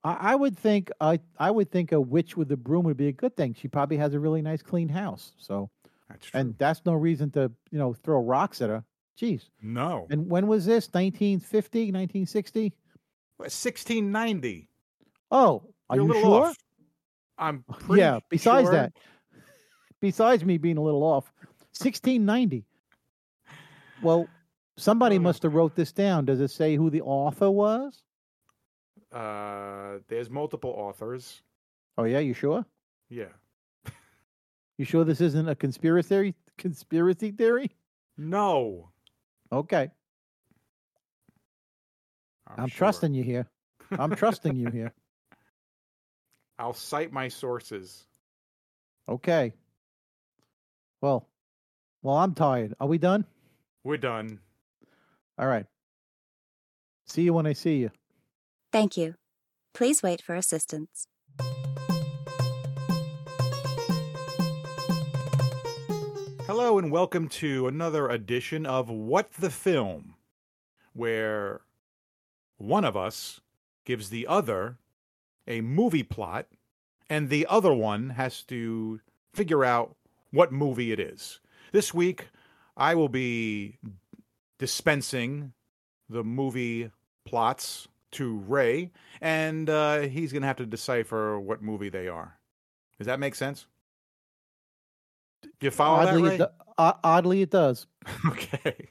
I, 0.05 0.33
I 0.33 0.35
would 0.37 0.57
think 0.57 0.91
I 1.01 1.19
I 1.39 1.51
would 1.51 1.71
think 1.71 1.91
a 1.91 2.01
witch 2.01 2.37
with 2.37 2.53
a 2.53 2.57
broom 2.57 2.85
would 2.85 2.97
be 2.97 3.09
a 3.09 3.13
good 3.13 3.37
thing. 3.37 3.55
She 3.55 3.67
probably 3.67 3.97
has 3.97 4.15
a 4.15 4.21
really 4.21 4.41
nice 4.43 4.63
clean 4.63 4.89
house. 4.89 5.33
So 5.37 5.71
That's 6.09 6.27
true. 6.27 6.41
and 6.41 6.55
that's 6.59 6.83
no 6.85 6.93
reason 6.93 7.31
to 7.33 7.51
you 7.71 7.79
know 7.79 7.93
throw 7.93 8.21
rocks 8.21 8.61
at 8.63 8.69
her. 8.71 8.85
Jeez. 9.21 9.49
no, 9.61 10.07
And 10.11 10.29
when 10.31 10.47
was 10.47 10.65
this? 10.65 10.89
1950, 10.93 11.79
1960? 11.93 12.73
1690. 13.37 14.69
Oh, 15.31 15.63
are 15.91 15.97
You're 15.97 16.07
you 16.07 16.13
little 16.15 16.23
sure? 16.31 16.45
off. 16.47 16.57
I'm 17.39 17.65
pretty 17.81 18.01
Yeah. 18.01 18.21
Besides 18.31 18.67
sure- 18.67 18.73
that, 18.73 18.93
besides 20.01 20.45
me 20.45 20.59
being 20.59 20.77
a 20.79 20.83
little 20.83 21.03
off, 21.03 21.33
1690. 21.79 22.65
Well, 24.03 24.27
somebody 24.77 25.19
must 25.19 25.43
have 25.45 25.55
wrote 25.55 25.75
this 25.77 25.93
down. 25.93 26.25
Does 26.25 26.41
it 26.41 26.51
say 26.51 26.77
who 26.77 26.91
the 26.91 27.03
author 27.03 27.51
was? 27.51 28.03
uh, 29.13 29.99
there's 30.09 30.31
multiple 30.31 30.71
authors. 30.71 31.43
Oh 31.99 32.05
yeah, 32.05 32.21
you 32.21 32.33
sure? 32.33 32.65
Yeah. 33.11 33.27
You 34.79 34.87
sure 34.87 35.05
this 35.05 35.21
isn't 35.21 35.49
a 35.49 35.55
conspiracy 35.55 36.09
theory? 36.09 36.35
Conspiracy 36.57 37.31
theory? 37.31 37.71
No, 38.17 38.91
Okay, 39.53 39.91
I'm, 42.57 42.69
sure. 42.69 42.79
trusting 42.79 43.15
you 43.15 43.23
here. 43.23 43.47
I'm 43.99 44.15
trusting 44.15 44.57
you 44.57 44.71
here. 44.71 44.93
I'll 46.59 46.73
cite 46.73 47.13
my 47.13 47.29
sources. 47.29 48.07
Okay. 49.09 49.53
Well, 51.01 51.29
well, 52.03 52.17
I'm 52.17 52.35
tired. 52.35 52.75
Are 52.79 52.87
we 52.87 52.99
done? 52.99 53.25
We're 53.85 53.97
done. 53.97 54.39
All 55.39 55.49
right. 55.49 55.67
See 57.07 57.23
you 57.23 57.33
when 57.33 57.47
I 57.47 57.53
see 57.53 57.77
you. 57.77 57.91
Thank 58.71 58.97
you. 58.97 59.15
Please 59.75 60.03
wait 60.03 60.23
for 60.23 60.35
assistance. 60.35 61.07
Hello 66.55 66.77
and 66.79 66.93
welcome 66.93 67.31
to 67.31 67.67
another 67.67 68.11
edition 68.11 68.67
of 68.67 68.91
What 68.91 69.33
the 69.33 69.49
Film, 69.49 70.17
where 70.93 71.63
one 72.59 72.85
of 72.85 72.95
us 72.95 73.41
gives 73.87 74.11
the 74.11 74.27
other 74.27 74.77
a 75.49 75.63
movie 75.63 76.03
plot, 76.03 76.49
and 77.09 77.31
the 77.31 77.47
other 77.47 77.73
one 77.73 78.11
has 78.11 78.43
to 78.43 79.01
figure 79.33 79.65
out 79.65 79.97
what 80.31 80.53
movie 80.53 80.93
it 80.93 81.01
is. 81.01 81.41
This 81.73 81.95
week, 81.95 82.29
I 82.77 82.97
will 82.97 83.09
be 83.09 83.79
dispensing 84.59 85.55
the 86.11 86.23
movie 86.23 86.91
plots 87.25 87.89
to 88.11 88.37
Ray, 88.37 88.91
and 89.23 89.71
uh, 89.71 90.01
he's 90.01 90.33
going 90.33 90.43
to 90.43 90.49
have 90.49 90.57
to 90.57 90.67
decipher 90.67 91.41
what 91.41 91.63
movie 91.63 91.89
they 91.89 92.09
are. 92.09 92.37
Does 92.99 93.07
that 93.07 93.21
make 93.21 93.37
sense? 93.37 93.65
Do 95.43 95.49
you 95.67 95.71
follow 95.71 96.07
oddly, 96.07 96.37
that, 96.37 96.41
it 96.51 96.53
do- 96.79 96.93
oddly, 97.05 97.43
it 97.43 97.51
does. 97.51 97.87
Okay. 98.27 98.89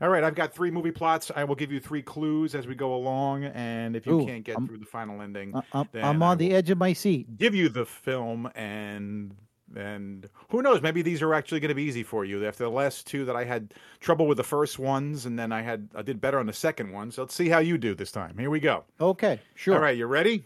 All 0.00 0.08
right, 0.10 0.24
I've 0.24 0.34
got 0.34 0.52
three 0.52 0.70
movie 0.70 0.90
plots. 0.90 1.30
I 1.34 1.44
will 1.44 1.54
give 1.54 1.70
you 1.72 1.80
three 1.80 2.02
clues 2.02 2.54
as 2.54 2.66
we 2.66 2.74
go 2.74 2.94
along, 2.94 3.44
and 3.44 3.94
if 3.96 4.06
you 4.06 4.20
Ooh, 4.20 4.26
can't 4.26 4.44
get 4.44 4.56
I'm- 4.56 4.66
through 4.66 4.78
the 4.78 4.84
final 4.86 5.22
ending, 5.22 5.54
I'm, 5.72 5.88
Then 5.92 6.04
I'm 6.04 6.22
on 6.22 6.36
the 6.36 6.52
edge 6.52 6.68
of 6.70 6.78
my 6.78 6.92
seat. 6.92 7.38
give 7.38 7.54
you 7.54 7.68
the 7.68 7.86
film, 7.86 8.50
and 8.54 9.34
and 9.76 10.28
who 10.50 10.62
knows? 10.62 10.82
Maybe 10.82 11.00
these 11.02 11.22
are 11.22 11.32
actually 11.32 11.60
going 11.60 11.70
to 11.70 11.74
be 11.74 11.84
easy 11.84 12.02
for 12.02 12.24
you. 12.24 12.44
After 12.46 12.64
the 12.64 12.70
last 12.70 13.06
two 13.06 13.24
that 13.24 13.34
I 13.36 13.44
had 13.44 13.72
trouble 14.00 14.26
with 14.26 14.36
the 14.36 14.44
first 14.44 14.78
ones, 14.78 15.26
and 15.26 15.38
then 15.38 15.52
I 15.52 15.62
had 15.62 15.88
I 15.94 16.02
did 16.02 16.20
better 16.20 16.38
on 16.38 16.46
the 16.46 16.52
second 16.52 16.92
one. 16.92 17.10
So 17.10 17.22
let's 17.22 17.34
see 17.34 17.48
how 17.48 17.60
you 17.60 17.78
do 17.78 17.94
this 17.94 18.12
time. 18.12 18.36
Here 18.36 18.50
we 18.50 18.60
go. 18.60 18.84
Okay, 19.00 19.40
sure. 19.54 19.76
All 19.76 19.80
right, 19.80 19.96
you 19.96 20.06
ready? 20.06 20.44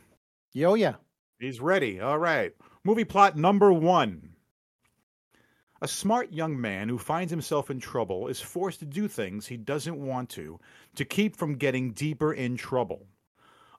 Yo, 0.53 0.75
yeah. 0.75 0.95
He's 1.41 1.61
ready. 1.61 2.01
All 2.01 2.19
right. 2.19 2.53
Movie 2.85 3.05
plot 3.05 3.37
number 3.37 3.73
one. 3.73 4.31
A 5.81 5.87
smart 5.89 6.33
young 6.33 6.61
man 6.61 6.89
who 6.89 6.99
finds 6.99 7.31
himself 7.31 7.71
in 7.71 7.79
trouble 7.79 8.27
is 8.27 8.41
forced 8.41 8.81
to 8.81 8.85
do 8.85 9.07
things 9.07 9.47
he 9.47 9.57
doesn't 9.57 9.97
want 9.97 10.29
to 10.31 10.59
to 10.97 11.05
keep 11.05 11.37
from 11.37 11.55
getting 11.55 11.93
deeper 11.93 12.33
in 12.33 12.57
trouble. 12.57 13.07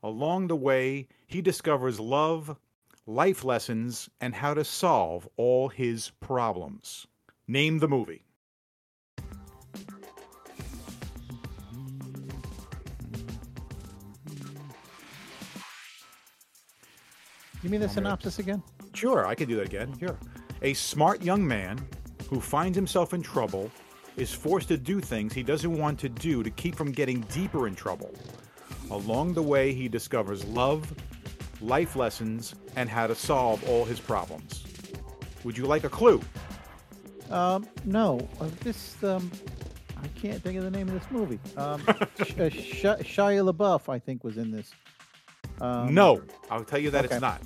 Along 0.02 0.48
the 0.48 0.56
way, 0.56 1.10
he 1.28 1.42
discovers 1.42 2.00
love, 2.00 2.58
life 3.06 3.44
lessons, 3.44 4.10
and 4.22 4.34
how 4.34 4.54
to 4.54 4.64
solve 4.64 5.28
all 5.36 5.68
his 5.68 6.12
problems. 6.22 7.06
Name 7.48 7.80
the 7.80 7.90
movie. 7.90 8.24
Give 17.62 17.72
me 17.72 17.78
the 17.78 17.82
Want 17.82 17.82
me 17.82 17.88
to- 17.88 17.94
synopsis 17.94 18.40
again. 18.40 18.64
Sure, 18.94 19.26
I 19.26 19.36
can 19.36 19.48
do 19.50 19.56
that 19.58 19.66
again. 19.66 19.98
Sure. 20.00 20.18
A 20.62 20.74
smart 20.74 21.24
young 21.24 21.48
man 21.48 21.80
who 22.30 22.42
finds 22.42 22.76
himself 22.76 23.14
in 23.14 23.22
trouble 23.22 23.72
is 24.18 24.34
forced 24.34 24.68
to 24.68 24.78
do 24.78 25.00
things 25.00 25.34
he 25.34 25.44
doesn't 25.44 25.78
want 25.78 25.98
to 26.00 26.10
do 26.10 26.44
to 26.44 26.50
keep 26.52 26.76
from 26.76 26.92
getting 26.92 27.22
deeper 27.22 27.68
in 27.68 27.76
trouble. 27.76 28.14
Along 28.92 29.34
the 29.34 29.42
way, 29.42 29.72
he 29.72 29.88
discovers 29.88 30.44
love, 30.46 30.94
life 31.62 31.96
lessons, 31.96 32.56
and 32.76 32.90
how 32.90 33.08
to 33.08 33.16
solve 33.16 33.68
all 33.70 33.86
his 33.86 34.02
problems. 34.02 34.66
Would 35.46 35.58
you 35.58 35.66
like 35.66 35.86
a 35.86 35.90
clue? 35.90 36.22
Um, 37.30 37.66
no, 37.86 38.28
uh, 38.42 38.50
this 38.62 39.02
um, 39.04 39.32
I 39.96 40.08
can't 40.20 40.42
think 40.44 40.58
of 40.58 40.64
the 40.64 40.72
name 40.72 40.90
of 40.90 40.96
this 40.96 41.10
movie. 41.12 41.40
Um, 41.56 41.82
Sh- 42.26 42.40
uh, 42.40 42.50
Sh- 42.50 43.06
Shia 43.16 43.54
LaBeouf, 43.54 43.88
I 43.88 44.00
think, 44.00 44.24
was 44.24 44.38
in 44.38 44.52
this. 44.52 44.72
Um, 45.62 45.94
no, 45.94 46.22
I'll 46.50 46.66
tell 46.66 46.80
you 46.80 46.90
that 46.92 47.06
okay. 47.06 47.16
it's 47.16 47.22
not. 47.22 47.42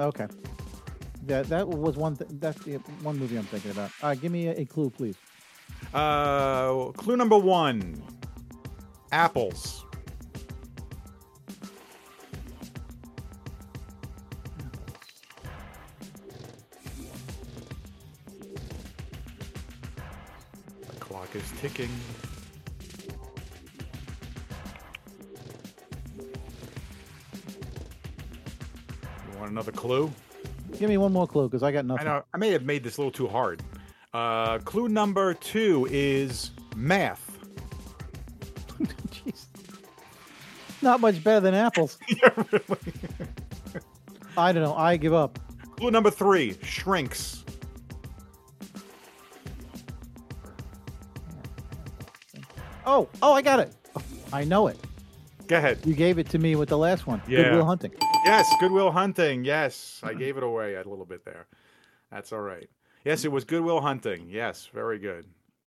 Okay. 0.00 0.28
That 1.26 1.46
that 1.48 1.68
was 1.68 1.96
one. 1.96 2.16
Th- 2.16 2.30
that's 2.34 2.58
the 2.64 2.76
one 3.02 3.18
movie 3.18 3.36
I'm 3.36 3.44
thinking 3.44 3.70
about. 3.70 3.90
Right, 4.02 4.20
give 4.20 4.32
me 4.32 4.48
a, 4.48 4.52
a 4.60 4.64
clue, 4.64 4.90
please. 4.90 5.16
Uh, 5.92 6.86
clue 6.92 7.16
number 7.16 7.36
one 7.38 8.02
apples. 9.12 9.84
The 20.80 21.00
clock 21.00 21.34
is 21.34 21.50
ticking. 21.60 21.90
Want 29.38 29.50
another 29.50 29.72
clue? 29.72 30.10
Give 30.78 30.88
me 30.88 30.96
one 30.96 31.12
more 31.12 31.26
clue 31.26 31.48
because 31.48 31.62
I 31.64 31.72
got 31.72 31.80
I 31.80 31.82
nothing. 31.82 32.06
know 32.06 32.24
I 32.32 32.38
may 32.38 32.50
have 32.50 32.62
made 32.64 32.84
this 32.84 32.96
a 32.98 33.00
little 33.00 33.10
too 33.10 33.26
hard. 33.26 33.62
Uh, 34.14 34.58
clue 34.58 34.88
number 34.88 35.34
two 35.34 35.88
is 35.90 36.52
math. 36.76 37.36
Jeez. 39.10 39.46
Not 40.80 41.00
much 41.00 41.22
better 41.22 41.40
than 41.40 41.54
apples. 41.54 41.98
yeah, 42.08 42.30
really. 42.36 42.92
I 44.38 44.52
don't 44.52 44.62
know. 44.62 44.74
I 44.74 44.96
give 44.96 45.12
up. 45.12 45.38
Clue 45.76 45.90
number 45.90 46.10
three 46.10 46.56
shrinks. 46.62 47.44
Oh, 52.86 53.08
oh, 53.20 53.34
I 53.34 53.42
got 53.42 53.60
it. 53.60 53.74
I 54.32 54.44
know 54.44 54.68
it. 54.68 54.78
Go 55.48 55.56
ahead. 55.56 55.78
You 55.84 55.94
gave 55.94 56.18
it 56.18 56.28
to 56.30 56.38
me 56.38 56.54
with 56.56 56.68
the 56.68 56.78
last 56.78 57.06
one. 57.06 57.20
Yeah. 57.26 57.42
Good 57.42 57.52
Will 57.56 57.64
Hunting. 57.64 57.92
Yes, 58.24 58.52
Good 58.60 58.72
Will 58.72 58.90
Hunting. 58.90 59.44
Yes, 59.44 60.00
I 60.02 60.12
hmm. 60.12 60.18
gave 60.18 60.36
it 60.36 60.42
away 60.42 60.74
a 60.74 60.88
little 60.88 61.04
bit 61.04 61.24
there. 61.24 61.46
That's 62.10 62.32
all 62.32 62.40
right. 62.40 62.68
Yes, 63.04 63.24
it 63.24 63.32
was 63.32 63.44
Good 63.44 63.62
Will 63.62 63.80
Hunting. 63.80 64.28
Yes, 64.28 64.68
very 64.72 64.98
good. 64.98 65.26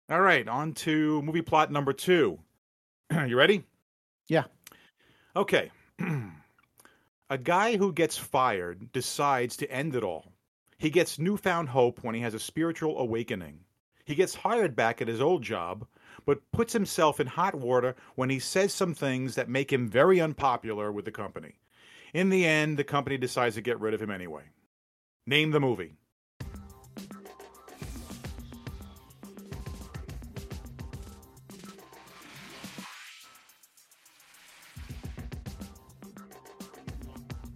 All 0.10 0.22
right, 0.22 0.47
on 0.47 0.74
to 0.74 1.22
movie 1.22 1.41
plot 1.41 1.72
number 1.72 1.93
two. 1.93 2.39
you 3.28 3.38
ready? 3.38 3.64
Yeah. 4.28 4.45
Okay. 5.36 5.72
a 7.30 7.38
guy 7.38 7.78
who 7.78 7.93
gets 7.93 8.18
fired 8.18 8.91
decides 8.91 9.58
to 9.58 9.72
end 9.72 9.95
it 9.95 10.04
all. 10.04 10.32
He 10.78 10.89
gets 10.89 11.20
newfound 11.20 11.70
hope 11.70 12.04
when 12.04 12.16
he 12.16 12.22
has 12.22 12.34
a 12.34 12.39
spiritual 12.39 12.97
awakening. 13.00 13.60
He 14.06 14.16
gets 14.16 14.34
hired 14.34 14.76
back 14.76 15.02
at 15.02 15.08
his 15.08 15.22
old 15.22 15.43
job, 15.43 15.86
but 16.26 16.52
puts 16.52 16.74
himself 16.74 17.20
in 17.20 17.28
hot 17.28 17.54
water 17.54 17.95
when 18.16 18.30
he 18.30 18.39
says 18.39 18.74
some 18.74 18.95
things 18.95 19.36
that 19.36 19.50
make 19.50 19.72
him 19.72 19.88
very 19.88 20.20
unpopular 20.20 20.91
with 20.91 21.06
the 21.06 21.12
company. 21.12 21.56
In 22.14 22.30
the 22.30 22.45
end, 22.45 22.78
the 22.78 22.84
company 22.84 23.18
decides 23.18 23.55
to 23.55 23.62
get 23.62 23.80
rid 23.80 23.93
of 23.93 24.01
him 24.01 24.10
anyway. 24.10 24.43
Name 25.28 25.51
the 25.51 25.60
movie. 25.60 25.95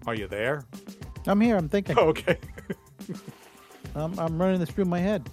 Are 0.05 0.13
you 0.13 0.27
there? 0.27 0.65
I'm 1.25 1.39
here. 1.39 1.55
I'm 1.55 1.69
thinking. 1.69 1.97
okay. 1.97 2.37
um, 3.95 4.19
I'm 4.19 4.39
running 4.39 4.59
this 4.59 4.69
through 4.69 4.85
my 4.85 4.99
head. 4.99 5.27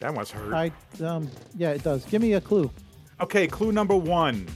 That 0.00 0.14
one's 0.14 0.30
hurt. 0.30 0.52
I 0.52 0.72
um 1.02 1.30
yeah, 1.56 1.70
it 1.70 1.82
does. 1.82 2.04
Give 2.06 2.20
me 2.20 2.32
a 2.34 2.40
clue. 2.40 2.70
Okay, 3.20 3.46
clue 3.46 3.72
number 3.72 3.94
one. 3.94 4.48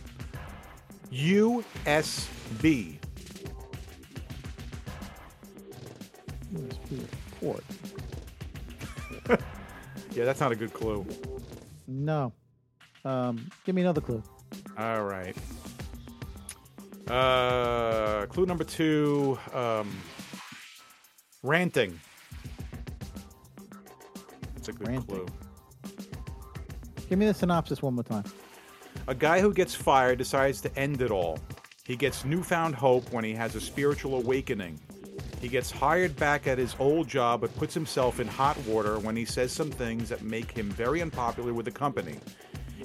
USB. 1.13 2.98
Yeah, 10.19 10.25
that's 10.25 10.41
not 10.41 10.51
a 10.51 10.57
good 10.57 10.73
clue. 10.73 11.07
No. 11.87 12.33
Um, 13.05 13.49
give 13.65 13.77
me 13.77 13.83
another 13.83 14.01
clue. 14.01 14.21
All 14.77 15.05
right. 15.05 15.37
Uh, 17.07 18.27
clue 18.27 18.45
number 18.45 18.65
two 18.65 19.39
um, 19.55 19.89
ranting. 21.45 22.01
That's 24.57 24.67
a 24.67 24.73
good 24.73 24.89
Ranting. 24.89 25.07
clue. 25.07 25.27
Give 27.09 27.17
me 27.17 27.27
the 27.27 27.33
synopsis 27.35 27.81
one 27.81 27.95
more 27.95 28.03
time. 28.03 28.25
A 29.07 29.15
guy 29.15 29.41
who 29.41 29.55
gets 29.55 29.73
fired 29.73 30.19
decides 30.19 30.61
to 30.63 30.77
end 30.77 31.01
it 31.01 31.13
all. 31.13 31.39
He 31.85 31.95
gets 31.95 32.25
newfound 32.25 32.75
hope 32.75 33.13
when 33.13 33.23
he 33.23 33.35
has 33.35 33.55
a 33.55 33.61
spiritual 33.61 34.17
awakening. 34.17 34.81
He 35.41 35.49
gets 35.49 35.71
hired 35.71 36.17
back 36.17 36.47
at 36.47 36.59
his 36.59 36.75
old 36.79 37.09
job 37.09 37.41
but 37.43 37.55
puts 37.57 37.75
himself 37.75 38.21
in 38.21 38.27
hot 38.27 38.57
water 38.67 38.99
when 38.99 39.15
he 39.17 39.25
says 39.25 39.53
some 39.53 39.71
things 39.71 40.09
that 40.09 40.23
make 40.23 40.51
him 40.51 40.71
very 40.71 41.01
unpopular 41.01 41.53
with 41.53 41.65
the 41.65 41.71
company. 41.71 42.19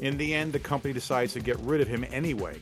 In 0.01 0.17
the 0.17 0.33
end, 0.33 0.53
the 0.53 0.59
company 0.59 0.93
decides 0.93 1.33
to 1.33 1.39
get 1.39 1.57
rid 1.59 1.81
of 1.81 1.87
him 1.87 2.05
anyway. 2.11 2.59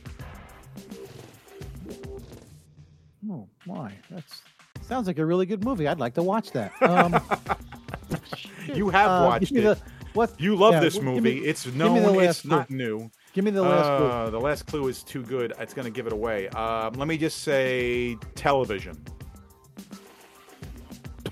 Oh 3.30 3.48
my, 3.66 3.92
that's 4.10 4.42
sounds 4.86 5.06
like 5.06 5.18
a 5.18 5.24
really 5.24 5.46
good 5.46 5.64
movie. 5.64 5.86
I'd 5.86 6.00
like 6.00 6.14
to 6.14 6.22
watch 6.22 6.50
that. 6.52 6.72
Um, 6.82 7.20
You 8.74 8.90
have 8.90 9.10
uh, 9.10 9.26
watched 9.26 9.52
it. 9.52 9.62
the- 9.62 9.78
what? 10.12 10.38
You 10.38 10.54
love 10.56 10.74
yeah, 10.74 10.80
this 10.80 11.00
movie. 11.00 11.40
Me, 11.40 11.46
it's 11.46 11.66
known. 11.66 12.20
It's 12.20 12.42
clue. 12.42 12.50
not 12.50 12.70
new. 12.70 13.10
give 13.32 13.44
me 13.44 13.50
the 13.50 13.62
last 13.62 13.98
clue. 13.98 14.06
Uh, 14.06 14.30
the 14.30 14.40
last 14.40 14.66
clue 14.66 14.88
is 14.88 15.02
too 15.02 15.22
good. 15.22 15.54
It's 15.58 15.72
going 15.72 15.86
to 15.86 15.90
give 15.90 16.06
it 16.06 16.12
away. 16.12 16.48
Um, 16.50 16.92
let 16.94 17.08
me 17.08 17.16
just 17.16 17.38
say 17.42 18.16
television. 18.34 19.02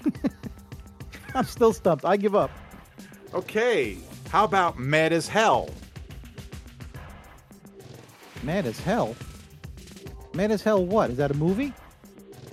I'm 1.34 1.44
still 1.44 1.72
stumped. 1.72 2.04
I 2.04 2.16
give 2.16 2.34
up. 2.34 2.50
Okay. 3.34 3.96
How 4.30 4.44
about 4.44 4.78
Mad 4.78 5.12
as 5.12 5.28
Hell? 5.28 5.70
Mad 8.42 8.64
as 8.64 8.80
hell. 8.80 9.14
Mad 10.34 10.50
as 10.50 10.62
hell. 10.62 10.84
What 10.84 11.10
is 11.10 11.16
that? 11.18 11.30
A 11.30 11.34
movie? 11.34 11.74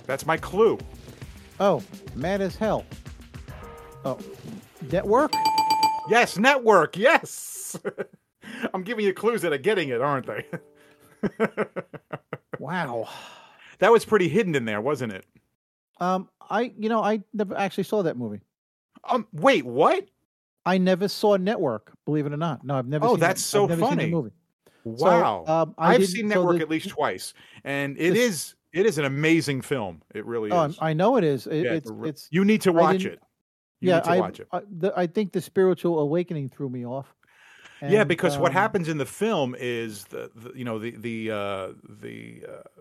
That's 0.06 0.26
my 0.26 0.36
clue. 0.36 0.78
Oh, 1.60 1.82
mad 2.14 2.40
as 2.40 2.56
hell. 2.56 2.84
Oh, 4.04 4.18
network. 4.92 5.32
Yes, 6.08 6.36
network. 6.38 6.96
Yes. 6.96 7.78
I'm 8.74 8.82
giving 8.82 9.04
you 9.04 9.12
clues 9.14 9.42
that 9.42 9.52
are 9.52 9.58
getting 9.58 9.88
it, 9.88 10.00
aren't 10.00 10.26
they? 10.26 10.46
Wow. 12.58 13.08
that 13.78 13.92
was 13.92 14.04
pretty 14.04 14.28
hidden 14.28 14.54
in 14.56 14.64
there, 14.64 14.80
wasn't 14.80 15.12
it? 15.12 15.24
Um, 16.00 16.28
I 16.50 16.72
you 16.78 16.88
know 16.88 17.02
I 17.02 17.22
never 17.34 17.56
actually 17.56 17.84
saw 17.84 18.02
that 18.02 18.16
movie. 18.16 18.40
Um, 19.08 19.26
wait, 19.32 19.64
what? 19.64 20.06
I 20.66 20.78
never 20.78 21.08
saw 21.08 21.36
Network. 21.36 21.92
Believe 22.04 22.26
it 22.26 22.32
or 22.32 22.36
not. 22.36 22.64
No, 22.64 22.76
I've 22.78 22.86
never. 22.86 23.06
Oh, 23.06 23.10
seen 23.14 23.20
that's 23.20 23.40
it. 23.40 23.44
so 23.44 23.68
funny. 23.68 24.10
movie. 24.10 24.30
Wow. 24.84 25.44
So, 25.46 25.52
um, 25.52 25.74
I 25.78 25.94
I've 25.94 26.00
didn't- 26.00 26.10
seen 26.12 26.28
so 26.30 26.34
Network 26.36 26.56
the- 26.58 26.62
at 26.62 26.70
least 26.70 26.88
twice, 26.88 27.34
and 27.64 27.96
it 27.98 28.12
this- 28.14 28.30
is 28.30 28.54
it 28.72 28.86
is 28.86 28.98
an 28.98 29.04
amazing 29.06 29.62
film. 29.62 30.02
It 30.14 30.24
really 30.26 30.50
Oh, 30.50 30.64
is. 30.64 30.78
I 30.80 30.92
know 30.92 31.16
it 31.16 31.24
is. 31.24 31.46
It, 31.46 31.64
Yeah, 31.64 31.72
it's 31.74 31.90
it's 32.04 32.28
you 32.30 32.44
need 32.44 32.60
to 32.62 32.72
watch 32.72 33.04
it. 33.04 33.18
You 33.80 33.90
yeah. 33.90 33.96
need 33.96 34.04
to 34.04 34.10
I, 34.10 34.20
watch 34.20 34.40
it. 34.40 34.48
I, 34.52 34.60
the, 34.70 34.92
I 34.96 35.06
think 35.06 35.32
the 35.32 35.40
spiritual 35.40 36.00
awakening 36.00 36.48
threw 36.50 36.68
me 36.68 36.84
off. 36.84 37.14
yeah, 37.80 38.00
And, 38.00 38.08
because 38.08 38.36
what 38.36 38.50
um, 38.50 38.54
happens 38.54 38.88
in 38.88 38.98
the 38.98 39.06
film 39.06 39.54
is 39.58 40.04
the, 40.06 40.30
the 40.34 40.52
you 40.54 40.64
know 40.64 40.78
the 40.78 40.90
the 40.96 41.30
uh, 41.30 41.68
the 41.88 42.44
uh, 42.48 42.80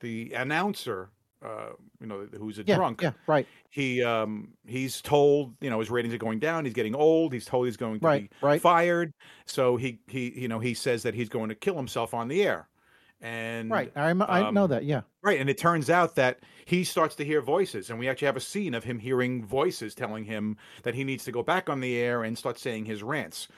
the 0.00 0.32
announcer, 0.34 1.10
uh, 1.42 1.70
you 2.00 2.06
know, 2.06 2.26
who's 2.38 2.58
a 2.58 2.64
Yeah, 2.64 2.76
drunk. 2.76 3.02
yeah, 3.02 3.12
right, 3.26 3.48
He 3.70 4.02
um 4.02 4.54
he's 4.66 5.02
told 5.02 5.56
you 5.60 5.70
know 5.70 5.80
his 5.80 5.90
ratings 5.90 6.14
are 6.14 6.18
going 6.18 6.38
down. 6.40 6.64
He's 6.64 6.74
getting 6.74 6.94
old. 6.94 7.32
He's 7.32 7.44
told 7.46 7.66
he's 7.66 7.76
going 7.76 8.00
to 8.00 8.06
Right, 8.06 8.10
be 8.10 8.30
right. 8.40 8.62
fired. 8.62 9.12
So 9.46 9.76
he 9.76 10.00
he 10.08 10.38
you 10.40 10.48
know 10.48 10.58
he 10.60 10.74
says 10.74 11.02
that 11.04 11.14
he's 11.14 11.28
going 11.28 11.48
to 11.50 11.54
kill 11.54 11.76
himself 11.76 12.14
on 12.14 12.28
the 12.28 12.42
air. 12.42 12.68
And 13.20 13.70
right. 13.70 13.92
I, 13.96 14.10
I 14.10 14.42
know 14.50 14.66
um, 14.66 14.66
that. 14.66 14.84
Yeah. 14.84 15.02
Right, 15.22 15.40
and 15.40 15.50
it 15.50 15.58
turns 15.58 15.90
out 15.90 16.14
that 16.16 16.40
he 16.66 16.84
starts 16.84 17.16
to 17.16 17.24
hear 17.24 17.40
voices, 17.42 17.90
and 17.90 17.98
we 17.98 18.08
actually 18.08 18.26
have 18.26 18.36
a 18.36 18.40
scene 18.40 18.74
of 18.74 18.84
him 18.84 18.98
hearing 19.00 19.44
voices 19.44 19.94
telling 19.94 20.24
him 20.24 20.56
that 20.84 20.94
he 20.94 21.02
needs 21.04 21.24
to 21.24 21.32
go 21.32 21.42
back 21.42 21.68
on 21.68 21.80
the 21.80 21.96
air 21.96 22.22
and 22.22 22.38
start 22.38 22.58
saying 22.58 22.84
his 22.84 23.02
rants, 23.02 23.48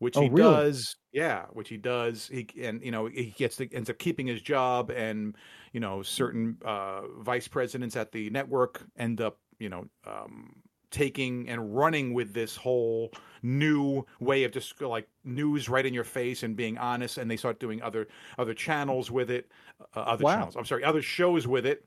which 0.00 0.16
Oh, 0.16 0.24
he 0.24 0.28
really? 0.28 0.64
does. 0.68 0.96
Yeah, 1.12 1.46
which 1.52 1.68
he 1.68 1.76
does. 1.76 2.28
He 2.28 2.48
and 2.60 2.84
you 2.84 2.90
know 2.90 3.06
he 3.06 3.30
gets 3.30 3.56
to, 3.56 3.72
ends 3.72 3.90
up 3.90 3.98
keeping 3.98 4.26
his 4.26 4.42
job, 4.42 4.90
and 4.90 5.36
you 5.72 5.80
know 5.80 6.02
certain 6.02 6.58
uh, 6.64 7.08
vice 7.20 7.48
presidents 7.48 7.96
at 7.96 8.12
the 8.12 8.30
network 8.30 8.86
end 8.96 9.20
up 9.20 9.40
you 9.58 9.68
know 9.68 9.86
um, 10.04 10.62
taking 10.90 11.48
and 11.48 11.76
running 11.76 12.14
with 12.14 12.32
this 12.34 12.56
whole 12.56 13.12
new 13.42 14.04
way 14.20 14.44
of 14.44 14.52
just 14.52 14.80
like 14.80 15.08
news 15.24 15.68
right 15.68 15.86
in 15.86 15.94
your 15.94 16.04
face 16.04 16.42
and 16.42 16.56
being 16.56 16.76
honest 16.78 17.16
and 17.18 17.30
they 17.30 17.36
start 17.36 17.60
doing 17.60 17.80
other 17.82 18.08
other 18.38 18.54
channels 18.54 19.10
with 19.10 19.30
it 19.30 19.50
uh, 19.96 20.00
other 20.00 20.24
Wow. 20.24 20.34
channels 20.34 20.56
i'm 20.56 20.64
sorry 20.64 20.82
other 20.84 21.00
shows 21.00 21.46
with 21.46 21.64
it 21.64 21.86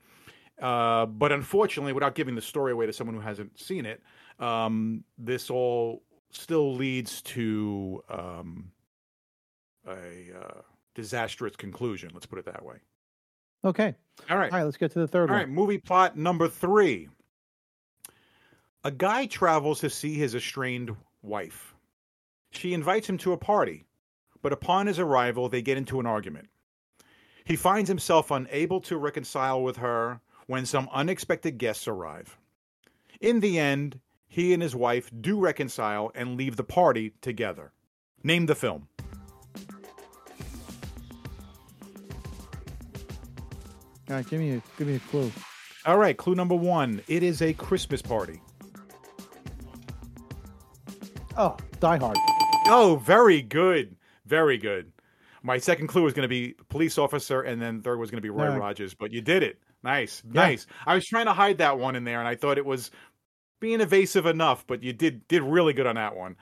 uh, 0.60 1.06
but 1.06 1.32
unfortunately 1.32 1.92
without 1.92 2.14
giving 2.14 2.34
the 2.34 2.42
story 2.42 2.72
away 2.72 2.86
to 2.86 2.92
someone 2.92 3.14
who 3.14 3.20
hasn't 3.22 3.58
seen 3.58 3.86
it 3.86 4.02
um, 4.38 5.04
this 5.18 5.50
all 5.50 6.02
still 6.34 6.74
leads 6.74 7.22
to 7.22 8.02
um, 8.08 8.70
a 9.86 9.92
uh, 10.38 10.60
disastrous 10.94 11.56
conclusion 11.56 12.10
let's 12.14 12.26
put 12.26 12.38
it 12.38 12.44
that 12.44 12.64
way 12.64 12.76
Okay. 13.64 13.94
all 14.28 14.36
right 14.36 14.52
All 14.52 14.58
right. 14.58 14.64
Let's 14.64 14.76
get 14.76 14.92
to 14.92 14.98
the 14.98 15.08
third 15.08 15.30
all 15.30 15.34
one. 15.36 15.44
right, 15.44 15.48
movie 15.48 15.78
plot 15.78 16.18
number 16.18 16.48
three. 16.48 17.08
A 18.84 18.90
guy 18.90 19.24
travels 19.24 19.80
to 19.80 19.88
see 19.88 20.14
his 20.14 20.34
estranged 20.34 20.92
wife. 21.22 21.74
She 22.50 22.74
invites 22.74 23.08
him 23.08 23.16
to 23.18 23.32
a 23.32 23.38
party, 23.38 23.86
but 24.42 24.52
upon 24.52 24.86
his 24.86 24.98
arrival, 24.98 25.48
they 25.48 25.62
get 25.62 25.78
into 25.78 25.98
an 25.98 26.04
argument. 26.04 26.48
He 27.46 27.56
finds 27.56 27.88
himself 27.88 28.30
unable 28.30 28.82
to 28.82 28.98
reconcile 28.98 29.62
with 29.62 29.78
her 29.78 30.20
when 30.46 30.66
some 30.66 30.88
unexpected 30.92 31.56
guests 31.56 31.88
arrive. 31.88 32.36
In 33.22 33.40
the 33.40 33.58
end, 33.58 33.98
he 34.34 34.52
and 34.52 34.60
his 34.60 34.74
wife 34.74 35.08
do 35.20 35.38
reconcile 35.38 36.10
and 36.12 36.36
leave 36.36 36.56
the 36.56 36.64
party 36.64 37.12
together. 37.20 37.70
Name 38.24 38.46
the 38.46 38.56
film. 38.56 38.88
All 44.10 44.16
right. 44.16 44.28
Give 44.28 44.40
me 44.40 44.54
a 44.54 44.62
give 44.76 44.88
me 44.88 44.96
a 44.96 44.98
clue. 44.98 45.30
All 45.86 45.98
right, 45.98 46.16
clue 46.16 46.34
number 46.34 46.56
one. 46.56 47.00
It 47.06 47.22
is 47.22 47.42
a 47.42 47.52
Christmas 47.52 48.02
party. 48.02 48.40
Oh, 51.36 51.56
Die 51.78 51.96
Hard. 51.96 52.16
Oh, 52.66 53.00
very 53.04 53.40
good. 53.40 53.94
Very 54.26 54.58
good. 54.58 54.90
My 55.44 55.58
second 55.58 55.86
clue 55.86 56.02
was 56.02 56.12
going 56.12 56.24
to 56.24 56.28
be 56.28 56.56
police 56.70 56.98
officer, 56.98 57.40
and 57.40 57.62
then 57.62 57.82
third 57.82 58.00
was 58.00 58.10
going 58.10 58.18
to 58.18 58.22
be 58.22 58.30
Roy. 58.30 58.56
Rogers, 58.56 58.94
but 58.94 59.12
you 59.12 59.20
did 59.20 59.44
it. 59.44 59.60
Nice. 59.84 60.22
Yeah. 60.24 60.32
Nice. 60.32 60.66
I 60.86 60.94
was 60.94 61.06
trying 61.06 61.26
to 61.26 61.34
hide 61.34 61.58
that 61.58 61.78
one 61.78 61.94
in 61.94 62.02
there, 62.02 62.18
and 62.18 62.26
I 62.26 62.34
thought 62.34 62.58
it 62.58 62.66
was 62.66 62.90
being 63.60 63.80
evasive 63.80 64.26
enough, 64.26 64.66
but 64.66 64.82
you 64.82 64.92
did 64.92 65.26
did 65.28 65.42
really 65.42 65.72
good 65.72 65.86
on 65.86 65.96
that 65.96 66.16
one. 66.16 66.36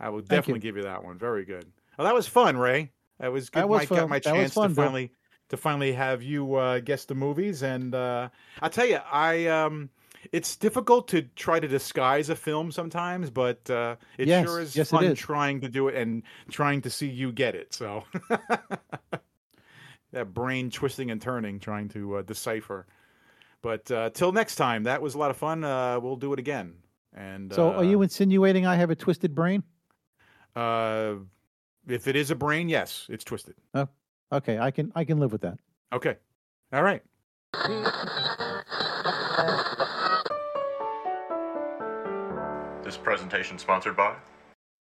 I 0.00 0.10
will 0.10 0.20
definitely 0.20 0.54
you. 0.54 0.60
give 0.60 0.76
you 0.76 0.82
that 0.82 1.04
one. 1.04 1.18
Very 1.18 1.44
good. 1.44 1.72
Well, 1.98 2.06
that 2.06 2.14
was 2.14 2.28
fun, 2.28 2.56
Ray. 2.56 2.92
That 3.18 3.32
was 3.32 3.50
good. 3.50 3.60
That 3.60 3.68
was 3.68 3.82
Mike 3.82 3.88
got 3.88 4.00
fun. 4.02 4.08
my 4.08 4.20
That 4.24 4.34
chance 4.34 4.54
fun, 4.54 4.70
to 4.70 4.74
Bill. 4.74 4.84
finally 4.84 5.12
to 5.48 5.56
finally 5.56 5.92
have 5.92 6.22
you 6.22 6.54
uh, 6.54 6.80
guess 6.80 7.04
the 7.06 7.14
movies, 7.14 7.62
and 7.62 7.94
uh, 7.94 8.28
I'll 8.60 8.70
tell 8.70 8.86
you, 8.86 8.96
I 9.10 9.46
um, 9.46 9.90
it's 10.32 10.56
difficult 10.56 11.08
to 11.08 11.22
try 11.36 11.58
to 11.60 11.68
disguise 11.68 12.28
a 12.28 12.36
film 12.36 12.70
sometimes, 12.72 13.30
but 13.30 13.68
uh, 13.70 13.96
it 14.18 14.28
Yes, 14.28 14.44
sure 14.46 14.60
is 14.60 14.76
yes, 14.76 14.90
fun 14.90 15.04
is. 15.04 15.18
trying 15.18 15.60
to 15.62 15.68
do 15.68 15.88
it 15.88 15.94
and 15.96 16.22
trying 16.50 16.82
to 16.82 16.90
see 16.90 17.08
you 17.08 17.32
get 17.32 17.54
it. 17.54 17.72
So 17.74 18.04
that 20.12 20.34
brain 20.34 20.70
twisting 20.70 21.10
and 21.10 21.20
turning, 21.20 21.60
trying 21.60 21.88
to 21.90 22.16
uh, 22.16 22.22
decipher. 22.22 22.86
But 23.68 23.90
uh, 23.90 24.08
till 24.14 24.32
next 24.32 24.54
time, 24.54 24.84
that 24.84 25.02
was 25.02 25.14
a 25.14 25.18
lot 25.18 25.30
of 25.30 25.36
fun. 25.36 25.62
Uh, 25.62 26.00
we'll 26.00 26.16
do 26.16 26.32
it 26.32 26.38
again. 26.38 26.72
And 27.12 27.52
So, 27.52 27.68
uh, 27.68 27.74
are 27.74 27.84
you 27.84 28.00
insinuating 28.00 28.64
I 28.64 28.76
have 28.76 28.88
a 28.88 28.96
twisted 28.96 29.34
brain? 29.34 29.62
Uh, 30.56 31.16
if 31.86 32.08
it 32.08 32.16
is 32.16 32.30
a 32.30 32.34
brain, 32.34 32.70
yes, 32.70 33.04
it's 33.10 33.24
twisted. 33.24 33.56
Oh, 33.74 33.86
okay, 34.32 34.58
I 34.58 34.70
can 34.70 34.90
I 34.94 35.04
can 35.04 35.18
live 35.18 35.32
with 35.32 35.42
that. 35.42 35.58
Okay. 35.92 36.16
All 36.72 36.82
right. 36.82 37.02
This 42.82 42.96
presentation 42.96 43.58
sponsored 43.58 43.98
by 43.98 44.16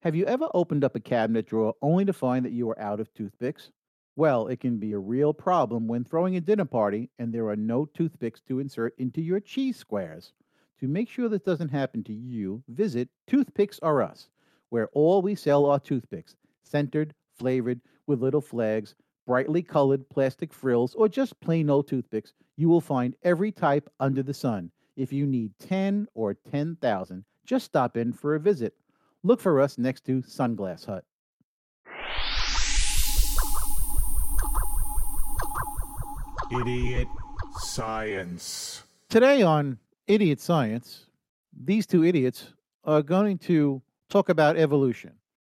Have 0.04 0.16
you 0.16 0.24
ever 0.28 0.48
opened 0.54 0.86
up 0.86 0.96
a 0.96 1.02
cabinet 1.02 1.46
drawer 1.48 1.74
only 1.82 2.06
to 2.06 2.14
find 2.14 2.46
that 2.46 2.54
you 2.54 2.70
are 2.70 2.80
out 2.80 3.02
of 3.02 3.14
toothpicks? 3.14 3.70
Well, 4.18 4.48
it 4.48 4.60
can 4.60 4.80
be 4.80 4.94
a 4.94 4.98
real 4.98 5.32
problem 5.32 5.88
when 5.88 6.04
throwing 6.04 6.36
a 6.36 6.42
dinner 6.42 6.66
party 6.66 7.12
and 7.20 7.32
there 7.32 7.50
are 7.50 7.56
no 7.56 7.86
toothpicks 7.86 8.42
to 8.48 8.60
insert 8.60 8.98
into 8.98 9.22
your 9.22 9.40
cheese 9.40 9.78
squares. 9.78 10.34
To 10.80 10.88
make 10.88 11.08
sure 11.08 11.30
this 11.30 11.44
doesn't 11.44 11.70
happen 11.70 12.04
to 12.06 12.14
you, 12.14 12.64
visit 12.68 13.10
Toothpicks 13.28 13.78
R 13.84 14.02
Us, 14.02 14.30
where 14.70 14.90
all 14.94 15.22
we 15.22 15.36
sell 15.36 15.68
are 15.68 15.80
toothpicks, 15.80 16.36
centered, 16.64 17.14
flavored, 17.36 17.80
with 18.08 18.24
little 18.24 18.42
flags, 18.42 18.96
brightly 19.28 19.62
colored 19.62 20.10
plastic 20.10 20.52
frills, 20.52 20.96
or 20.96 21.08
just 21.08 21.40
plain 21.40 21.70
old 21.70 21.88
toothpicks. 21.88 22.34
You 22.56 22.70
will 22.70 22.82
find 22.82 23.16
every 23.22 23.52
type 23.52 23.88
under 24.00 24.24
the 24.24 24.34
sun. 24.34 24.72
If 24.96 25.14
you 25.14 25.28
need 25.28 25.52
10 25.60 26.08
or 26.16 26.34
10,000, 26.34 27.24
just 27.46 27.66
stop 27.66 27.96
in 27.96 28.14
for 28.14 28.34
a 28.34 28.40
visit. 28.40 28.74
Look 29.22 29.40
for 29.40 29.62
us 29.62 29.78
next 29.78 30.06
to 30.06 30.24
Sunglass 30.24 30.88
Hut. 30.88 31.06
Idiot 36.52 37.08
science. 37.60 38.84
Today 39.10 39.42
on 39.42 39.78
Idiot 40.08 40.40
Science, 40.40 41.06
these 41.54 41.86
two 41.86 42.04
idiots 42.06 42.54
are 42.86 43.02
going 43.02 43.38
to 43.40 43.82
talk 44.10 44.30
about 44.30 44.56
evolution, 44.58 45.12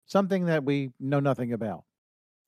something 0.07 0.47
that 0.47 0.65
we 0.65 0.91
know 0.99 1.21
nothing 1.21 1.53
about. 1.53 1.85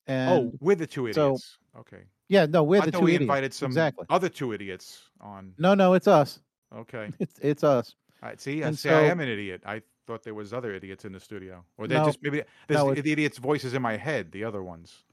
And 0.07 0.31
oh, 0.33 0.53
we're 0.61 0.77
the 0.77 0.87
two 0.87 1.13
so- 1.13 1.27
idiots. 1.35 1.59
okay. 1.81 2.05
yeah, 2.29 2.47
no, 2.47 2.63
we're 2.63 2.81
I 2.83 2.87
the 2.87 2.93
thought 2.93 2.99
two 3.01 3.05
we 3.05 3.11
idiots. 3.17 3.23
invited 3.23 3.55
some 3.55 3.67
exactly. 3.67 4.07
other 4.09 4.29
two 4.31 4.53
idiots 4.53 5.03
on. 5.21 5.53
No, 5.59 5.75
no, 5.75 5.93
it's 5.95 6.09
us. 6.09 6.41
Okay. 6.75 7.13
It's 7.19 7.39
it's 7.43 7.65
us. 7.65 7.95
Right. 8.23 8.41
See, 8.41 8.63
I 8.65 8.69
And 8.69 8.79
see. 8.79 8.89
I 8.91 9.03
am 9.03 9.21
an 9.21 9.29
idiot. 9.29 9.63
I 9.67 9.83
thought 10.07 10.23
there 10.23 10.35
was 10.35 10.53
other 10.53 10.75
idiots 10.75 11.05
in 11.05 11.13
the 11.13 11.21
studio, 11.21 11.65
or 11.77 11.87
they 11.89 11.95
No. 11.97 12.07
just 12.07 12.23
maybe 12.23 12.43
there's 12.69 12.81
No, 12.83 12.95
the 12.95 13.13
idiots' 13.13 13.39
voices 13.39 13.75
in 13.75 13.83
my 13.83 13.97
head. 13.97 14.33
The 14.33 14.45
other 14.45 14.63
ones. 14.63 15.05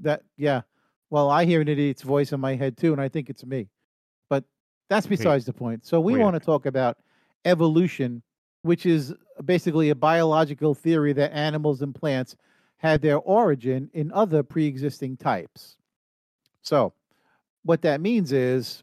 That 0.00 0.22
yeah. 0.36 0.62
Well, 1.10 1.30
I 1.30 1.44
hear 1.44 1.60
an 1.60 1.68
idiot's 1.68 2.02
voice 2.02 2.32
in 2.32 2.40
my 2.40 2.54
head 2.54 2.76
too, 2.76 2.92
and 2.92 3.00
I 3.00 3.08
think 3.08 3.30
it's 3.30 3.44
me. 3.44 3.68
But 4.28 4.44
that's 4.88 5.06
besides 5.06 5.44
the 5.46 5.52
point. 5.52 5.86
So 5.86 6.00
we 6.00 6.16
want 6.16 6.34
to 6.34 6.40
talk 6.40 6.66
about 6.66 6.98
evolution, 7.44 8.22
which 8.62 8.84
is 8.86 9.14
basically 9.44 9.90
a 9.90 9.94
biological 9.94 10.74
theory 10.74 11.12
that 11.14 11.32
animals 11.32 11.82
and 11.82 11.94
plants 11.94 12.36
had 12.78 13.02
their 13.02 13.18
origin 13.18 13.90
in 13.92 14.12
other 14.12 14.42
pre-existing 14.42 15.16
types. 15.16 15.76
So, 16.62 16.92
what 17.64 17.82
that 17.82 18.00
means 18.00 18.32
is 18.32 18.82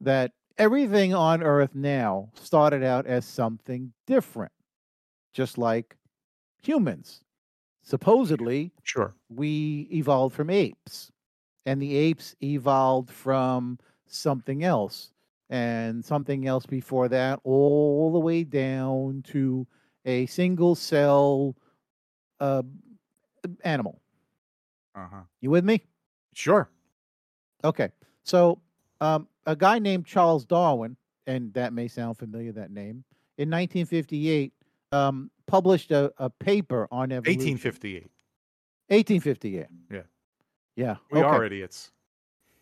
that 0.00 0.32
everything 0.58 1.14
on 1.14 1.42
Earth 1.42 1.74
now 1.74 2.30
started 2.34 2.82
out 2.82 3.06
as 3.06 3.24
something 3.24 3.92
different, 4.06 4.52
just 5.32 5.58
like 5.58 5.96
humans. 6.62 7.22
Supposedly, 7.82 8.72
Sure. 8.82 9.14
we 9.28 9.88
evolved 9.92 10.34
from 10.34 10.50
apes 10.50 11.10
and 11.66 11.80
the 11.80 11.94
apes 11.96 12.34
evolved 12.42 13.10
from 13.10 13.78
something 14.06 14.64
else 14.64 15.12
and 15.50 16.04
something 16.04 16.46
else 16.46 16.64
before 16.66 17.08
that 17.08 17.38
all 17.44 18.12
the 18.12 18.18
way 18.18 18.44
down 18.44 19.22
to 19.26 19.66
a 20.04 20.26
single 20.26 20.74
cell 20.74 21.54
uh, 22.40 22.62
animal 23.64 24.00
Uh 24.94 25.06
huh. 25.10 25.22
you 25.40 25.50
with 25.50 25.64
me 25.64 25.82
Sure. 26.34 26.68
okay 27.64 27.90
so 28.22 28.60
um, 29.00 29.26
a 29.46 29.54
guy 29.56 29.78
named 29.78 30.06
charles 30.06 30.44
darwin 30.44 30.96
and 31.26 31.52
that 31.54 31.72
may 31.72 31.88
sound 31.88 32.16
familiar 32.18 32.52
that 32.52 32.70
name 32.70 33.04
in 33.38 33.48
1958 33.50 34.52
um, 34.92 35.30
published 35.46 35.90
a, 35.92 36.12
a 36.18 36.28
paper 36.30 36.88
on 36.90 37.12
evolution 37.12 37.52
1858. 37.54 38.10
1858 38.88 39.66
Yeah. 39.90 40.02
Yeah 40.80 40.96
We 41.10 41.20
okay. 41.20 41.28
are 41.28 41.44
idiots. 41.44 41.90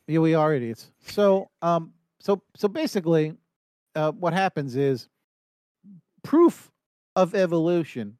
Yeah, 0.09 0.21
we 0.21 0.35
are 0.35 0.55
idiots. 0.55 0.91
So, 1.07 1.51
um, 1.62 1.93
so, 2.19 2.43
so 2.57 2.66
basically, 2.66 3.35
uh, 3.95 4.12
what 4.12 4.33
happens 4.33 4.75
is 4.75 5.09
proof 6.23 6.71
of 7.14 7.35
evolution 7.35 8.16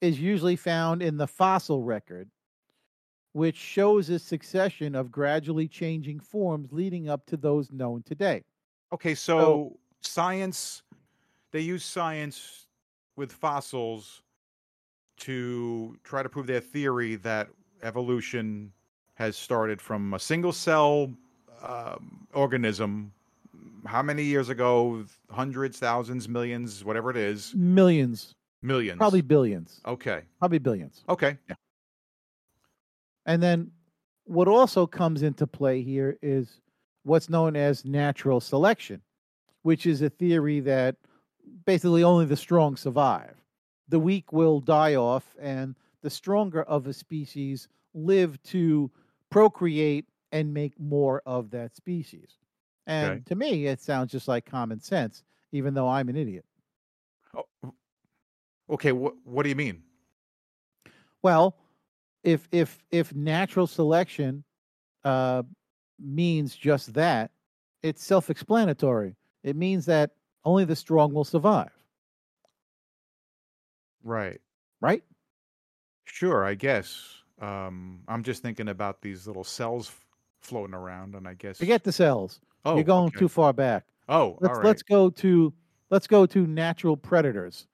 is 0.00 0.20
usually 0.20 0.56
found 0.56 1.02
in 1.02 1.16
the 1.16 1.26
fossil 1.26 1.82
record, 1.82 2.28
which 3.32 3.56
shows 3.56 4.10
a 4.10 4.18
succession 4.18 4.94
of 4.94 5.10
gradually 5.10 5.68
changing 5.68 6.20
forms 6.20 6.72
leading 6.72 7.08
up 7.08 7.24
to 7.26 7.36
those 7.36 7.70
known 7.70 8.02
today. 8.02 8.42
Okay, 8.92 9.14
so 9.14 9.78
science, 10.02 10.82
they 11.52 11.60
use 11.60 11.84
science 11.84 12.66
with 13.16 13.32
fossils 13.32 14.22
to 15.18 15.96
try 16.04 16.22
to 16.22 16.28
prove 16.28 16.46
their 16.46 16.60
theory 16.60 17.16
that 17.16 17.48
evolution 17.82 18.72
has 19.18 19.36
started 19.36 19.82
from 19.82 20.14
a 20.14 20.18
single 20.18 20.52
cell 20.52 21.12
um, 21.60 22.28
organism. 22.32 23.12
How 23.84 24.00
many 24.00 24.22
years 24.22 24.48
ago? 24.48 25.04
Hundreds, 25.28 25.76
thousands, 25.78 26.28
millions, 26.28 26.84
whatever 26.84 27.10
it 27.10 27.16
is. 27.16 27.52
Millions, 27.56 28.36
Millions. 28.62 28.96
probably 28.96 29.20
billions, 29.20 29.80
Okay. 29.86 30.22
probably 30.38 30.58
billions. 30.58 31.02
Okay. 31.08 31.36
Yeah. 31.48 31.56
And 33.26 33.42
then 33.42 33.72
what 34.24 34.46
also 34.46 34.86
comes 34.86 35.22
into 35.24 35.48
play 35.48 35.82
here 35.82 36.16
is 36.22 36.60
what's 37.02 37.28
known 37.28 37.56
as 37.56 37.84
natural 37.84 38.40
selection, 38.40 39.02
which 39.62 39.84
is 39.84 40.00
a 40.00 40.10
theory 40.10 40.60
that 40.60 40.94
basically 41.66 42.04
only 42.04 42.24
the 42.24 42.36
strong 42.36 42.76
survive. 42.76 43.34
The 43.88 43.98
weak 43.98 44.32
will 44.32 44.60
die 44.60 44.94
off, 44.94 45.34
and 45.40 45.74
the 46.02 46.10
stronger 46.10 46.62
of 46.64 46.86
a 46.86 46.92
species 46.92 47.66
live 47.94 48.40
to 48.44 48.90
procreate 49.30 50.08
and 50.32 50.54
make 50.54 50.78
more 50.78 51.22
of 51.26 51.50
that 51.50 51.76
species. 51.76 52.38
And 52.86 53.20
Okay. 53.20 53.24
to 53.26 53.34
me, 53.34 53.66
it 53.66 53.80
sounds 53.80 54.12
just 54.12 54.28
like 54.28 54.46
common 54.46 54.80
sense, 54.80 55.24
even 55.52 55.74
though 55.74 55.88
I'm 55.88 56.08
an 56.08 56.16
idiot. 56.16 56.46
Oh, 57.34 57.74
okay. 58.70 58.92
What 58.92 59.14
What 59.24 59.42
do 59.42 59.48
you 59.48 59.56
mean? 59.56 59.84
Well, 61.22 61.56
if 62.24 62.48
if 62.52 62.84
if 62.90 63.14
natural 63.14 63.66
selection 63.66 64.44
uh, 65.04 65.44
means 65.98 66.56
just 66.56 66.94
that, 66.94 67.32
it's 67.82 68.04
self-explanatory. 68.04 69.16
It 69.44 69.56
means 69.56 69.86
that 69.86 70.12
only 70.44 70.64
the 70.64 70.76
strong 70.76 71.14
will 71.14 71.24
survive, 71.24 71.72
Right. 74.02 74.40
right? 74.80 75.04
Sure. 76.06 76.44
I 76.44 76.54
guess. 76.54 77.17
Um, 77.40 78.00
I'm 78.08 78.22
just 78.22 78.42
thinking 78.42 78.68
about 78.68 79.00
these 79.02 79.26
little 79.26 79.44
cells 79.44 79.88
f- 79.88 80.04
floating 80.40 80.74
around, 80.74 81.14
and 81.14 81.26
I 81.28 81.34
guess. 81.34 81.58
Forget 81.58 81.84
the 81.84 81.92
cells. 81.92 82.40
Oh, 82.64 82.74
You're 82.74 82.84
going 82.84 83.08
okay. 83.08 83.18
too 83.18 83.28
far 83.28 83.52
back. 83.52 83.84
Oh, 84.08 84.36
Let's 84.40 84.50
all 84.50 84.56
right. 84.60 84.66
let's 84.66 84.82
go 84.82 85.10
to 85.10 85.52
let's 85.90 86.06
go 86.06 86.26
to 86.26 86.46
natural 86.46 86.96
predators. 86.96 87.66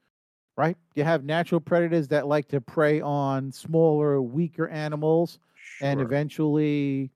Right? 0.57 0.77
You 0.95 1.03
have 1.03 1.25
natural 1.25 1.61
predators 1.61 2.07
that 2.09 2.29
like 2.29 2.47
to 2.49 2.61
prey 2.61 3.01
on 3.01 3.51
smaller, 3.51 4.23
weaker 4.23 4.69
animals, 4.69 5.41
and 5.81 6.01
eventually, 6.01 7.11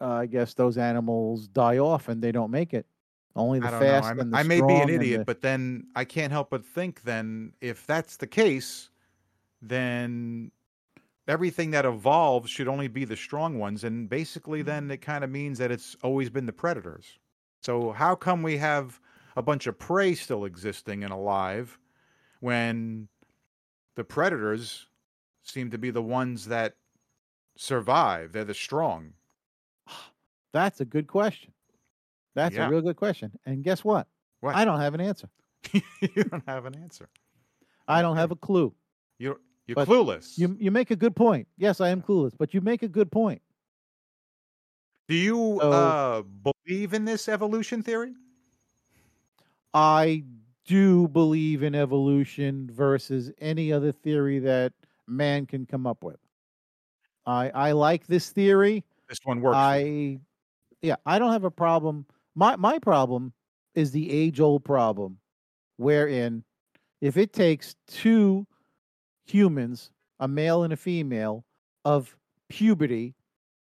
uh, 0.00 0.08
I 0.08 0.26
guess 0.26 0.54
those 0.54 0.78
animals 0.78 1.46
die 1.46 1.78
off 1.78 2.08
and 2.08 2.20
they 2.20 2.32
don't 2.32 2.50
make 2.50 2.74
it. 2.74 2.84
Only 3.36 3.60
the 3.60 3.68
fast 3.68 4.10
and 4.18 4.32
the 4.32 4.36
I 4.36 4.42
may 4.42 4.60
be 4.60 4.74
an 4.74 4.88
idiot, 4.90 5.20
the- 5.20 5.24
but 5.24 5.40
then 5.42 5.86
I 5.94 6.04
can't 6.04 6.32
help 6.32 6.50
but 6.50 6.64
think 6.66 7.02
then 7.02 7.52
if 7.60 7.86
that's 7.86 8.16
the 8.16 8.26
case, 8.26 8.90
then 9.60 10.50
everything 11.28 11.70
that 11.70 11.84
evolves 11.84 12.50
should 12.50 12.68
only 12.68 12.88
be 12.88 13.04
the 13.04 13.16
strong 13.16 13.58
ones, 13.58 13.84
and 13.84 14.08
basically 14.08 14.60
mm-hmm. 14.60 14.68
then 14.68 14.90
it 14.90 15.00
kind 15.00 15.24
of 15.24 15.30
means 15.30 15.58
that 15.58 15.70
it's 15.70 15.96
always 16.02 16.30
been 16.30 16.46
the 16.46 16.52
predators. 16.52 17.18
So 17.62 17.92
how 17.92 18.14
come 18.14 18.42
we 18.42 18.56
have 18.58 19.00
a 19.36 19.42
bunch 19.42 19.66
of 19.66 19.78
prey 19.78 20.14
still 20.14 20.44
existing 20.44 21.04
and 21.04 21.12
alive 21.12 21.78
when 22.40 23.08
the 23.94 24.04
predators 24.04 24.86
seem 25.42 25.70
to 25.70 25.78
be 25.78 25.90
the 25.90 26.02
ones 26.02 26.46
that 26.46 26.74
survive? 27.56 28.32
They're 28.32 28.44
the 28.44 28.54
strong. 28.54 29.12
That's 30.52 30.80
a 30.80 30.84
good 30.84 31.06
question. 31.06 31.52
That's 32.34 32.56
Yeah. 32.56 32.66
a 32.66 32.70
real 32.70 32.80
good 32.80 32.96
question. 32.96 33.32
And 33.46 33.62
guess 33.62 33.84
what? 33.84 34.06
What? 34.40 34.56
I 34.56 34.64
don't 34.64 34.80
have 34.80 34.94
an 34.94 35.00
answer. 35.00 35.28
you 35.72 36.24
don't 36.24 36.46
have 36.48 36.66
an 36.66 36.74
answer. 36.74 37.08
I 37.86 38.02
don't 38.02 38.16
have 38.16 38.32
a 38.32 38.36
clue. 38.36 38.74
You're 39.18 39.38
you're 39.66 39.74
But 39.76 39.88
clueless. 39.88 40.38
You 40.38 40.56
you 40.58 40.70
make 40.70 40.90
a 40.90 40.96
good 40.96 41.14
point. 41.16 41.48
Yes, 41.56 41.80
I 41.80 41.88
am 41.90 42.02
clueless, 42.02 42.32
but 42.36 42.52
you 42.54 42.60
make 42.60 42.82
a 42.82 42.88
good 42.88 43.10
point. 43.10 43.42
Do 45.08 45.14
you 45.14 45.58
So- 45.60 45.72
uh, 45.72 46.22
believe 46.22 46.94
in 46.94 47.04
this 47.04 47.28
evolution 47.28 47.82
theory? 47.82 48.14
I 49.74 50.24
do 50.64 51.08
believe 51.08 51.62
in 51.62 51.74
evolution 51.74 52.70
versus 52.70 53.32
any 53.38 53.72
other 53.72 53.92
theory 53.92 54.38
that 54.40 54.72
man 55.06 55.46
can 55.46 55.66
come 55.66 55.86
up 55.86 56.04
with. 56.04 56.18
I 57.26 57.50
I 57.50 57.72
like 57.72 58.06
this 58.06 58.30
theory. 58.30 58.84
This 59.08 59.18
one 59.24 59.40
works. 59.40 59.56
I 59.56 60.20
yeah, 60.82 60.96
I 61.06 61.18
don't 61.18 61.32
have 61.32 61.44
a 61.44 61.50
problem. 61.50 62.06
My 62.34 62.56
my 62.56 62.78
problem 62.78 63.32
is 63.74 63.92
the 63.92 64.10
age 64.10 64.40
old 64.40 64.64
problem 64.64 65.18
wherein 65.76 66.44
if 67.00 67.16
it 67.16 67.32
takes 67.32 67.76
two 67.88 68.46
humans, 69.24 69.90
a 70.20 70.28
male 70.28 70.62
and 70.62 70.72
a 70.72 70.76
female, 70.76 71.44
of 71.84 72.16
puberty 72.48 73.14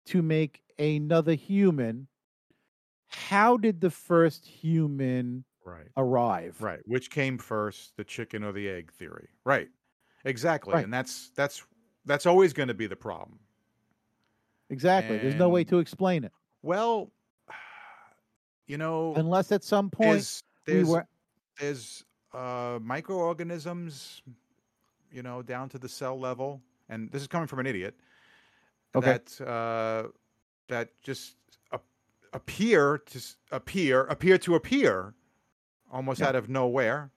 to 0.07 0.23
make 0.23 0.63
another 0.79 1.35
human, 1.35 2.09
how 3.09 3.57
did 3.57 3.81
the 3.81 3.91
first 3.91 4.47
human 4.47 5.45
Right. 5.65 5.89
arrive? 5.97 6.61
Right. 6.61 6.81
Which 6.87 7.11
came 7.11 7.39
first, 7.39 7.97
the 7.97 8.05
chicken 8.05 8.43
or 8.45 8.53
the 8.53 8.69
egg 8.69 8.93
theory? 8.93 9.29
Right. 9.45 9.69
Exactly. 10.25 10.73
Right. 10.75 10.85
And 10.85 10.93
that's 10.93 11.31
that's 11.31 11.65
that's 12.05 12.27
always 12.27 12.53
going 12.53 12.69
to 12.69 12.75
be 12.75 12.87
the 12.87 12.97
problem. 12.97 13.41
Exactly. 14.71 15.19
There's 15.19 15.35
no 15.35 15.49
way 15.49 15.65
to 15.65 15.79
explain 15.79 16.25
it 16.25 16.33
Well, 16.63 17.13
you 18.67 18.79
know, 18.79 19.15
unless 19.15 19.53
at 19.53 19.65
some 19.65 19.91
point 19.91 20.13
there's 20.13 20.43
there's 20.67 20.89
we 20.89 20.93
were. 20.95 21.07
there's 21.59 22.05
uh, 22.33 22.79
microorganisms, 22.83 24.23
you 25.13 25.23
know, 25.23 25.43
down 25.43 25.69
to 25.71 25.79
the 25.79 25.89
cell 25.89 26.19
level, 26.19 26.61
and 26.89 27.11
this 27.11 27.23
is 27.23 27.29
coming 27.29 27.47
from 27.47 27.59
an 27.61 27.67
idiot. 27.67 27.95
Okay. 28.95 29.13
That 29.13 29.47
uh, 29.47 30.09
that 30.69 30.91
just 31.03 31.37
appear 32.33 32.99
to 32.99 33.21
appear 33.51 34.05
appear 34.07 34.39
to 34.39 34.55
appear 34.55 35.15
almost 35.91 36.21
Yeah. 36.21 36.29
out 36.29 36.37
of 36.37 36.49
nowhere. 36.49 37.11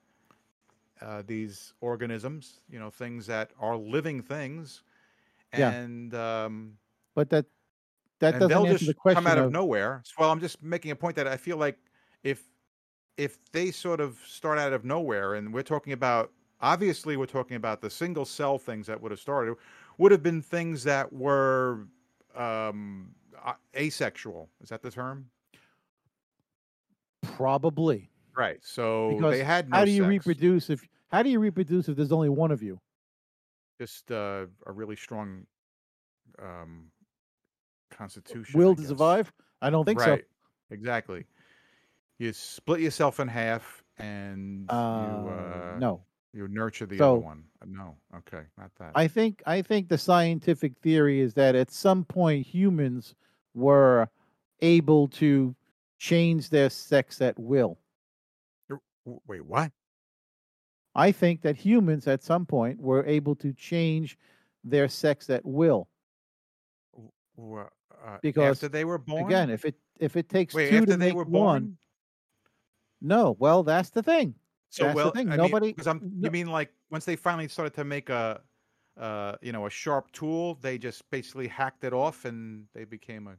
Uh, 1.02 1.22
these 1.26 1.74
organisms, 1.82 2.62
you 2.70 2.80
know, 2.80 2.90
things 2.90 3.26
that 3.28 3.52
are 3.60 3.76
living 3.76 4.22
things, 4.22 4.84
Yeah. 5.58 5.72
and 5.72 6.14
um, 6.16 6.78
But 7.14 7.30
that 7.32 7.46
that 8.20 8.34
doesn't 8.34 8.48
they'll 8.50 8.66
answer 8.66 8.78
just 8.78 8.88
the 8.88 8.94
question 8.94 9.16
come 9.24 9.28
out 9.28 9.38
of, 9.38 9.46
of 9.46 9.52
nowhere. 9.52 10.02
So, 10.06 10.14
Well, 10.20 10.32
I'm 10.32 10.40
just 10.40 10.64
making 10.64 10.92
a 10.92 10.96
point 10.96 11.16
that 11.18 11.28
I 11.28 11.36
feel 11.36 11.58
like 11.58 11.78
if 12.24 12.44
if 13.18 13.38
they 13.52 13.70
sort 13.70 14.00
of 14.00 14.18
start 14.26 14.58
out 14.58 14.72
of 14.74 14.86
nowhere, 14.86 15.34
and 15.36 15.54
we're 15.54 15.62
talking 15.62 15.94
about 15.94 16.32
obviously 16.64 17.16
we're 17.16 17.28
talking 17.28 17.58
about 17.58 17.82
the 17.82 17.90
single 17.90 18.26
cell 18.26 18.58
things 18.58 18.88
that 18.88 19.00
would 19.00 19.12
have 19.12 19.20
started, 19.20 19.56
would 20.00 20.12
have 20.12 20.24
been 20.24 20.42
things 20.42 20.84
that 20.86 21.14
were 21.14 21.86
um, 22.36 23.10
asexual. 23.76 24.50
Is 24.62 24.70
that 24.70 24.82
the 24.82 24.90
term? 24.90 25.30
probably 27.24 28.10
Right. 28.36 28.58
So 28.62 29.12
because 29.16 29.32
they 29.32 29.44
had 29.44 29.70
no 29.70 29.78
how 29.78 29.86
do 29.86 29.92
you 29.92 30.04
sex, 30.04 30.10
reproduce 30.10 30.70
if 30.70 30.88
how 31.12 31.22
do 31.22 31.30
you 31.30 31.40
reproduce 31.40 31.88
if 31.88 31.96
there's 31.96 32.12
only 32.12 32.30
one 32.30 32.52
of 32.52 32.64
you? 32.64 32.80
Just 33.80 34.12
uh, 34.12 34.46
a 34.66 34.72
really 34.72 34.96
strong 34.96 35.46
um, 36.42 36.86
constitution. 37.92 38.60
Will 38.60 38.76
to 38.76 38.84
survive? 38.84 39.32
I 39.62 39.70
don't 39.70 39.86
think 39.86 40.00
right. 40.00 40.26
Exactly. 40.72 41.26
You 42.18 42.34
split 42.34 42.82
yourself 42.82 43.20
in 43.20 43.28
half, 43.28 43.84
and 43.98 44.68
so. 44.70 44.76
you 44.76 45.30
Uh, 45.30 45.76
uh, 45.76 45.78
no. 45.80 46.02
You 46.34 46.48
nurture 46.48 46.86
the 46.86 46.98
So- 46.98 47.14
other 47.18 47.24
one. 47.26 47.44
Uh, 47.62 47.66
No, 47.68 47.96
okay, 48.18 48.44
not 48.58 48.74
that. 48.76 48.92
I 48.96 49.08
think 49.08 49.42
I 49.46 49.62
think 49.62 49.88
the 49.88 49.98
scientific 49.98 50.76
theory 50.80 51.20
is 51.22 51.34
that 51.36 51.56
at 51.56 51.72
some 51.72 52.04
point 52.04 52.46
humans 52.46 53.16
were 53.54 54.10
able 54.62 55.08
to 55.10 55.56
change 56.00 56.50
their 56.50 56.70
sex 56.70 57.22
at 57.22 57.38
will. 57.40 57.78
Wait, 59.28 59.46
what? 59.46 59.72
I 60.96 61.12
think 61.12 61.42
that 61.42 61.56
humans 61.58 62.08
at 62.08 62.24
some 62.24 62.46
point 62.46 62.80
were 62.80 63.06
able 63.06 63.36
to 63.38 63.52
change 63.54 64.18
their 64.64 64.88
sex 64.88 65.30
at 65.30 65.46
will. 65.46 65.88
Wha- 67.36 67.70
Uh, 68.04 68.18
Because, 68.22 68.58
after 68.58 68.68
they 68.68 68.84
were 68.84 68.98
born, 68.98 69.26
Again, 69.26 69.50
if 69.50 69.64
it 69.66 69.76
if 69.98 70.18
it 70.18 70.28
takes 70.28 70.54
wait, 70.54 70.70
two 70.70 70.82
to 70.86 70.92
they 70.92 70.98
make 70.98 71.14
were 71.14 71.24
one, 71.24 71.32
born. 71.32 71.78
no. 73.00 73.32
Well, 73.40 73.64
that's 73.64 73.92
the 73.92 74.04
thing. 74.04 74.36
So 74.74 74.86
that's 74.86 74.96
the 74.96 75.04
well, 75.04 75.12
thing, 75.12 75.30
I 75.32 75.36
nobody- 75.36 75.68
Because 75.72 75.86
I'm. 75.86 76.00
no- 76.16 76.26
You 76.28 76.32
mean 76.32 76.48
like 76.48 76.74
once 76.90 77.06
they 77.06 77.16
finally 77.16 77.48
started 77.48 77.76
to 77.76 77.84
make 77.84 78.10
a, 78.10 78.42
uh, 78.98 79.36
you 79.40 79.52
know, 79.52 79.68
a 79.68 79.70
sharp 79.70 80.12
tool, 80.12 80.56
they 80.56 80.80
just 80.80 81.08
basically 81.12 81.48
hacked 81.48 81.84
it 81.84 81.94
off 81.94 82.26
and 82.26 82.66
they 82.74 82.84
became 82.84 83.28
a. 83.28 83.36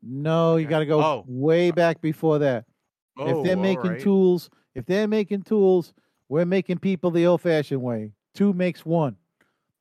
No, 0.00 0.56
you 0.56 0.66
got 0.68 0.78
to 0.80 0.86
go 0.86 1.02
Oh. 1.02 1.24
way 1.26 1.72
back 1.72 2.00
before 2.00 2.38
that. 2.38 2.66
Oh, 3.18 3.40
if 3.40 3.44
they're 3.44 3.56
making 3.56 3.90
right. 3.92 4.00
tools, 4.00 4.48
if 4.76 4.86
they're 4.86 5.08
making 5.08 5.42
tools, 5.42 5.92
we're 6.28 6.44
making 6.44 6.78
people 6.78 7.10
the 7.10 7.26
old-fashioned 7.26 7.82
way. 7.82 8.12
Two 8.34 8.52
makes 8.52 8.86
one. 8.86 9.16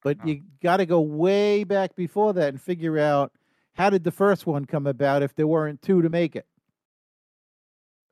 But 0.03 0.18
Oh. 0.24 0.28
you 0.28 0.41
got 0.64 0.78
to 0.78 0.88
go 0.88 1.01
way 1.01 1.64
back 1.66 1.95
before 1.95 2.34
that 2.34 2.49
and 2.49 2.60
figure 2.60 2.97
out 2.97 3.32
how 3.74 3.91
did 3.91 4.03
the 4.03 4.12
first 4.12 4.47
one 4.47 4.66
come 4.66 4.88
about 4.88 5.22
if 5.22 5.36
there 5.36 5.45
weren't 5.45 5.84
two 5.84 6.01
to 6.01 6.10
make 6.10 6.36
it. 6.36 6.47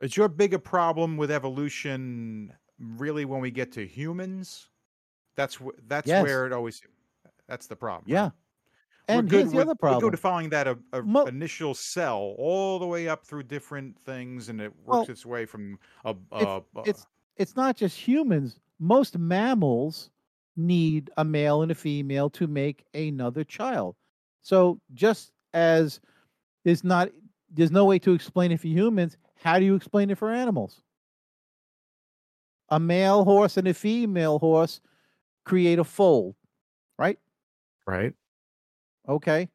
Is 0.02 0.16
your 0.16 0.28
bigger 0.28 0.60
problem 0.60 1.18
with 1.18 1.32
evolution 1.32 2.54
really 2.80 3.26
when 3.26 3.42
we 3.42 3.52
get 3.52 3.72
to 3.74 3.86
humans? 3.86 4.70
That's 5.36 5.56
wh- 5.56 5.78
that's 5.88 6.08
Yes. 6.08 6.24
where 6.24 6.46
it 6.46 6.54
always. 6.54 6.82
That's 7.48 7.68
the 7.68 7.76
problem. 7.76 8.06
Yeah. 8.08 8.24
right? 8.24 8.32
We're 9.10 9.20
And 9.20 9.30
good 9.30 9.40
here's 9.42 9.52
the 9.52 9.58
with, 9.58 9.62
other 9.68 9.72
We're 9.72 9.76
problem. 9.90 10.02
good 10.02 10.14
at 10.14 10.20
following 10.20 10.50
that 10.50 10.68
a, 10.68 10.80
a 10.94 11.02
Mo- 11.04 11.26
initial 11.26 11.74
cell 11.74 12.36
all 12.38 12.80
the 12.80 12.88
way 12.88 13.08
up 13.10 13.26
through 13.26 13.44
different 13.44 14.00
things, 14.00 14.50
and 14.50 14.62
it 14.62 14.74
Well, 14.86 15.00
works 15.00 15.10
its 15.10 15.26
way 15.26 15.46
from 15.46 15.78
a. 16.06 16.16
a, 16.32 16.62
a 16.76 16.82
it's 16.86 17.06
it's 17.38 17.56
not 17.56 17.76
just 17.76 17.98
humans. 17.98 18.60
Most 18.80 19.18
mammals 19.18 20.10
need 20.56 21.10
a 21.18 21.26
male 21.26 21.62
and 21.64 21.72
a 21.72 21.76
female 21.76 22.30
to 22.32 22.48
make 22.48 22.86
another 22.94 23.44
child. 23.44 23.96
So 24.42 24.80
just 24.94 25.34
as 25.54 26.00
there's 26.64 26.84
not 26.84 27.10
there's 27.52 27.72
no 27.72 27.86
way 27.86 28.00
to 28.00 28.14
explain 28.14 28.52
it 28.52 28.60
for 28.60 28.68
humans, 28.68 29.18
how 29.36 29.60
do 29.60 29.66
you 29.66 29.76
explain 29.76 30.10
it 30.12 30.18
for 30.18 30.32
animals? 30.32 30.82
A 32.74 32.80
male 32.80 33.24
horse 33.24 33.56
and 33.56 33.68
a 33.68 33.74
female 33.76 34.40
horse 34.40 34.82
create 35.46 35.78
a 35.78 35.84
foal, 35.84 36.36
right? 36.98 37.20
right. 37.86 38.16
Okay. 39.08 39.48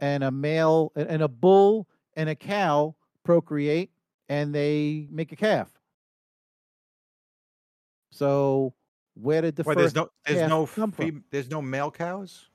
And 0.00 0.24
a 0.24 0.30
male 0.30 0.90
and 0.96 1.20
a 1.20 1.28
bull 1.28 1.86
and 2.14 2.30
a 2.30 2.34
cow 2.34 2.96
procreate 3.22 3.90
and 4.30 4.54
they 4.54 5.06
make 5.10 5.30
a 5.30 5.36
calf. 5.36 5.78
So 8.12 8.72
where 9.12 9.42
did 9.42 9.56
the 9.56 9.62
Well, 9.62 9.74
first 9.74 9.94
there's 9.94 10.06
no 10.06 10.10
there's 10.24 10.48
no 10.48 10.64
fem- 10.64 11.24
there's 11.30 11.50
no 11.50 11.60
male 11.60 11.90
cows. 11.90 12.48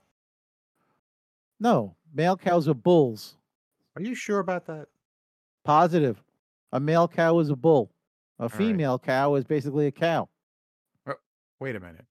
No, 1.60 1.96
male 2.12 2.36
cows 2.36 2.68
are 2.68 2.74
bulls. 2.74 3.38
Are 3.96 4.02
you 4.02 4.16
sure 4.16 4.40
about 4.40 4.66
that? 4.66 4.88
Positive. 5.64 6.24
A 6.72 6.80
male 6.80 7.08
cow 7.08 7.38
is 7.38 7.52
a 7.52 7.56
bull. 7.56 7.92
A 8.40 8.44
right. 8.44 8.52
female 8.54 8.98
cow 9.00 9.36
is 9.36 9.44
basically 9.44 9.88
a 9.88 9.92
cow. 9.92 10.30
Oh, 11.08 11.14
wait 11.60 11.76
a 11.76 11.80
minute. 11.80 12.06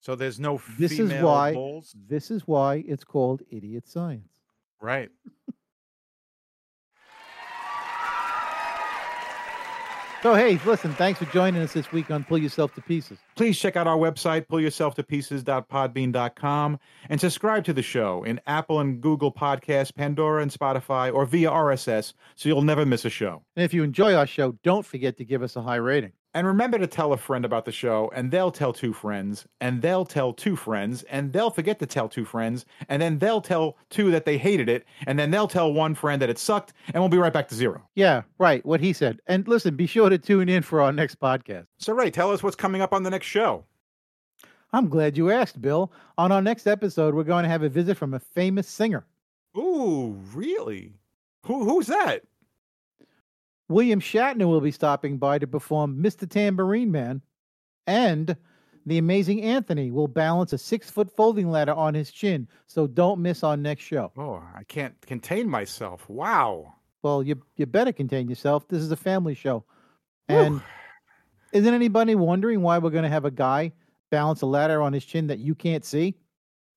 So 0.00 0.14
there's 0.14 0.40
no 0.40 0.60
This 0.78 0.98
is 0.98 1.12
why- 1.22 1.52
bulls, 1.52 1.94
This 2.08 2.30
is 2.30 2.46
why 2.46 2.76
it's 2.86 3.04
called 3.04 3.42
idiot 3.50 3.86
science. 3.86 4.40
right? 4.80 5.10
So 10.20 10.34
hey, 10.34 10.58
listen, 10.66 10.92
thanks 10.94 11.20
for 11.20 11.26
joining 11.26 11.62
us 11.62 11.74
this 11.74 11.92
week 11.92 12.10
on 12.10 12.24
Pull 12.24 12.38
Yourself 12.38 12.74
to 12.74 12.80
Pieces. 12.80 13.18
Please 13.36 13.56
check 13.56 13.76
out 13.76 13.86
our 13.86 13.96
website, 13.96 14.48
pullyourselftopieces.podbean.com, 14.48 16.80
and 17.08 17.20
subscribe 17.20 17.64
to 17.64 17.72
the 17.72 17.82
show 17.82 18.24
in 18.24 18.40
Apple 18.48 18.80
and 18.80 19.00
Google 19.00 19.32
Podcasts, 19.32 19.94
Pandora 19.94 20.42
and 20.42 20.50
Spotify, 20.50 21.14
or 21.14 21.24
via 21.24 21.48
RSS 21.48 22.14
so 22.34 22.48
you'll 22.48 22.62
never 22.62 22.84
miss 22.84 23.04
a 23.04 23.10
show. 23.10 23.44
And 23.54 23.64
if 23.64 23.72
you 23.72 23.84
enjoy 23.84 24.14
our 24.14 24.26
show, 24.26 24.58
don't 24.64 24.84
forget 24.84 25.16
to 25.18 25.24
give 25.24 25.40
us 25.40 25.54
a 25.54 25.62
high 25.62 25.76
rating. 25.76 26.10
And 26.34 26.46
remember 26.46 26.78
to 26.78 26.86
tell 26.86 27.12
a 27.12 27.16
friend 27.16 27.44
about 27.44 27.64
the 27.64 27.72
show, 27.72 28.10
and 28.14 28.30
they'll 28.30 28.50
tell 28.50 28.72
two 28.72 28.92
friends, 28.92 29.46
and 29.60 29.80
they'll 29.80 30.04
tell 30.04 30.32
two 30.32 30.56
friends, 30.56 31.02
and 31.04 31.32
they'll 31.32 31.50
forget 31.50 31.78
to 31.78 31.86
tell 31.86 32.08
two 32.08 32.24
friends, 32.26 32.66
and 32.88 33.00
then 33.00 33.18
they'll 33.18 33.40
tell 33.40 33.78
two 33.88 34.10
that 34.10 34.26
they 34.26 34.36
hated 34.36 34.68
it, 34.68 34.84
and 35.06 35.18
then 35.18 35.30
they'll 35.30 35.48
tell 35.48 35.72
one 35.72 35.94
friend 35.94 36.20
that 36.20 36.28
it 36.28 36.38
sucked, 36.38 36.74
and 36.92 37.02
we'll 37.02 37.08
be 37.08 37.16
right 37.16 37.32
back 37.32 37.48
to 37.48 37.54
zero. 37.54 37.82
Yeah, 37.94 38.22
right. 38.38 38.64
What 38.66 38.80
he 38.80 38.92
said. 38.92 39.20
And 39.26 39.48
listen, 39.48 39.74
be 39.74 39.86
sure 39.86 40.10
to 40.10 40.18
tune 40.18 40.48
in 40.50 40.62
for 40.62 40.82
our 40.82 40.92
next 40.92 41.18
podcast. 41.18 41.66
So, 41.78 41.94
Ray, 41.94 42.10
tell 42.10 42.30
us 42.30 42.42
what's 42.42 42.56
coming 42.56 42.82
up 42.82 42.92
on 42.92 43.02
the 43.02 43.10
next 43.10 43.26
show. 43.26 43.64
I'm 44.72 44.88
glad 44.90 45.16
you 45.16 45.30
asked, 45.30 45.62
Bill. 45.62 45.90
On 46.18 46.30
our 46.30 46.42
next 46.42 46.66
episode, 46.66 47.14
we're 47.14 47.24
going 47.24 47.44
to 47.44 47.48
have 47.48 47.62
a 47.62 47.70
visit 47.70 47.96
from 47.96 48.12
a 48.12 48.20
famous 48.20 48.68
singer. 48.68 49.06
Ooh, 49.56 50.20
really? 50.34 50.92
Who 51.46 51.64
who's 51.64 51.86
that? 51.86 52.22
William 53.68 54.00
Shatner 54.00 54.46
will 54.46 54.60
be 54.60 54.70
stopping 54.70 55.18
by 55.18 55.38
to 55.38 55.46
perform 55.46 56.02
Mr. 56.02 56.28
Tambourine 56.28 56.90
Man, 56.90 57.20
and 57.86 58.36
the 58.86 58.98
amazing 58.98 59.42
Anthony 59.42 59.90
will 59.90 60.08
balance 60.08 60.52
a 60.52 60.58
six 60.58 60.90
foot 60.90 61.14
folding 61.14 61.50
ladder 61.50 61.74
on 61.74 61.94
his 61.94 62.10
chin. 62.10 62.48
So 62.66 62.86
don't 62.86 63.20
miss 63.20 63.42
our 63.44 63.56
next 63.56 63.84
show. 63.84 64.10
Oh, 64.16 64.42
I 64.54 64.64
can't 64.64 64.98
contain 65.02 65.48
myself. 65.48 66.08
Wow. 66.08 66.74
Well, 67.02 67.22
you 67.22 67.40
you 67.56 67.66
better 67.66 67.92
contain 67.92 68.28
yourself. 68.28 68.66
This 68.68 68.82
is 68.82 68.90
a 68.90 68.96
family 68.96 69.34
show, 69.34 69.64
Whew. 70.28 70.38
and 70.38 70.62
isn't 71.52 71.72
anybody 71.74 72.14
wondering 72.14 72.62
why 72.62 72.78
we're 72.78 72.90
going 72.90 73.04
to 73.04 73.10
have 73.10 73.24
a 73.24 73.30
guy 73.30 73.72
balance 74.10 74.40
a 74.42 74.46
ladder 74.46 74.80
on 74.82 74.92
his 74.92 75.04
chin 75.04 75.26
that 75.28 75.38
you 75.38 75.54
can't 75.54 75.84
see? 75.84 76.14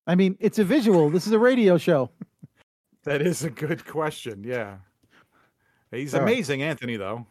I 0.06 0.14
mean, 0.14 0.36
it's 0.40 0.58
a 0.58 0.64
visual. 0.64 1.10
This 1.10 1.26
is 1.26 1.32
a 1.32 1.38
radio 1.38 1.78
show. 1.78 2.10
That 3.04 3.20
is 3.20 3.42
a 3.42 3.50
good 3.50 3.84
question. 3.84 4.44
Yeah. 4.44 4.76
He's 5.92 6.14
All 6.14 6.20
right. 6.20 6.32
amazing, 6.32 6.62
Anthony, 6.62 6.96
though. 6.96 7.26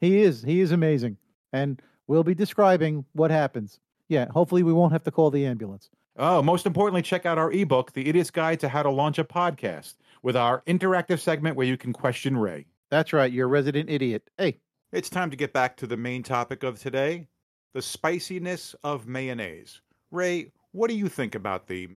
He 0.00 0.20
is. 0.22 0.42
He 0.42 0.60
is 0.60 0.72
amazing. 0.72 1.16
And 1.52 1.80
we'll 2.06 2.24
be 2.24 2.34
describing 2.34 3.04
what 3.12 3.30
happens. 3.30 3.80
Yeah, 4.08 4.26
hopefully 4.30 4.62
we 4.62 4.72
won't 4.72 4.92
have 4.92 5.04
to 5.04 5.10
call 5.10 5.30
the 5.30 5.46
ambulance. 5.46 5.88
Oh, 6.16 6.42
most 6.42 6.66
importantly, 6.66 7.02
check 7.02 7.24
out 7.24 7.38
our 7.38 7.52
ebook, 7.52 7.92
The 7.92 8.08
Idiot's 8.08 8.30
Guide 8.30 8.60
to 8.60 8.68
How 8.68 8.82
to 8.82 8.90
Launch 8.90 9.18
a 9.18 9.24
Podcast, 9.24 9.94
with 10.22 10.36
our 10.36 10.62
interactive 10.66 11.20
segment 11.20 11.56
where 11.56 11.66
you 11.66 11.76
can 11.76 11.92
question 11.92 12.36
Ray. 12.36 12.66
That's 12.90 13.12
right, 13.12 13.32
you're 13.32 13.46
a 13.46 13.50
resident 13.50 13.88
idiot. 13.88 14.28
Hey, 14.36 14.58
It's 14.92 15.08
time 15.08 15.30
to 15.30 15.36
get 15.36 15.52
back 15.52 15.76
to 15.78 15.86
the 15.86 15.96
main 15.96 16.22
topic 16.24 16.64
of 16.64 16.80
today 16.80 17.28
the 17.72 17.80
spiciness 17.80 18.74
of 18.82 19.06
mayonnaise. 19.06 19.80
Ray, 20.10 20.50
what 20.72 20.90
do 20.90 20.96
you 20.96 21.08
think 21.08 21.36
about 21.36 21.68
the. 21.68 21.88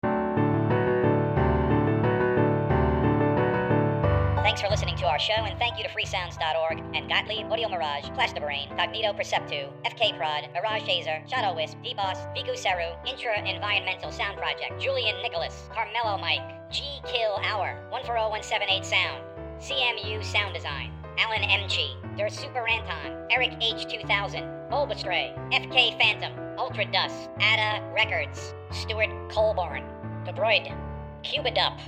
Thanks 4.43 4.59
for 4.59 4.67
listening 4.67 4.97
to 4.97 5.05
our 5.05 5.17
show, 5.17 5.45
and 5.45 5.57
thank 5.57 5.77
you 5.77 5.85
to 5.85 5.89
freesounds.org 5.89 6.77
and 6.93 7.09
Gottlieb, 7.09 7.49
Audio 7.49 7.69
Mirage, 7.69 8.03
Plastibrain, 8.09 8.67
Cognito 8.77 9.15
Perceptu, 9.17 9.71
FK 9.85 10.17
Prod, 10.17 10.49
Mirage 10.53 10.83
Taser, 10.83 11.25
Shadow 11.29 11.55
Wisp, 11.55 11.77
D-Boss, 11.81 12.17
Seru, 12.35 12.93
Intra 13.07 13.39
Environmental 13.39 14.11
Sound 14.11 14.37
Project, 14.37 14.81
Julian 14.81 15.15
Nicholas, 15.21 15.69
Carmelo 15.73 16.17
Mike, 16.17 16.41
G 16.69 16.83
Kill 17.05 17.39
Hour, 17.41 17.87
140178 17.89 18.83
Sound, 18.83 19.23
CMU 19.61 20.21
Sound 20.21 20.53
Design, 20.53 20.91
Alan 21.17 21.41
Mchi, 21.43 21.95
Der 22.17 22.27
Super 22.27 22.67
Anton, 22.67 23.25
Eric 23.31 23.51
H2000, 23.61 24.69
Bulbastray, 24.69 25.33
FK 25.53 25.97
Phantom, 25.97 26.33
Ultra 26.59 26.83
Dust, 26.91 27.29
Ada 27.39 27.81
Records, 27.95 28.53
Stuart 28.71 29.09
Colborn, 29.29 29.85
Debroid, 30.25 30.75
Cubidup, 31.23 31.79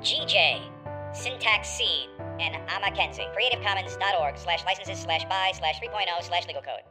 GJ, 0.00 0.71
Syntax 1.12 1.68
C, 1.68 2.06
and 2.40 2.56
Ama 2.70 2.90
Kenzie. 2.96 3.26
CreativeCommons.org 3.36 4.38
slash 4.38 4.64
licenses 4.64 5.00
slash 5.00 5.24
by 5.24 5.52
slash 5.54 5.80
3.0 5.80 6.22
slash 6.22 6.46
legal 6.46 6.62
code. 6.62 6.82